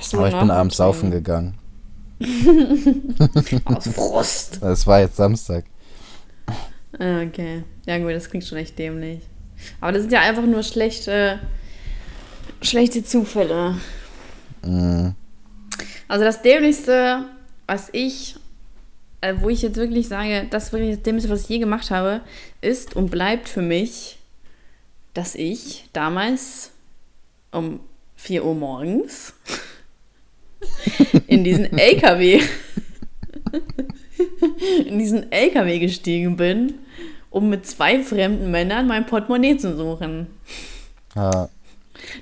So, 0.00 0.18
Aber 0.18 0.28
ich 0.28 0.36
bin 0.38 0.50
abends 0.50 0.76
saufen 0.76 1.10
gegangen. 1.10 1.54
Aus 3.64 3.88
Frust. 3.88 4.58
Das 4.60 4.86
war 4.86 5.00
jetzt 5.00 5.16
Samstag. 5.16 5.64
Ah, 6.98 7.22
Okay. 7.22 7.64
Ja 7.86 7.98
gut, 7.98 8.10
das 8.10 8.28
klingt 8.28 8.44
schon 8.44 8.58
echt 8.58 8.78
dämlich. 8.78 9.20
Aber 9.80 9.92
das 9.92 10.02
sind 10.02 10.12
ja 10.12 10.20
einfach 10.20 10.44
nur 10.44 10.62
schlechte, 10.62 11.40
schlechte 12.62 13.02
Zufälle. 13.04 13.76
Mhm. 14.64 15.14
Also 16.08 16.24
das 16.24 16.42
Dämlichste, 16.42 17.24
was 17.70 17.88
ich, 17.92 18.34
äh, 19.20 19.36
wo 19.38 19.48
ich 19.48 19.62
jetzt 19.62 19.76
wirklich 19.76 20.08
sage, 20.08 20.44
das 20.50 20.64
ist 20.64 20.72
wirklich 20.72 20.96
das 20.96 21.02
Dämlichste, 21.04 21.30
was 21.30 21.42
ich 21.42 21.48
je 21.50 21.58
gemacht 21.58 21.92
habe, 21.92 22.20
ist 22.60 22.96
und 22.96 23.12
bleibt 23.12 23.48
für 23.48 23.62
mich, 23.62 24.18
dass 25.14 25.36
ich 25.36 25.84
damals 25.92 26.72
um 27.52 27.78
4 28.16 28.44
Uhr 28.44 28.56
morgens 28.56 29.34
in 31.28 31.44
diesen 31.44 31.78
LKW 31.78 32.40
in 34.86 34.98
diesen 34.98 35.30
LKW 35.30 35.78
gestiegen 35.78 36.36
bin, 36.36 36.74
um 37.30 37.50
mit 37.50 37.66
zwei 37.66 38.02
fremden 38.02 38.50
Männern 38.50 38.88
mein 38.88 39.06
Portemonnaie 39.06 39.56
zu 39.56 39.76
suchen. 39.76 40.26
Ja, 41.14 41.48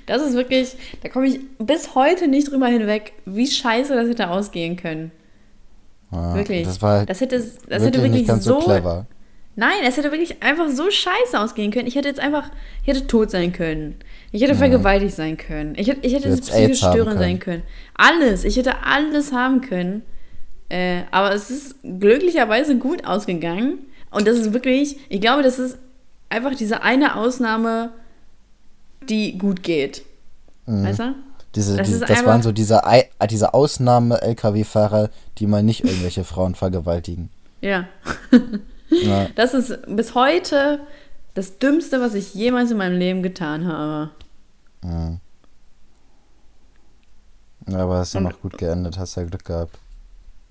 Das 0.05 0.21
ist 0.21 0.35
wirklich, 0.35 0.75
da 1.01 1.09
komme 1.09 1.25
ich 1.25 1.39
bis 1.57 1.95
heute 1.95 2.27
nicht 2.27 2.51
drüber 2.51 2.67
hinweg, 2.67 3.13
wie 3.25 3.47
scheiße 3.47 3.95
das 3.95 4.07
hätte 4.07 4.29
ausgehen 4.29 4.75
können. 4.75 5.11
Ja. 6.11 6.35
Wirklich. 6.35 6.65
Das 6.65 6.81
war 6.81 7.05
Das 7.05 7.21
hätte, 7.21 7.37
das 7.37 7.55
wirklich, 7.55 7.81
hätte 7.83 7.97
wirklich 7.97 8.11
nicht 8.13 8.27
ganz 8.27 8.43
so, 8.43 8.59
clever. 8.59 9.05
Nein, 9.55 9.79
es 9.85 9.97
hätte 9.97 10.11
wirklich 10.11 10.41
einfach 10.41 10.69
so 10.69 10.89
scheiße 10.89 11.37
ausgehen 11.37 11.71
können. 11.71 11.87
Ich 11.87 11.95
hätte 11.95 12.07
jetzt 12.07 12.19
einfach, 12.19 12.49
ich 12.81 12.87
hätte 12.87 13.07
tot 13.07 13.29
sein 13.29 13.51
können. 13.51 13.95
Ich 14.31 14.41
hätte 14.41 14.55
vergewaltigt 14.55 15.15
sein 15.15 15.37
können. 15.37 15.73
Ich 15.75 15.89
hätte, 15.89 16.05
ich 16.05 16.13
hätte 16.13 16.29
psychisch 16.37 16.77
störend 16.77 17.19
sein 17.19 17.39
können. 17.39 17.63
Alles. 17.95 18.45
Ich 18.45 18.55
hätte 18.55 18.83
alles 18.83 19.33
haben 19.33 19.61
können. 19.61 20.03
Äh, 20.69 21.01
aber 21.11 21.33
es 21.33 21.49
ist 21.49 21.75
glücklicherweise 21.83 22.77
gut 22.77 23.05
ausgegangen. 23.05 23.79
Und 24.11 24.27
das 24.27 24.37
ist 24.37 24.53
wirklich, 24.53 24.97
ich 25.09 25.19
glaube, 25.19 25.43
das 25.43 25.59
ist 25.59 25.77
einfach 26.29 26.55
diese 26.55 26.81
eine 26.83 27.15
Ausnahme, 27.15 27.91
die 29.09 29.37
gut 29.37 29.63
geht. 29.63 30.03
Weißt 30.67 30.99
du? 30.99 31.15
Diese, 31.55 31.77
Das 31.77 31.89
ist 31.89 32.07
das 32.07 32.25
waren 32.25 32.41
so 32.43 32.51
diese, 32.51 32.81
diese 33.29 33.53
Ausnahme-LKW-Fahrer, 33.53 35.09
die 35.37 35.47
mal 35.47 35.63
nicht 35.63 35.83
irgendwelche 35.83 36.23
Frauen 36.23 36.55
vergewaltigen. 36.55 37.29
Ja. 37.61 37.87
Ja, 38.91 39.27
Das 39.35 39.53
ist 39.53 39.77
bis 39.87 40.15
heute 40.15 40.79
das 41.35 41.59
Dümmste, 41.59 42.01
was 42.01 42.15
ich 42.15 42.33
jemals 42.33 42.71
in 42.71 42.77
meinem 42.77 42.97
Leben 42.97 43.21
getan 43.21 43.67
habe. 43.67 44.09
aber 47.67 48.01
es 48.01 48.07
ist 48.07 48.13
ja 48.15 48.21
noch 48.21 48.41
gut 48.41 48.57
geendet, 48.57 48.97
hast 48.97 49.15
ja 49.15 49.23
Glück 49.23 49.45
gehabt. 49.45 49.77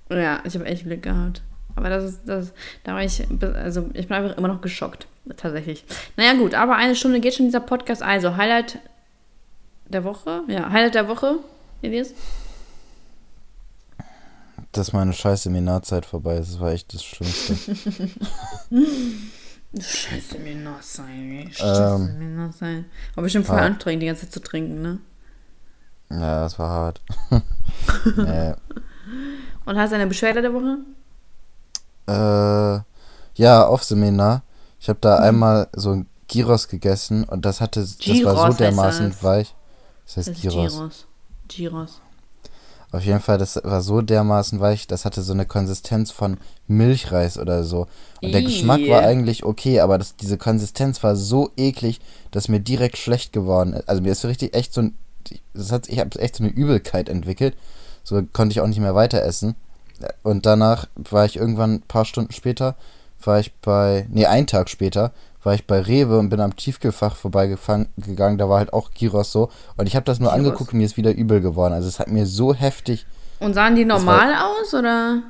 Ja, 0.09 0.41
ich 0.45 0.55
habe 0.55 0.67
echt 0.67 0.85
Glück 0.85 1.03
gehabt. 1.03 1.43
Aber 1.75 1.91
das 1.91 2.05
ist, 2.05 2.21
das, 2.27 2.53
da 2.85 2.95
war 2.95 3.03
ich, 3.03 3.27
also 3.55 3.91
ich 3.95 4.09
bin 4.09 4.17
einfach 4.17 4.37
immer 4.37 4.49
noch 4.49 4.61
geschockt, 4.61 5.07
tatsächlich. 5.37 5.85
Naja, 6.17 6.35
gut, 6.35 6.55
aber 6.55 6.77
eine 6.77 6.95
Stunde 6.97 7.21
geht 7.21 7.35
schon 7.35 7.47
dieser 7.47 7.61
Podcast. 7.61 8.03
Also, 8.03 8.37
Highlight 8.37 8.79
der 9.89 10.05
Woche? 10.05 10.43
Ja, 10.49 10.71
Highlight 10.71 10.95
der 10.95 11.09
Woche, 11.09 11.37
Elias? 11.83 12.11
Dass 14.73 14.93
meine 14.93 15.13
scheiß 15.13 15.45
Seminarzeit 15.45 16.05
vorbei 16.07 16.37
ist, 16.37 16.53
das 16.53 16.61
war 16.61 16.73
echt 16.73 16.93
das 16.93 17.03
Schlimmste. 17.05 17.55
Ey. 18.71 19.81
Scheiße, 19.81 20.39
mir 20.39 20.57
nass 20.57 20.95
sein. 22.59 22.85
War 23.15 23.23
bestimmt 23.23 23.47
voll 23.47 23.59
Ah. 23.59 23.67
anstrengend, 23.67 24.03
die 24.03 24.07
ganze 24.07 24.23
Zeit 24.23 24.33
zu 24.33 24.41
trinken, 24.41 24.81
ne? 24.83 24.99
ja, 26.11 26.41
das 26.43 26.59
war 26.59 26.71
hart. 26.71 27.01
nee. 28.17 28.55
Und 29.67 29.77
hast 29.79 29.91
du 29.91 29.97
eine 29.97 30.07
Beschwerde 30.07 30.41
der 30.43 30.53
Woche? 30.55 30.79
Äh, 32.07 32.83
ja, 33.41 33.67
auf 33.67 33.85
Seminar. 33.85 34.43
Ich 34.81 34.89
habe 34.89 34.97
Mhm. 34.99 35.03
da 35.03 35.19
einmal 35.19 35.69
so 35.75 35.91
ein 35.93 36.07
Gyros 36.29 36.69
gegessen 36.69 37.25
und 37.25 37.45
das 37.45 37.61
hatte, 37.61 37.81
das 37.81 37.99
Gyros 37.99 38.37
war 38.37 38.53
so 38.53 38.59
dermaßen 38.59 39.15
weich. 39.23 39.55
Das 40.09 40.17
heißt 40.17 40.29
Das 40.29 40.41
Gyros. 40.41 40.73
Gyros. 40.73 41.07
Gyros. 41.49 42.01
Auf 42.91 43.05
jeden 43.05 43.21
Fall, 43.21 43.37
das 43.37 43.61
war 43.63 43.83
so 43.83 44.01
dermaßen 44.01 44.61
weich, 44.61 44.87
das 44.87 45.05
hatte 45.05 45.21
so 45.21 45.35
eine 45.35 45.45
Konsistenz 45.45 46.11
von 46.11 46.39
Milchreis 46.67 47.37
oder 47.37 47.63
so. 47.63 47.87
Und 48.23 48.33
der 48.33 48.41
Ih. 48.41 48.47
Geschmack 48.47 48.81
war 48.89 49.03
eigentlich 49.03 49.45
okay, 49.45 49.81
aber 49.81 49.99
das, 49.99 50.17
diese 50.17 50.39
Konsistenz 50.39 51.03
war 51.03 51.15
so 51.15 51.51
eklig, 51.59 52.01
dass 52.31 52.49
mir 52.49 52.61
direkt 52.61 52.97
schlecht 52.97 53.35
geworden 53.35 53.75
ist. 53.75 53.89
Also 53.91 54.01
mir 54.01 54.13
ist 54.13 54.23
so 54.23 54.29
richtig 54.29 54.55
echt 54.55 54.73
so 54.73 54.81
ein, 54.81 54.95
das 55.53 55.71
hat, 55.71 55.89
ich 55.91 55.99
habe 55.99 56.19
echt 56.19 56.37
so 56.37 56.45
eine 56.45 56.53
Übelkeit 56.53 57.11
entwickelt. 57.11 57.55
So 58.05 58.23
konnte 58.33 58.53
ich 58.53 58.63
auch 58.63 58.67
nicht 58.67 58.81
mehr 58.81 58.95
weiter 58.95 59.23
essen. 59.23 59.55
Und 60.23 60.47
danach 60.47 60.87
war 60.95 61.27
ich 61.27 61.37
irgendwann 61.37 61.75
ein 61.75 61.83
paar 61.83 62.07
Stunden 62.07 62.33
später, 62.33 62.75
war 63.23 63.39
ich 63.39 63.53
bei, 63.57 64.07
nee, 64.09 64.25
einen 64.25 64.47
Tag 64.47 64.71
später, 64.71 65.13
war 65.49 65.55
ich 65.55 65.67
bei 65.67 65.81
Rewe 65.81 66.19
und 66.19 66.29
bin 66.29 66.41
am 66.41 66.55
Tiefkühlfach 66.55 67.17
vorbeigegangen. 67.17 68.39
Da 68.39 68.49
war 68.51 68.59
halt 68.59 68.73
auch 68.75 68.91
Gyros 68.93 69.33
so. 69.33 69.51
Und 69.79 69.87
ich 69.87 69.97
habe 69.97 70.05
das 70.05 70.21
nur 70.21 70.29
Gyros. 70.31 70.39
angeguckt 70.47 70.73
und 70.75 70.79
mir 70.79 70.85
ist 70.85 70.99
wieder 70.99 71.13
übel 71.15 71.41
geworden. 71.41 71.73
Also 71.73 71.89
es 71.89 71.99
hat 71.99 72.09
mir 72.09 72.27
so 72.27 72.53
heftig 72.55 73.07
Und 73.41 73.55
sahen 73.55 73.75
die 73.75 73.87
Das 73.87 74.05
war- 74.05 74.27
normal 74.27 74.35
aus, 74.35 74.75
oder? 74.75 75.23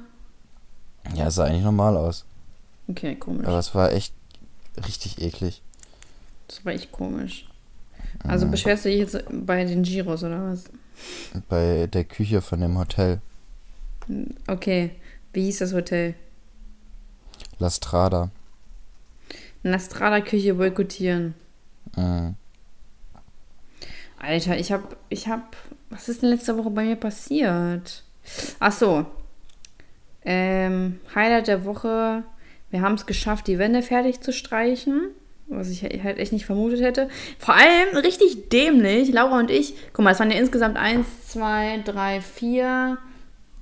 Ja, 1.14 1.28
es 1.28 1.36
sah 1.36 1.44
eigentlich 1.44 1.62
normal 1.62 1.96
aus. 1.96 2.24
Okay, 2.88 3.14
komisch. 3.14 3.46
Aber 3.46 3.58
es 3.58 3.74
war 3.76 3.92
echt 3.92 4.12
richtig 4.86 5.22
eklig. 5.22 5.62
Das 6.48 6.64
war 6.64 6.72
echt 6.72 6.90
komisch. 6.90 7.48
Also 8.26 8.46
beschwerst 8.48 8.84
du 8.84 8.88
dich 8.88 8.98
jetzt 8.98 9.22
bei 9.30 9.64
den 9.64 9.82
Giros 9.84 10.24
oder 10.24 10.42
was? 10.52 10.64
Bei 11.48 11.86
der 11.86 12.02
Küche 12.04 12.42
von 12.42 12.60
dem 12.60 12.76
Hotel. 12.76 13.20
Okay. 14.48 14.90
Wie 15.32 15.44
hieß 15.44 15.58
das 15.60 15.72
Hotel? 15.72 16.14
La 17.60 17.70
Strada. 17.70 18.30
Nastrada-Küche 19.62 20.54
boykottieren. 20.54 21.34
Mhm. 21.96 22.34
Alter, 24.18 24.58
ich 24.58 24.72
hab, 24.72 24.96
ich 25.08 25.28
hab, 25.28 25.56
was 25.90 26.08
ist 26.08 26.22
denn 26.22 26.30
letzte 26.30 26.56
Woche 26.58 26.70
bei 26.70 26.84
mir 26.84 26.96
passiert? 26.96 28.02
Ach 28.58 28.72
so. 28.72 29.06
Ähm, 30.24 31.00
Highlight 31.14 31.46
der 31.46 31.64
Woche. 31.64 32.24
Wir 32.70 32.82
haben 32.82 32.94
es 32.94 33.06
geschafft, 33.06 33.46
die 33.46 33.58
Wände 33.58 33.82
fertig 33.82 34.20
zu 34.20 34.32
streichen. 34.32 35.10
Was 35.46 35.70
ich 35.70 35.82
halt 35.82 36.18
echt 36.18 36.32
nicht 36.32 36.44
vermutet 36.44 36.82
hätte. 36.82 37.08
Vor 37.38 37.54
allem 37.54 37.96
richtig 37.96 38.50
dämlich. 38.50 39.10
Laura 39.10 39.38
und 39.38 39.50
ich, 39.50 39.74
guck 39.94 40.04
mal, 40.04 40.10
es 40.10 40.20
waren 40.20 40.30
ja 40.30 40.36
insgesamt 40.36 40.76
eins, 40.76 41.06
zwei, 41.28 41.80
drei, 41.84 42.20
vier. 42.20 42.98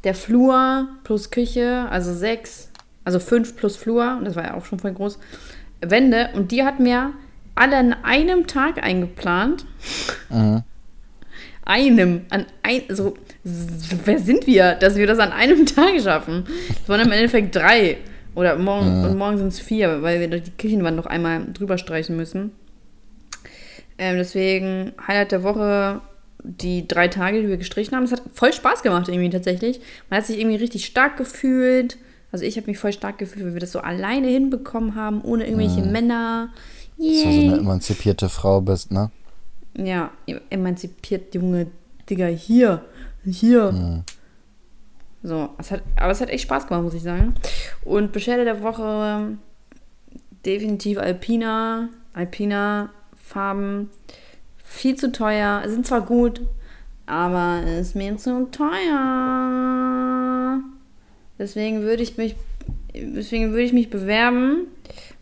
Der 0.02 0.14
Flur 0.14 0.88
plus 1.04 1.30
Küche, 1.30 1.86
also 1.88 2.12
sechs. 2.12 2.70
Also 3.04 3.20
fünf 3.20 3.54
plus 3.56 3.76
Flur. 3.76 4.16
Und 4.18 4.24
das 4.24 4.34
war 4.34 4.44
ja 4.44 4.54
auch 4.54 4.64
schon 4.64 4.80
voll 4.80 4.94
groß. 4.94 5.20
Wände. 5.80 6.30
Und 6.34 6.52
die 6.52 6.64
hat 6.64 6.80
mir 6.80 7.12
alle 7.54 7.76
an 7.76 7.96
einem 8.02 8.46
Tag 8.46 8.82
eingeplant. 8.82 9.64
Mhm. 10.30 10.62
Einem, 11.64 12.26
an 12.30 12.46
ein, 12.62 12.82
so, 12.88 13.16
wer 13.42 14.18
sind 14.20 14.46
wir, 14.46 14.74
dass 14.74 14.96
wir 14.96 15.06
das 15.06 15.18
an 15.18 15.32
einem 15.32 15.66
Tag 15.74 16.00
schaffen? 16.00 16.44
Es 16.82 16.88
waren 16.88 17.00
im 17.00 17.12
Endeffekt 17.12 17.54
drei. 17.56 17.98
Oder 18.34 18.56
morgen, 18.56 19.02
und 19.02 19.16
morgen 19.16 19.38
sind 19.38 19.48
es 19.48 19.60
vier, 19.60 20.02
weil 20.02 20.20
wir 20.20 20.28
die 20.28 20.50
Küchenwand 20.58 20.94
noch 20.96 21.06
einmal 21.06 21.46
drüber 21.54 21.78
streichen 21.78 22.16
müssen. 22.16 22.52
Ähm, 23.96 24.18
deswegen, 24.18 24.92
Highlight 25.08 25.32
der 25.32 25.42
Woche, 25.42 26.02
die 26.44 26.86
drei 26.86 27.08
Tage, 27.08 27.40
die 27.40 27.48
wir 27.48 27.56
gestrichen 27.56 27.96
haben. 27.96 28.04
Es 28.04 28.12
hat 28.12 28.22
voll 28.34 28.52
Spaß 28.52 28.82
gemacht 28.82 29.08
irgendwie 29.08 29.30
tatsächlich. 29.30 29.80
Man 30.10 30.18
hat 30.18 30.26
sich 30.26 30.38
irgendwie 30.38 30.56
richtig 30.56 30.84
stark 30.84 31.16
gefühlt. 31.16 31.96
Also 32.32 32.44
ich 32.44 32.56
habe 32.56 32.66
mich 32.66 32.78
voll 32.78 32.92
stark 32.92 33.18
gefühlt, 33.18 33.44
weil 33.44 33.54
wir 33.54 33.60
das 33.60 33.72
so 33.72 33.80
alleine 33.80 34.28
hinbekommen 34.28 34.94
haben, 34.94 35.22
ohne 35.22 35.46
irgendwelche 35.46 35.82
Männer. 35.82 36.50
Dass 36.96 37.06
du 37.06 37.14
so 37.14 37.28
Yay. 37.28 37.48
eine 37.48 37.58
emanzipierte 37.58 38.28
Frau 38.28 38.60
bist, 38.60 38.90
ne? 38.90 39.10
Ja, 39.76 40.10
emanzipiert, 40.50 41.34
Junge, 41.34 41.66
Digga, 42.08 42.26
hier, 42.26 42.84
hier. 43.24 44.04
So, 45.22 45.50
es 45.58 45.70
hat, 45.70 45.82
aber 45.96 46.12
es 46.12 46.20
hat 46.20 46.30
echt 46.30 46.44
Spaß 46.44 46.66
gemacht, 46.66 46.84
muss 46.84 46.94
ich 46.94 47.02
sagen. 47.02 47.34
Und 47.84 48.12
Beschwerde 48.12 48.44
der 48.44 48.62
Woche, 48.62 49.36
definitiv 50.44 50.98
Alpina, 50.98 51.88
Alpina 52.14 52.90
Farben, 53.14 53.90
viel 54.56 54.94
zu 54.94 55.10
teuer, 55.10 55.62
sind 55.66 55.86
zwar 55.86 56.02
gut, 56.02 56.42
aber 57.06 57.62
ist 57.64 57.96
mir 57.96 58.16
zu 58.16 58.48
teuer. 58.50 60.15
Deswegen 61.38 61.82
würde 61.82 62.02
ich 62.02 62.16
mich, 62.16 62.34
deswegen 62.94 63.50
würde 63.50 63.62
ich 63.62 63.72
mich 63.72 63.90
bewerben, 63.90 64.66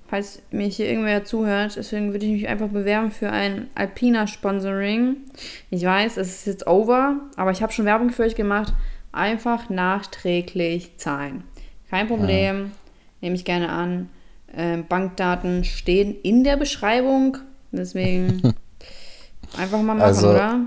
falls 0.08 0.40
mir 0.50 0.66
hier 0.68 0.88
irgendwer 0.88 1.24
zuhört, 1.24 1.76
deswegen 1.76 2.12
würde 2.12 2.26
ich 2.26 2.32
mich 2.32 2.48
einfach 2.48 2.68
bewerben 2.68 3.10
für 3.10 3.30
ein 3.30 3.68
Alpina-Sponsoring. 3.74 5.16
Ich 5.70 5.82
weiß, 5.84 6.16
es 6.16 6.28
ist 6.28 6.46
jetzt 6.46 6.66
over, 6.66 7.16
aber 7.36 7.50
ich 7.50 7.62
habe 7.62 7.72
schon 7.72 7.84
Werbung 7.84 8.10
für 8.10 8.22
euch 8.22 8.34
gemacht. 8.36 8.72
Einfach 9.12 9.70
nachträglich 9.70 10.96
zahlen. 10.98 11.44
Kein 11.90 12.08
Problem, 12.08 12.72
nehme 13.20 13.36
ich 13.36 13.44
gerne 13.44 13.68
an. 13.68 14.08
Ähm, 14.56 14.86
Bankdaten 14.88 15.64
stehen 15.64 16.14
in 16.22 16.44
der 16.44 16.56
Beschreibung, 16.56 17.38
deswegen 17.72 18.40
einfach 19.58 19.78
mal 19.82 19.94
machen, 19.94 20.00
Also- 20.02 20.30
oder? 20.30 20.60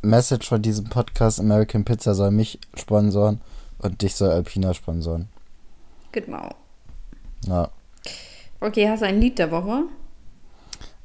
Message 0.00 0.48
von 0.48 0.62
diesem 0.62 0.84
Podcast 0.84 1.40
American 1.40 1.84
Pizza 1.84 2.14
soll 2.14 2.30
mich 2.30 2.60
sponsoren 2.76 3.40
und 3.78 4.02
dich 4.02 4.14
soll 4.14 4.30
Alpina 4.30 4.74
sponsoren. 4.74 5.28
Genau. 6.12 6.54
Ja. 7.46 7.70
Okay, 8.60 8.88
hast 8.88 9.00
du 9.02 9.06
ein 9.06 9.20
Lied 9.20 9.38
der 9.38 9.50
Woche? 9.50 9.84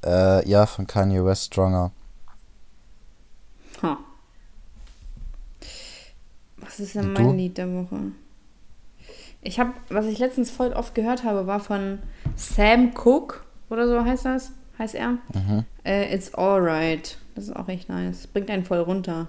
Äh, 0.03 0.47
ja, 0.49 0.65
von 0.65 0.87
Kanye 0.87 1.23
West 1.23 1.45
Stronger. 1.45 1.91
Ha. 3.81 3.97
Was 6.57 6.79
ist 6.79 6.95
denn 6.95 7.07
Und 7.07 7.13
mein 7.13 7.27
du? 7.29 7.33
Lied 7.33 7.57
der 7.57 7.71
Woche? 7.71 7.99
Ich 9.41 9.59
habe, 9.59 9.73
was 9.89 10.05
ich 10.05 10.19
letztens 10.19 10.49
voll 10.49 10.71
oft 10.73 10.95
gehört 10.95 11.23
habe, 11.23 11.45
war 11.47 11.59
von 11.59 11.99
Sam 12.35 12.93
Cooke 12.93 13.41
oder 13.69 13.87
so 13.87 14.03
heißt 14.03 14.25
das, 14.25 14.51
heißt 14.79 14.95
er. 14.95 15.17
Mhm. 15.33 15.65
Äh, 15.83 16.15
It's 16.15 16.33
Alright. 16.33 17.17
Das 17.35 17.45
ist 17.45 17.55
auch 17.55 17.67
echt 17.67 17.89
nice. 17.89 18.27
Bringt 18.27 18.49
einen 18.49 18.63
voll 18.63 18.79
runter. 18.79 19.27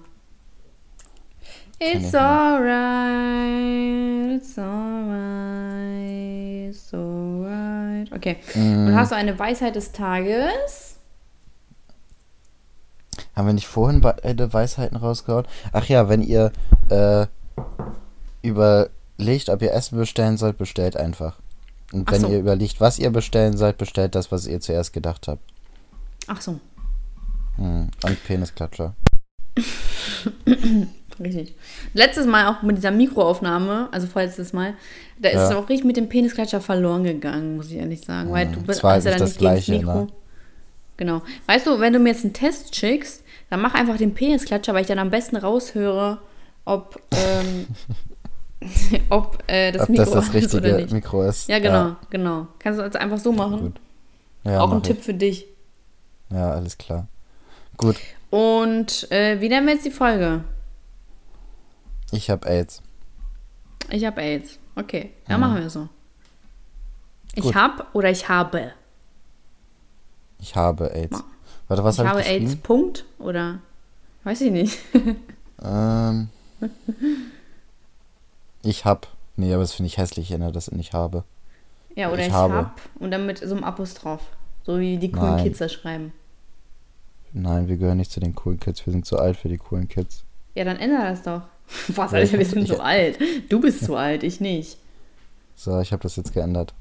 It's 1.80 2.14
alright, 2.14 2.70
it's 4.36 4.56
alright, 4.58 6.08
it's 6.70 6.94
alright. 6.94 8.12
Okay. 8.12 8.36
Mhm. 8.54 8.86
Und 8.86 8.94
hast 8.94 9.10
du 9.10 9.16
eine 9.16 9.36
Weisheit 9.38 9.74
des 9.74 9.90
Tages? 9.92 10.96
Haben 13.34 13.46
wir 13.48 13.54
nicht 13.54 13.66
vorhin 13.66 14.00
beide 14.00 14.52
Weisheiten 14.52 14.96
rausgehauen? 14.96 15.46
Ach 15.72 15.86
ja, 15.86 16.08
wenn 16.08 16.22
ihr 16.22 16.52
äh, 16.90 17.26
überlegt, 18.42 19.48
ob 19.48 19.60
ihr 19.60 19.72
Essen 19.72 19.98
bestellen 19.98 20.36
sollt, 20.36 20.56
bestellt 20.58 20.96
einfach. 20.96 21.40
Und 21.92 22.08
wenn 22.10 22.20
so. 22.20 22.28
ihr 22.28 22.38
überlegt, 22.38 22.80
was 22.80 23.00
ihr 23.00 23.10
bestellen 23.10 23.56
sollt, 23.56 23.78
bestellt 23.78 24.14
das, 24.14 24.30
was 24.30 24.46
ihr 24.46 24.60
zuerst 24.60 24.92
gedacht 24.92 25.26
habt. 25.26 25.42
Ach 26.28 26.40
so. 26.40 26.60
Hm. 27.56 27.90
Und 28.04 28.24
Penisklatscher. 28.24 28.94
Richtig. 31.20 31.54
Letztes 31.92 32.26
Mal 32.26 32.48
auch 32.48 32.62
mit 32.62 32.76
dieser 32.76 32.90
Mikroaufnahme, 32.90 33.88
also 33.92 34.06
vorletztes 34.06 34.52
Mal, 34.52 34.74
da 35.18 35.28
ist 35.28 35.34
Ja. 35.36 35.50
es 35.50 35.54
auch 35.56 35.68
richtig 35.68 35.84
mit 35.86 35.96
dem 35.96 36.08
Penisklatscher 36.08 36.60
verloren 36.60 37.04
gegangen, 37.04 37.56
muss 37.56 37.70
ich 37.70 37.76
ehrlich 37.76 38.00
sagen. 38.00 38.32
Weil 38.32 38.48
du 38.48 38.60
bist 38.62 38.82
das 38.82 39.04
ja 39.04 39.10
nicht 39.12 39.14
dann 39.14 39.18
das 39.20 39.28
nicht 39.30 39.38
gegen 39.38 39.54
das 39.54 39.64
Gleiche, 39.66 39.72
Mikro. 39.78 39.94
ne? 40.02 40.06
Genau. 40.96 41.22
Weißt 41.46 41.66
du, 41.66 41.78
wenn 41.80 41.92
du 41.92 41.98
mir 41.98 42.10
jetzt 42.10 42.24
einen 42.24 42.32
Test 42.32 42.74
schickst, 42.74 43.22
dann 43.50 43.60
mach 43.60 43.74
einfach 43.74 43.96
den 43.96 44.14
Penisklatscher, 44.14 44.74
weil 44.74 44.82
ich 44.82 44.86
dann 44.88 44.98
am 44.98 45.10
besten 45.10 45.36
raushöre, 45.36 46.18
ob, 46.64 47.00
ähm, 47.12 47.66
ob 49.10 49.42
äh, 49.46 49.70
das 49.72 49.82
Ob 49.82 49.88
Mikro 49.90 50.04
das 50.04 50.12
das 50.14 50.28
ist 50.34 50.54
oder 50.54 50.64
richtige 50.64 50.82
nicht. 50.82 50.92
Mikro 50.92 51.22
ist. 51.24 51.48
Ja, 51.48 51.58
genau, 51.58 51.96
genau. 52.10 52.46
Kannst 52.58 52.78
du 52.80 52.84
also 52.84 52.98
einfach 52.98 53.18
so 53.18 53.32
machen. 53.32 53.60
Gut. 53.60 53.74
Ja, 54.44 54.60
auch 54.60 54.68
mach 54.68 54.76
ein 54.76 54.82
Tipp 54.82 55.02
für 55.02 55.14
dich. 55.14 55.44
Ich. 55.44 56.34
Ja, 56.36 56.50
alles 56.52 56.76
klar. 56.78 57.06
Gut, 57.76 57.96
Und 58.30 59.10
äh, 59.10 59.40
wie 59.40 59.48
nennen 59.48 59.66
wir 59.66 59.74
jetzt 59.74 59.84
die 59.84 59.90
Folge? 59.90 60.44
Ich 62.14 62.30
habe 62.30 62.46
AIDS. 62.48 62.82
Ich 63.90 64.04
habe 64.04 64.20
AIDS. 64.20 64.58
Okay, 64.76 65.12
ja, 65.28 65.36
Mhm. 65.36 65.40
machen 65.40 65.56
wir 65.56 65.70
so. 65.70 65.88
Ich 67.34 67.42
Gut. 67.42 67.54
hab 67.54 67.94
oder 67.94 68.10
ich 68.10 68.28
habe. 68.28 68.72
Ich 70.38 70.56
habe 70.56 70.92
AIDS. 70.94 71.22
Warte, 71.68 71.84
was 71.84 71.94
ich 71.96 72.00
habe 72.00 72.10
habe 72.10 72.20
ich 72.20 72.26
AIDS? 72.28 72.56
Punkt? 72.56 73.04
Oder? 73.18 73.58
Weiß 74.24 74.40
ich 74.40 74.50
nicht. 74.52 74.78
Ähm, 75.62 76.28
ich 78.62 78.84
hab. 78.84 79.08
Nee, 79.36 79.52
aber 79.52 79.62
das 79.62 79.72
finde 79.72 79.88
ich 79.88 79.98
hässlich, 79.98 80.26
ich 80.30 80.32
ändere 80.34 80.52
das 80.52 80.68
in 80.68 80.78
ich 80.78 80.92
habe. 80.92 81.24
Ja, 81.96 82.08
oder 82.10 82.20
Ich 82.20 82.28
ich, 82.28 82.32
habe. 82.32 82.54
hab 82.54 82.80
und 83.00 83.10
dann 83.10 83.26
mit 83.26 83.38
so 83.38 83.54
einem 83.54 83.64
Apostroph. 83.64 84.22
So 84.64 84.78
wie 84.78 84.96
die 84.98 85.10
coolen 85.12 85.36
Nein. 85.36 85.44
Kids 85.44 85.58
das 85.58 85.72
schreiben. 85.72 86.12
Nein, 87.32 87.68
wir 87.68 87.76
gehören 87.76 87.98
nicht 87.98 88.10
zu 88.12 88.20
den 88.20 88.34
coolen 88.34 88.60
Kids. 88.60 88.84
Wir 88.86 88.92
sind 88.92 89.04
zu 89.06 89.18
alt 89.18 89.36
für 89.36 89.48
die 89.48 89.58
coolen 89.58 89.88
Kids. 89.88 90.24
Ja, 90.54 90.64
dann 90.64 90.76
ändere 90.76 91.02
das 91.02 91.22
doch. 91.22 91.42
Was, 91.88 92.12
Alter, 92.12 92.38
wir 92.38 92.46
sind 92.46 92.68
so 92.68 92.78
alt. 92.78 93.18
Du 93.48 93.60
bist 93.60 93.84
zu 93.84 93.96
alt, 93.96 94.22
ich 94.22 94.40
nicht. 94.40 94.76
So, 95.56 95.80
ich 95.80 95.92
habe 95.92 96.02
das 96.02 96.16
jetzt 96.16 96.32
geändert. 96.32 96.74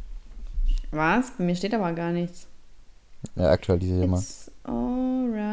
Was? 0.92 1.32
Bei 1.38 1.44
mir 1.44 1.56
steht 1.56 1.74
aber 1.74 1.92
gar 1.94 2.12
nichts. 2.12 2.48
Ja, 3.36 3.52
aktualisiere 3.52 4.08
mal. 4.08 4.22
Alright. 4.64 5.44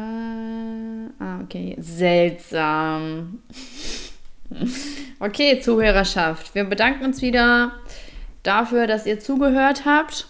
Ah, 1.19 1.39
okay. 1.43 1.75
Seltsam. 1.79 3.39
Okay, 5.19 5.61
Zuhörerschaft. 5.61 6.55
Wir 6.55 6.63
bedanken 6.65 7.05
uns 7.05 7.21
wieder 7.21 7.73
dafür, 8.43 8.87
dass 8.87 9.05
ihr 9.05 9.19
zugehört 9.19 9.85
habt. 9.85 10.27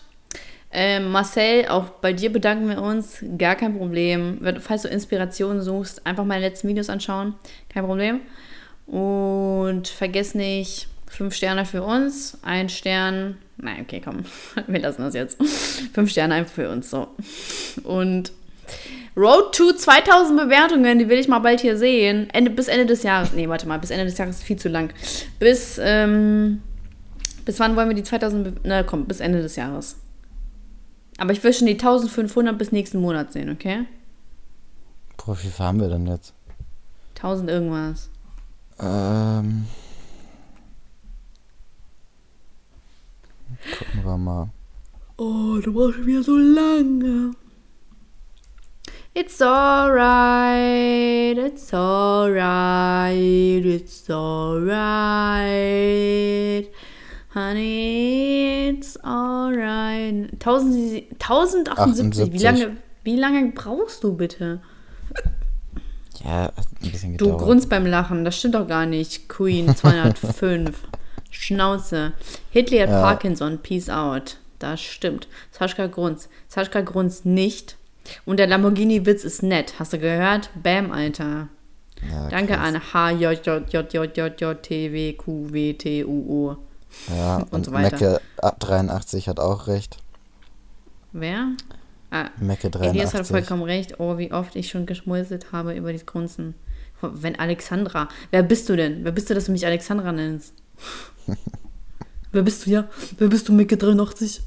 Ähm, 0.71 1.11
Marcel, 1.11 1.67
auch 1.67 1.85
bei 1.89 2.13
dir 2.13 2.31
bedanken 2.31 2.67
wir 2.69 2.81
uns. 2.81 3.23
Gar 3.37 3.55
kein 3.55 3.77
Problem. 3.77 4.39
Falls 4.59 4.83
du 4.83 4.89
Inspiration 4.89 5.61
suchst, 5.61 6.05
einfach 6.05 6.23
meine 6.23 6.45
letzten 6.45 6.67
Videos 6.67 6.89
anschauen. 6.89 7.35
Kein 7.69 7.85
Problem. 7.85 8.21
Und 8.91 9.87
vergiss 9.87 10.35
nicht, 10.35 10.89
fünf 11.07 11.33
Sterne 11.33 11.65
für 11.65 11.81
uns, 11.81 12.37
ein 12.41 12.67
Stern. 12.67 13.37
Nein, 13.55 13.83
okay, 13.83 14.01
komm. 14.03 14.25
Wir 14.67 14.81
lassen 14.81 15.01
das 15.01 15.13
jetzt. 15.13 15.41
Fünf 15.93 16.11
Sterne 16.11 16.35
einfach 16.35 16.53
für 16.53 16.69
uns, 16.69 16.89
so. 16.89 17.07
Und 17.85 18.33
Road 19.15 19.55
to 19.55 19.71
2000 19.71 20.37
Bewertungen, 20.37 20.99
die 20.99 21.07
will 21.07 21.19
ich 21.19 21.29
mal 21.29 21.39
bald 21.39 21.61
hier 21.61 21.77
sehen. 21.77 22.29
Ende, 22.33 22.51
bis 22.51 22.67
Ende 22.67 22.85
des 22.85 23.03
Jahres. 23.03 23.31
Nee, 23.31 23.47
warte 23.47 23.65
mal, 23.65 23.79
bis 23.79 23.91
Ende 23.91 24.03
des 24.03 24.17
Jahres 24.17 24.39
ist 24.39 24.43
viel 24.43 24.57
zu 24.57 24.67
lang. 24.67 24.93
Bis, 25.39 25.79
ähm, 25.81 26.61
bis 27.45 27.61
wann 27.61 27.77
wollen 27.77 27.87
wir 27.87 27.95
die 27.95 28.03
2000? 28.03 28.43
Be 28.43 28.53
Na 28.63 28.83
komm, 28.83 29.05
bis 29.05 29.21
Ende 29.21 29.41
des 29.41 29.55
Jahres. 29.55 29.95
Aber 31.17 31.31
ich 31.31 31.41
will 31.45 31.53
schon 31.53 31.67
die 31.67 31.79
1500 31.79 32.57
bis 32.57 32.73
nächsten 32.73 32.99
Monat 32.99 33.31
sehen, 33.31 33.49
okay? 33.49 33.85
Boah, 35.15 35.37
wie 35.41 35.47
viel 35.47 35.65
haben 35.65 35.79
wir 35.79 35.87
denn 35.87 36.07
jetzt? 36.07 36.33
1000 37.15 37.49
irgendwas. 37.49 38.10
Ähm. 38.79 39.67
Gucken 43.77 44.03
wir 44.03 44.17
mal. 44.17 44.49
Oh, 45.17 45.59
du 45.61 45.71
brauchst 45.73 45.97
schon 45.97 46.05
wieder 46.07 46.23
so 46.23 46.37
lange. 46.37 47.35
It's 49.13 49.41
alright, 49.41 51.37
it's 51.37 51.73
alright, 51.73 53.17
it's 53.65 54.09
alright. 54.09 54.71
Honey, 57.33 58.69
it's 58.69 58.97
alright. 59.03 60.31
1000, 60.39 61.19
1078, 61.19 62.31
wie 62.31 62.37
78. 62.37 62.41
lange, 62.41 62.77
wie 63.03 63.17
lange 63.17 63.51
brauchst 63.51 64.03
du 64.03 64.15
bitte? 64.15 64.61
Ja, 66.23 66.43
hat 66.43 66.53
ein 66.83 66.91
bisschen 66.91 67.17
Du 67.17 67.25
gedauert. 67.25 67.41
grunzt 67.43 67.69
beim 67.69 67.85
Lachen, 67.85 68.23
das 68.25 68.37
stimmt 68.37 68.55
doch 68.55 68.67
gar 68.67 68.85
nicht. 68.85 69.27
Queen 69.29 69.75
205. 69.75 70.77
Schnauze. 71.31 72.13
Hitler 72.49 72.81
hat 72.83 72.89
Ja. 72.89 73.01
Parkinson, 73.01 73.59
peace 73.59 73.89
out. 73.89 74.37
Das 74.59 74.81
stimmt. 74.81 75.27
Sascha 75.51 75.87
grunzt. 75.87 76.29
Sascha 76.47 76.81
grunzt 76.81 77.25
nicht. 77.25 77.77
Und 78.25 78.37
der 78.37 78.47
Lamborghini-Witz 78.47 79.23
ist 79.23 79.41
nett. 79.43 79.75
Hast 79.79 79.93
du 79.93 79.97
gehört? 79.99 80.49
Bam, 80.61 80.91
Alter. 80.91 81.47
Ja, 82.11 82.27
Danke 82.29 82.53
krass. 82.53 82.67
an 82.67 82.93
H, 82.93 83.11
J, 83.11 83.45
J, 83.45 83.73
J, 83.73 83.93
J, 83.93 84.17
J, 84.17 84.41
J, 84.41 84.63
T, 84.63 84.91
W, 84.91 85.13
Q, 85.13 85.47
W, 85.53 85.73
T, 85.73 86.03
U, 86.05 86.25
O. 86.49 86.57
Ja, 87.15 87.37
und 87.37 87.53
und, 87.53 87.65
so 87.65 87.71
weiter. 87.71 87.91
Mecke 87.95 88.21
ah, 88.41 88.51
83 88.59 89.27
hat 89.29 89.39
auch 89.39 89.67
recht. 89.67 89.97
Wer? 91.13 91.49
Ah, 92.11 92.29
Mecke 92.39 92.67
Elias 92.67 93.13
hat 93.13 93.21
83. 93.21 93.27
vollkommen 93.29 93.63
recht. 93.63 93.99
Oh, 93.99 94.17
wie 94.17 94.31
oft 94.31 94.55
ich 94.55 94.69
schon 94.69 94.85
geschmunzelt 94.85 95.51
habe 95.53 95.73
über 95.73 95.91
das 95.93 96.05
Grunzen. 96.05 96.55
Wenn 97.01 97.39
Alexandra. 97.39 98.09
Wer 98.29 98.43
bist 98.43 98.69
du 98.69 98.75
denn? 98.75 99.03
Wer 99.03 99.11
bist 99.11 99.29
du, 99.29 99.33
dass 99.33 99.45
du 99.45 99.51
mich 99.53 99.65
Alexandra 99.65 100.11
nennst? 100.11 100.53
Wer 102.31 102.43
bist 102.43 102.65
du 102.65 102.69
ja? 102.71 102.87
Wer 103.17 103.27
bist 103.27 103.47
du, 103.49 103.53
Micke 103.53 103.77
83? 103.77 104.41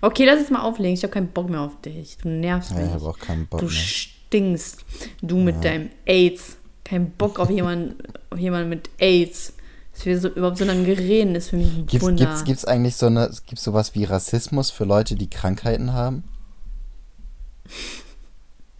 Okay, 0.00 0.24
lass 0.24 0.38
jetzt 0.38 0.50
mal 0.50 0.62
auflegen. 0.62 0.94
Ich 0.94 1.02
habe 1.02 1.12
keinen 1.12 1.28
Bock 1.28 1.48
mehr 1.50 1.60
auf 1.60 1.80
dich. 1.80 2.16
Du 2.18 2.28
nervst 2.28 2.70
Ja, 2.70 2.76
mich. 2.76 2.86
ich 2.86 2.92
habe 2.92 3.04
auch 3.04 3.18
keinen 3.18 3.46
Bock 3.46 3.60
du 3.60 3.66
mehr. 3.66 3.74
stinkst. 3.74 4.84
Du 5.20 5.36
mit 5.38 5.62
deinem 5.64 5.90
AIDS. 6.06 6.56
Kein 6.84 7.10
Bock 7.12 7.38
auf 7.38 7.50
jemanden, 7.50 7.96
auf 8.30 8.38
jemanden 8.38 8.68
mit 8.68 8.88
AIDS. 8.98 9.54
Dass 9.94 10.06
wir 10.06 10.18
so, 10.18 10.28
überhaupt 10.28 10.56
so 10.58 10.64
lange 10.64 10.86
reden, 10.86 11.34
ist 11.34 11.50
für 11.50 11.56
mich 11.56 11.66
ein 11.76 11.86
Gibt's, 11.86 12.06
Wunder. 12.06 12.24
gibt's, 12.24 12.44
gibt's 12.44 12.64
eigentlich 12.64 12.96
so 12.96 13.06
eine, 13.06 13.30
gibt's 13.46 13.64
sowas 13.64 13.94
wie 13.94 14.04
Rassismus 14.04 14.70
für 14.70 14.84
Leute, 14.84 15.16
die 15.16 15.28
Krankheiten 15.28 15.92
haben? 15.92 16.24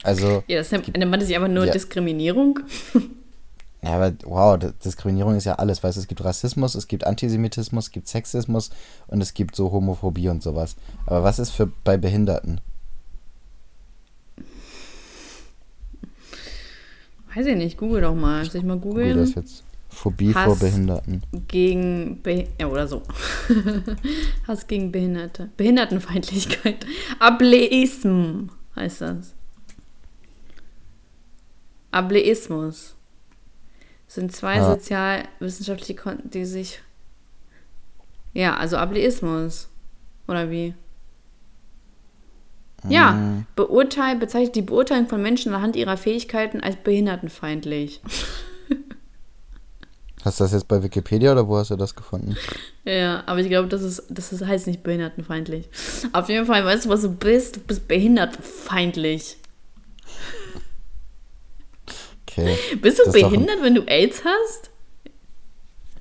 Also, 0.02 0.42
ja, 0.48 0.58
das 0.58 0.70
nennt, 0.72 0.88
man 0.98 1.20
das 1.20 1.28
nicht 1.28 1.36
einfach 1.36 1.48
nur 1.48 1.66
Ja. 1.66 1.72
Diskriminierung? 1.72 2.58
ja, 3.82 3.90
aber 3.90 4.12
wow, 4.24 4.58
Diskriminierung 4.84 5.36
ist 5.36 5.44
ja 5.44 5.54
alles, 5.54 5.82
weißt 5.82 5.96
du, 5.96 6.00
es 6.00 6.08
gibt 6.08 6.24
Rassismus, 6.24 6.74
es 6.74 6.88
gibt 6.88 7.06
Antisemitismus, 7.06 7.86
es 7.86 7.90
gibt 7.92 8.08
Sexismus 8.08 8.70
und 9.06 9.20
es 9.20 9.34
gibt 9.34 9.54
so 9.54 9.70
Homophobie 9.70 10.28
und 10.28 10.42
sowas. 10.42 10.76
Aber 11.06 11.22
was 11.22 11.38
ist 11.38 11.50
für 11.50 11.70
bei 11.84 11.96
Behinderten? 11.96 12.60
Weiß 17.34 17.46
ich 17.46 17.56
nicht, 17.56 17.78
google 17.78 18.02
doch 18.02 18.14
mal. 18.14 18.44
Soll 18.44 18.60
ich 18.60 18.66
mal 18.66 18.76
Google 18.78 19.04
googeln? 19.04 19.18
das 19.18 19.34
jetzt. 19.34 19.64
Phobie 19.88 20.34
Hass. 20.34 20.44
vor 20.44 20.56
Behinderten. 20.56 21.22
Gegen 21.48 22.20
Be 22.22 22.48
ja, 22.58 22.66
oder 22.66 22.88
so. 22.88 23.02
Hass 24.48 24.66
gegen 24.66 24.90
Behinderte. 24.90 25.50
Behindertenfeindlichkeit. 25.56 26.86
Ableism 27.18 28.48
heißt 28.76 29.00
das. 29.02 29.34
Ableismus. 31.90 32.94
Das 34.06 34.14
sind 34.16 34.32
zwei 34.32 34.56
Ja. 34.56 34.64
sozialwissenschaftliche 34.74 35.94
Kon 35.94 36.18
die 36.24 36.44
sich. 36.44 36.80
Ja, 38.32 38.56
also 38.56 38.76
Ableismus. 38.76 39.68
Oder 40.28 40.50
wie? 40.50 40.74
Ja, 42.88 43.12
Mm, 43.12 43.46
beurteilt, 43.54 44.18
bezeichnet 44.20 44.56
die 44.56 44.62
Beurteilung 44.62 45.06
von 45.08 45.22
Menschen 45.22 45.54
anhand 45.54 45.76
ihrer 45.76 45.96
Fähigkeiten 45.96 46.60
als 46.60 46.76
behindertenfeindlich. 46.76 48.00
Hast 50.24 50.38
du 50.38 50.44
das 50.44 50.52
jetzt 50.52 50.68
bei 50.68 50.82
Wikipedia 50.82 51.32
oder 51.32 51.48
wo 51.48 51.56
hast 51.56 51.70
du 51.70 51.76
das 51.76 51.94
gefunden? 51.96 52.36
Ja, 52.84 53.24
aber 53.26 53.40
ich 53.40 53.48
glaube, 53.48 53.68
das, 53.68 53.82
ist, 53.82 54.04
das 54.08 54.32
ist, 54.32 54.44
heißt 54.46 54.66
nicht 54.68 54.82
behindertenfeindlich. 54.82 55.68
Auf 56.12 56.28
jeden 56.28 56.46
Fall, 56.46 56.64
weißt 56.64 56.84
du, 56.84 56.88
was 56.90 57.02
du 57.02 57.10
bist? 57.10 57.56
Du 57.56 57.60
bist 57.60 57.88
behindertenfeindlich. 57.88 59.36
Okay. 62.28 62.56
Bist 62.80 62.98
du 62.98 63.04
Das 63.04 63.14
doch 63.14 63.24
ein- 63.24 63.30
behindert, 63.30 63.62
wenn 63.62 63.74
du 63.74 63.82
AIDS 63.82 64.22
hast? 64.24 64.70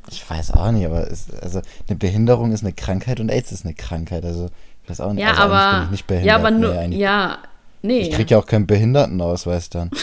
Ich 0.10 0.28
weiß 0.30 0.52
auch 0.52 0.72
nicht, 0.72 0.86
aber 0.86 1.10
es, 1.10 1.30
also 1.42 1.62
eine 1.88 1.98
Behinderung 1.98 2.52
ist 2.52 2.64
eine 2.64 2.74
Krankheit 2.74 3.20
und 3.20 3.30
AIDS 3.30 3.52
ist 3.52 3.66
eine 3.66 3.74
Krankheit. 3.74 4.26
Also 4.26 4.50
ich 4.84 4.90
weiß 4.90 5.02
auch 5.02 5.14
nicht. 5.14 5.22
Ja, 5.22 5.30
also 5.32 5.42
bin 5.44 5.52
aber. 5.54 5.84
ich 5.86 5.92
nicht 5.92 6.08
behindert. 6.08 6.28
ja, 6.28 6.36
aber 6.36 6.52
nee, 6.52 6.60
nur. 6.60 6.78
eigentlich- 6.78 7.00
ja, 7.00 7.38
nee. 7.82 8.02
Ich 8.02 8.12
krieg 8.12 8.30
ja 8.30 8.38
auch 8.38 8.46
keinen 8.46 8.68
Behindertenausweis 8.68 9.70
dann. 9.70 9.90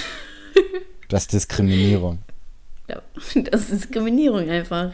Das 1.10 1.22
ist 1.22 1.32
Diskriminierung. 1.32 2.18
Das 3.50 3.62
ist 3.62 3.72
Diskriminierung 3.72 4.48
einfach. 4.50 4.92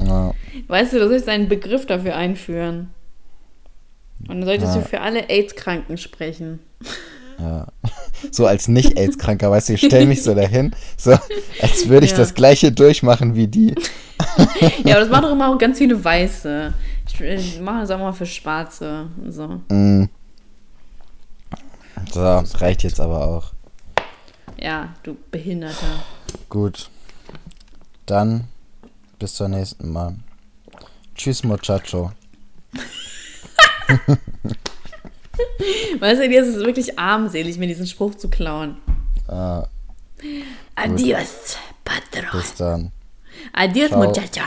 Ja, 0.00 0.32
Weißt 0.68 0.92
du, 0.92 0.98
du 1.00 1.08
sollst 1.08 1.28
einen 1.28 1.48
Begriff 1.48 1.86
dafür 1.86 2.14
einführen. 2.16 2.90
Und 4.20 4.28
dann 4.40 4.44
solltest 4.44 4.74
Ja. 4.74 4.80
du 4.82 4.86
für 4.88 5.00
alle 5.00 5.28
AIDS-Kranken 5.28 5.96
sprechen. 5.98 6.60
Ja. 7.38 7.66
So 8.32 8.46
als 8.46 8.66
Nicht-Aids-Kranker, 8.66 9.48
weißt 9.48 9.68
du, 9.68 9.74
ich 9.74 9.80
stelle 9.86 10.04
mich 10.06 10.24
so 10.24 10.34
dahin, 10.34 10.74
so 10.96 11.12
als 11.62 11.88
würde 11.88 12.04
ich 12.04 12.10
Ja. 12.10 12.16
das 12.18 12.34
gleiche 12.34 12.72
durchmachen 12.72 13.36
wie 13.36 13.46
die. 13.46 13.76
Ja, 14.84 14.94
aber 14.96 15.00
das 15.02 15.08
machen 15.08 15.22
doch 15.22 15.32
immer 15.32 15.54
auch 15.54 15.58
ganz 15.58 15.78
viele 15.78 16.02
Weiße. 16.02 16.74
Ich, 17.06 17.20
ich 17.20 17.60
mache 17.60 17.80
das 17.82 17.90
auch 17.92 17.98
mal 18.00 18.12
für 18.12 18.26
Schwarze 18.26 19.06
und 19.22 19.30
so. 19.30 19.46
Mm. 19.72 20.08
So, 22.12 22.20
reicht 22.58 22.82
jetzt 22.82 22.98
aber 23.00 23.26
auch. 23.28 23.52
Ja, 24.60 24.94
du 25.04 25.16
Behinderter. 25.30 25.86
Gut. 26.48 26.90
Dann 28.08 28.48
bis 29.18 29.34
zur 29.34 29.48
nächsten 29.48 29.92
Mal. 29.92 30.16
Tschüss, 31.14 31.44
Muchacho. 31.44 32.12
Weißt 36.00 36.20
du, 36.22 36.28
dir 36.28 36.42
ist 36.42 36.56
es 36.56 36.64
wirklich 36.64 36.98
armselig, 36.98 37.58
mir 37.58 37.66
diesen 37.66 37.86
Spruch 37.86 38.14
zu 38.14 38.30
klauen. 38.30 38.78
Äh, 39.28 39.60
Adios, 40.74 41.58
Patron. 41.84 42.40
bis 42.40 42.54
dann. 42.54 42.92
Adios, 43.52 43.90
Ciao. 43.90 44.02
Muchacho. 44.02 44.40